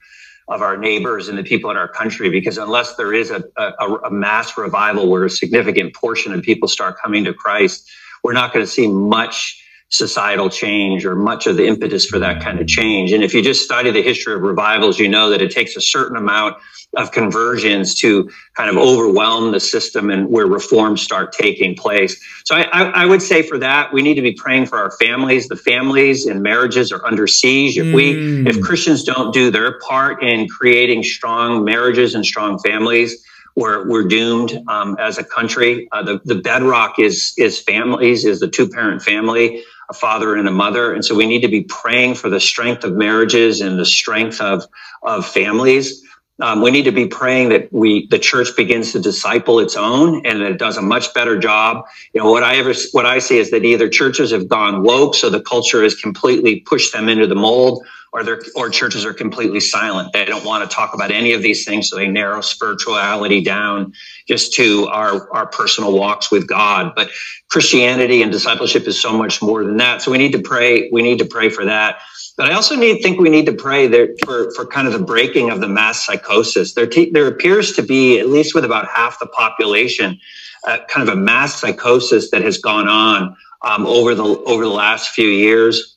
of 0.48 0.62
our 0.62 0.76
neighbors 0.76 1.28
and 1.28 1.36
the 1.36 1.42
people 1.42 1.70
in 1.70 1.76
our 1.76 1.88
country 1.88 2.30
because 2.30 2.56
unless 2.58 2.94
there 2.96 3.12
is 3.12 3.30
a, 3.30 3.42
a, 3.56 3.86
a 4.04 4.10
mass 4.10 4.56
revival 4.56 5.08
where 5.08 5.24
a 5.24 5.30
significant 5.30 5.94
portion 5.94 6.32
of 6.32 6.42
people 6.42 6.68
start 6.68 6.96
coming 7.02 7.24
to 7.24 7.32
christ 7.32 7.90
we're 8.22 8.32
not 8.32 8.52
going 8.52 8.64
to 8.64 8.70
see 8.70 8.86
much 8.86 9.62
societal 9.88 10.50
change 10.50 11.06
or 11.06 11.14
much 11.14 11.46
of 11.46 11.56
the 11.56 11.66
impetus 11.66 12.06
for 12.06 12.18
that 12.18 12.42
kind 12.42 12.60
of 12.60 12.66
change. 12.66 13.12
And 13.12 13.22
if 13.22 13.32
you 13.32 13.42
just 13.42 13.64
study 13.64 13.90
the 13.90 14.02
history 14.02 14.34
of 14.34 14.42
revivals, 14.42 14.98
you 14.98 15.08
know 15.08 15.30
that 15.30 15.40
it 15.40 15.52
takes 15.52 15.76
a 15.76 15.80
certain 15.80 16.16
amount 16.16 16.56
of 16.96 17.12
conversions 17.12 17.94
to 17.96 18.30
kind 18.56 18.70
of 18.70 18.76
overwhelm 18.76 19.52
the 19.52 19.60
system 19.60 20.10
and 20.10 20.28
where 20.28 20.46
reforms 20.46 21.02
start 21.02 21.32
taking 21.32 21.74
place. 21.76 22.20
So 22.44 22.56
I, 22.56 22.62
I, 22.62 22.82
I 23.02 23.06
would 23.06 23.22
say 23.22 23.42
for 23.42 23.58
that, 23.58 23.92
we 23.92 24.02
need 24.02 24.14
to 24.14 24.22
be 24.22 24.32
praying 24.32 24.66
for 24.66 24.78
our 24.78 24.90
families. 24.92 25.48
The 25.48 25.56
families 25.56 26.26
and 26.26 26.42
marriages 26.42 26.90
are 26.92 27.04
under 27.04 27.26
siege. 27.26 27.78
If 27.78 27.94
we, 27.94 28.14
mm. 28.14 28.48
if 28.48 28.60
Christians 28.60 29.04
don't 29.04 29.32
do 29.32 29.50
their 29.50 29.78
part 29.80 30.22
in 30.22 30.48
creating 30.48 31.02
strong 31.02 31.64
marriages 31.64 32.14
and 32.14 32.24
strong 32.24 32.58
families, 32.58 33.22
we're, 33.56 33.88
we're 33.88 34.06
doomed 34.06 34.62
um, 34.68 34.96
as 34.98 35.16
a 35.18 35.24
country. 35.24 35.88
Uh, 35.92 36.02
the, 36.02 36.20
the 36.24 36.34
bedrock 36.34 36.98
is 36.98 37.32
is 37.38 37.58
families, 37.58 38.24
is 38.24 38.40
the 38.40 38.48
two 38.48 38.68
parent 38.68 39.02
family 39.02 39.64
a 39.88 39.94
father 39.94 40.34
and 40.34 40.48
a 40.48 40.52
mother. 40.52 40.92
And 40.92 41.04
so 41.04 41.14
we 41.14 41.26
need 41.26 41.42
to 41.42 41.48
be 41.48 41.62
praying 41.62 42.16
for 42.16 42.28
the 42.28 42.40
strength 42.40 42.84
of 42.84 42.94
marriages 42.94 43.60
and 43.60 43.78
the 43.78 43.86
strength 43.86 44.40
of, 44.40 44.66
of 45.02 45.26
families. 45.26 46.05
Um, 46.40 46.62
we 46.62 46.70
need 46.70 46.84
to 46.84 46.92
be 46.92 47.06
praying 47.06 47.48
that 47.50 47.72
we 47.72 48.08
the 48.08 48.18
church 48.18 48.50
begins 48.56 48.92
to 48.92 49.00
disciple 49.00 49.58
its 49.60 49.74
own 49.76 50.26
and 50.26 50.40
that 50.42 50.52
it 50.52 50.58
does 50.58 50.76
a 50.76 50.82
much 50.82 51.14
better 51.14 51.38
job. 51.38 51.86
You 52.12 52.22
know 52.22 52.30
what 52.30 52.42
I 52.42 52.56
ever 52.58 52.74
what 52.92 53.06
I 53.06 53.20
see 53.20 53.38
is 53.38 53.50
that 53.52 53.64
either 53.64 53.88
churches 53.88 54.32
have 54.32 54.46
gone 54.48 54.82
woke, 54.82 55.14
so 55.14 55.30
the 55.30 55.40
culture 55.40 55.82
has 55.82 55.94
completely 55.94 56.60
pushed 56.60 56.92
them 56.92 57.08
into 57.08 57.26
the 57.26 57.34
mold, 57.34 57.86
or 58.12 58.22
their 58.22 58.42
or 58.54 58.68
churches 58.68 59.06
are 59.06 59.14
completely 59.14 59.60
silent. 59.60 60.12
They 60.12 60.26
don't 60.26 60.44
want 60.44 60.68
to 60.68 60.74
talk 60.74 60.94
about 60.94 61.10
any 61.10 61.32
of 61.32 61.40
these 61.40 61.64
things, 61.64 61.88
so 61.88 61.96
they 61.96 62.08
narrow 62.08 62.42
spirituality 62.42 63.42
down 63.42 63.94
just 64.28 64.52
to 64.54 64.88
our 64.88 65.32
our 65.34 65.46
personal 65.46 65.92
walks 65.98 66.30
with 66.30 66.46
God. 66.46 66.92
But 66.94 67.10
Christianity 67.50 68.20
and 68.20 68.30
discipleship 68.30 68.86
is 68.86 69.00
so 69.00 69.16
much 69.16 69.40
more 69.40 69.64
than 69.64 69.78
that. 69.78 70.02
So 70.02 70.10
we 70.10 70.18
need 70.18 70.32
to 70.32 70.42
pray. 70.42 70.90
We 70.92 71.02
need 71.02 71.20
to 71.20 71.26
pray 71.26 71.48
for 71.48 71.64
that. 71.64 72.00
But 72.36 72.50
I 72.50 72.54
also 72.54 72.76
need 72.76 73.02
think 73.02 73.18
we 73.18 73.30
need 73.30 73.46
to 73.46 73.52
pray 73.52 73.86
there 73.86 74.08
for 74.24 74.52
for 74.52 74.66
kind 74.66 74.86
of 74.86 74.92
the 74.92 75.04
breaking 75.04 75.50
of 75.50 75.60
the 75.60 75.68
mass 75.68 76.04
psychosis. 76.04 76.74
There 76.74 76.86
te- 76.86 77.10
there 77.10 77.26
appears 77.26 77.72
to 77.72 77.82
be 77.82 78.18
at 78.18 78.28
least 78.28 78.54
with 78.54 78.64
about 78.64 78.88
half 78.88 79.18
the 79.18 79.26
population, 79.26 80.20
uh, 80.66 80.78
kind 80.88 81.08
of 81.08 81.14
a 81.14 81.18
mass 81.18 81.60
psychosis 81.60 82.30
that 82.30 82.42
has 82.42 82.58
gone 82.58 82.88
on 82.88 83.36
um, 83.62 83.86
over 83.86 84.14
the 84.14 84.24
over 84.24 84.64
the 84.64 84.70
last 84.70 85.10
few 85.10 85.28
years 85.28 85.96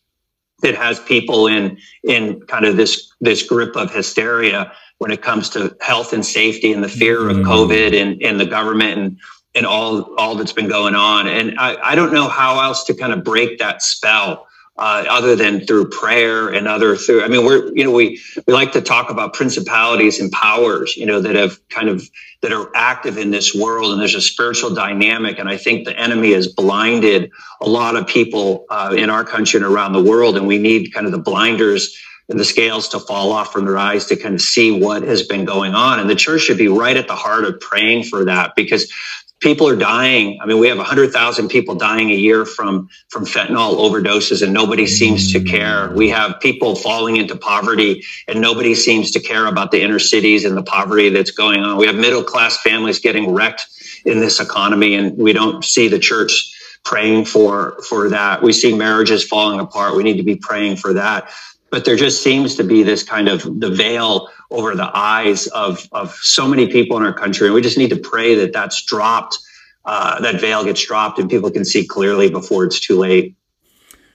that 0.61 0.75
has 0.75 0.99
people 0.99 1.47
in 1.47 1.77
in 2.03 2.39
kind 2.41 2.65
of 2.65 2.77
this 2.77 3.11
this 3.19 3.43
grip 3.43 3.75
of 3.75 3.93
hysteria 3.93 4.71
when 4.99 5.11
it 5.11 5.21
comes 5.21 5.49
to 5.49 5.75
health 5.81 6.13
and 6.13 6.25
safety 6.25 6.71
and 6.71 6.83
the 6.83 6.89
fear 6.89 7.29
of 7.29 7.37
mm-hmm. 7.37 7.49
COVID 7.49 7.99
and, 7.99 8.21
and 8.21 8.39
the 8.39 8.45
government 8.45 8.97
and 8.97 9.17
and 9.55 9.65
all 9.65 10.15
all 10.15 10.35
that's 10.35 10.53
been 10.53 10.69
going 10.69 10.95
on. 10.95 11.27
And 11.27 11.59
I, 11.59 11.75
I 11.91 11.95
don't 11.95 12.13
know 12.13 12.29
how 12.29 12.61
else 12.61 12.85
to 12.85 12.93
kind 12.93 13.11
of 13.11 13.23
break 13.23 13.59
that 13.59 13.81
spell 13.81 14.47
uh, 14.79 15.05
other 15.09 15.35
than 15.35 15.65
through 15.65 15.89
prayer 15.89 16.49
and 16.49 16.67
other 16.67 16.95
through. 16.95 17.23
I 17.23 17.27
mean, 17.27 17.45
we're 17.45 17.71
you 17.75 17.83
know 17.83 17.91
we 17.91 18.21
we 18.47 18.53
like 18.53 18.71
to 18.73 18.81
talk 18.81 19.09
about 19.09 19.33
principalities 19.33 20.19
and 20.21 20.31
powers, 20.31 20.95
you 20.95 21.05
know, 21.05 21.21
that 21.21 21.35
have 21.35 21.59
kind 21.69 21.89
of 21.89 22.09
that 22.41 22.53
are 22.53 22.71
active 22.73 23.17
in 23.17 23.29
this 23.31 23.53
world, 23.53 23.91
and 23.91 23.99
there's 23.99 24.15
a 24.15 24.21
spiritual 24.21 24.73
dynamic. 24.73 25.39
And 25.39 25.49
I 25.49 25.57
think 25.57 25.85
the 25.85 25.97
enemy 25.99 26.33
has 26.33 26.47
blinded 26.47 27.31
a 27.61 27.67
lot 27.69 27.97
of 27.97 28.07
people 28.07 28.65
uh, 28.69 28.95
in 28.97 29.09
our 29.09 29.25
country 29.25 29.57
and 29.57 29.65
around 29.65 29.93
the 29.93 30.03
world, 30.03 30.37
and 30.37 30.47
we 30.47 30.57
need 30.57 30.93
kind 30.93 31.05
of 31.05 31.11
the 31.11 31.19
blinders 31.19 31.97
and 32.29 32.39
the 32.39 32.45
scales 32.45 32.87
to 32.89 32.99
fall 32.99 33.31
off 33.31 33.51
from 33.51 33.65
their 33.65 33.77
eyes 33.77 34.05
to 34.05 34.15
kind 34.15 34.35
of 34.35 34.41
see 34.41 34.71
what 34.79 35.03
has 35.03 35.23
been 35.23 35.45
going 35.45 35.73
on. 35.73 35.99
And 35.99 36.09
the 36.09 36.15
church 36.15 36.43
should 36.43 36.59
be 36.59 36.67
right 36.67 36.95
at 36.95 37.07
the 37.07 37.15
heart 37.15 37.43
of 37.43 37.59
praying 37.59 38.03
for 38.03 38.25
that 38.25 38.53
because 38.55 38.91
people 39.39 39.67
are 39.67 39.75
dying. 39.75 40.39
I 40.41 40.45
mean, 40.45 40.59
we 40.59 40.67
have 40.67 40.77
100,000 40.77 41.47
people 41.47 41.75
dying 41.75 42.09
a 42.09 42.15
year 42.15 42.45
from, 42.45 42.89
from 43.09 43.25
fentanyl 43.25 43.77
overdoses 43.77 44.41
and 44.43 44.53
nobody 44.53 44.85
seems 44.85 45.31
to 45.33 45.41
care. 45.41 45.91
We 45.95 46.09
have 46.09 46.39
people 46.41 46.75
falling 46.75 47.17
into 47.17 47.35
poverty 47.35 48.03
and 48.27 48.41
nobody 48.41 48.75
seems 48.75 49.11
to 49.11 49.19
care 49.19 49.45
about 49.45 49.71
the 49.71 49.81
inner 49.81 49.99
cities 49.99 50.45
and 50.45 50.57
the 50.57 50.63
poverty 50.63 51.09
that's 51.09 51.31
going 51.31 51.61
on. 51.61 51.77
We 51.77 51.87
have 51.87 51.95
middle 51.95 52.23
class 52.23 52.61
families 52.61 52.99
getting 52.99 53.31
wrecked 53.31 53.65
in 54.05 54.19
this 54.19 54.39
economy 54.39 54.95
and 54.95 55.17
we 55.17 55.33
don't 55.33 55.63
see 55.63 55.87
the 55.87 55.99
church 55.99 56.55
praying 56.83 57.25
for, 57.25 57.81
for 57.87 58.09
that. 58.09 58.41
We 58.41 58.53
see 58.53 58.73
marriages 58.75 59.23
falling 59.23 59.59
apart. 59.59 59.95
We 59.95 60.03
need 60.03 60.17
to 60.17 60.23
be 60.23 60.35
praying 60.35 60.77
for 60.77 60.93
that. 60.93 61.29
But 61.71 61.85
there 61.85 61.95
just 61.95 62.23
seems 62.23 62.55
to 62.55 62.63
be 62.63 62.83
this 62.83 63.03
kind 63.03 63.27
of 63.27 63.59
the 63.59 63.69
veil 63.69 64.29
over 64.51 64.75
the 64.75 64.89
eyes 64.93 65.47
of, 65.47 65.87
of 65.91 66.13
so 66.15 66.47
many 66.47 66.67
people 66.67 66.97
in 66.97 67.03
our 67.03 67.13
country. 67.13 67.47
And 67.47 67.53
we 67.53 67.61
just 67.61 67.77
need 67.77 67.91
to 67.91 67.97
pray 67.97 68.35
that 68.35 68.53
that's 68.53 68.83
dropped, 68.83 69.37
uh, 69.85 70.19
that 70.21 70.41
veil 70.41 70.63
gets 70.63 70.85
dropped 70.85 71.19
and 71.19 71.29
people 71.29 71.51
can 71.51 71.65
see 71.65 71.85
clearly 71.85 72.29
before 72.29 72.65
it's 72.65 72.79
too 72.79 72.97
late. 72.97 73.35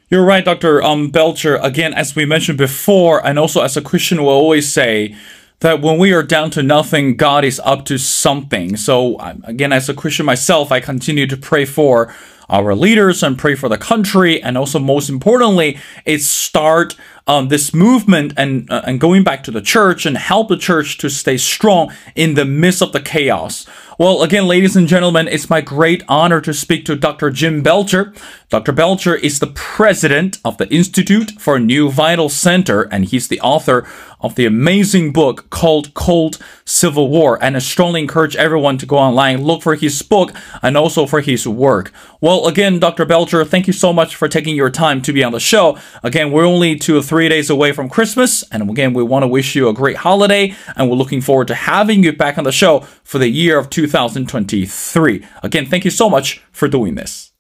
You're 0.09 0.25
right, 0.25 0.45
Dr. 0.45 0.83
Um, 0.83 1.11
Belcher. 1.11 1.57
Again, 1.57 1.95
as 1.95 2.15
we 2.15 2.25
mentioned 2.25 2.59
before, 2.59 3.25
and 3.27 3.39
also 3.39 3.63
as 3.63 3.77
a 3.77 3.83
Christian 3.83 4.23
will 4.23 4.31
always 4.31 4.71
say, 4.71 5.17
that 5.61 5.81
when 5.81 5.99
we 5.99 6.13
are 6.13 6.23
down 6.23 6.51
to 6.51 6.63
nothing, 6.63 7.17
God 7.17 7.43
is 7.43 7.61
up 7.65 7.87
to 7.87 7.97
something. 7.97 8.77
So, 8.77 9.19
um, 9.19 9.43
again, 9.47 9.73
as 9.73 9.89
a 9.89 9.95
Christian 9.95 10.27
myself, 10.27 10.71
I 10.71 10.81
continue 10.81 11.27
to 11.27 11.37
pray 11.39 11.65
for 11.65 12.15
our 12.49 12.75
leaders 12.75 13.23
and 13.23 13.39
pray 13.39 13.55
for 13.55 13.69
the 13.69 13.79
country. 13.79 14.43
And 14.43 14.57
also, 14.59 14.79
most 14.79 15.09
importantly, 15.09 15.79
is 16.05 16.29
start 16.29 16.97
um, 17.27 17.49
this 17.49 17.73
movement 17.73 18.35
and, 18.37 18.71
uh, 18.71 18.83
and 18.87 19.01
going 19.01 19.25
back 19.25 19.43
to 19.45 19.51
the 19.51 19.63
church 19.63 20.05
and 20.05 20.17
help 20.17 20.49
the 20.49 20.57
church 20.57 20.99
to 20.99 21.09
stay 21.09 21.37
strong 21.37 21.93
in 22.15 22.35
the 22.35 22.45
midst 22.45 22.83
of 22.83 22.93
the 22.93 23.01
chaos. 23.01 23.67
Well, 23.99 24.23
again, 24.23 24.47
ladies 24.47 24.75
and 24.75 24.89
gentlemen, 24.89 25.29
it's 25.29 25.49
my 25.49 25.61
great 25.61 26.03
honor 26.09 26.41
to 26.41 26.53
speak 26.53 26.85
to 26.87 26.97
Dr. 26.97 27.31
Jim 27.31 27.63
Belcher. 27.63 28.13
Dr. 28.51 28.73
Belcher 28.73 29.15
is 29.15 29.39
the 29.39 29.47
president 29.47 30.39
of 30.45 30.59
the 30.59 30.69
Institute 30.69 31.31
for 31.39 31.61
New 31.61 31.91
Vital 31.91 32.29
Center, 32.29 32.83
and 32.83 33.05
he's 33.05 33.29
the 33.29 33.41
author 33.41 33.87
of 34.21 34.35
the 34.35 34.47
amazing 34.47 35.13
book 35.13 35.49
called 35.51 35.95
Cold 35.95 36.39
Civil 36.65 37.09
War. 37.09 37.39
And 37.41 37.57
I 37.57 37.61
strongly 37.61 38.01
encourage 38.01 38.35
everyone 38.35 38.79
to 38.79 38.87
go 38.87 38.97
online, 38.97 39.45
look 39.45 39.63
for 39.63 39.77
his 39.77 40.03
book, 40.03 40.33
and 40.61 40.77
also 40.77 41.07
for 41.07 41.21
his 41.21 41.47
work. 41.47 41.93
Well, 42.35 42.49
again, 42.49 42.81
Dr. 42.81 43.05
Belcher, 43.05 43.45
thank 43.45 43.69
you 43.69 43.73
so 43.73 43.93
much 43.93 44.17
for 44.17 44.27
taking 44.27 44.57
your 44.57 44.69
time 44.69 45.01
to 45.03 45.13
be 45.13 45.23
on 45.23 45.31
the 45.31 45.39
show. 45.39 45.79
Again, 46.03 46.33
we're 46.33 46.45
only 46.45 46.75
two 46.75 46.99
or 46.99 47.03
three 47.03 47.29
days 47.29 47.49
away 47.49 47.71
from 47.71 47.89
Christmas, 47.89 48.43
and 48.51 48.69
again, 48.69 48.93
we 48.93 49.05
want 49.05 49.23
to 49.23 49.29
wish 49.29 49.55
you 49.55 49.69
a 49.69 49.73
great 49.73 49.99
holiday, 49.99 50.53
and 50.75 50.91
we're 50.91 50.97
looking 50.97 51.21
forward 51.21 51.47
to 51.47 51.55
having 51.55 52.03
you 52.03 52.13
back 52.13 52.37
on 52.37 52.43
the 52.43 52.51
show 52.51 52.81
for 53.05 53.19
the 53.19 53.29
year 53.29 53.57
of 53.57 53.71
2023. 53.71 55.25
Again, 55.45 55.67
thank 55.67 55.85
you 55.85 55.93
so 55.93 56.11
much 56.11 56.43
for 56.51 56.67
doing 56.67 56.97
this. 56.97 57.31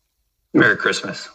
Merry 0.52 0.76
Christmas. 0.76 1.28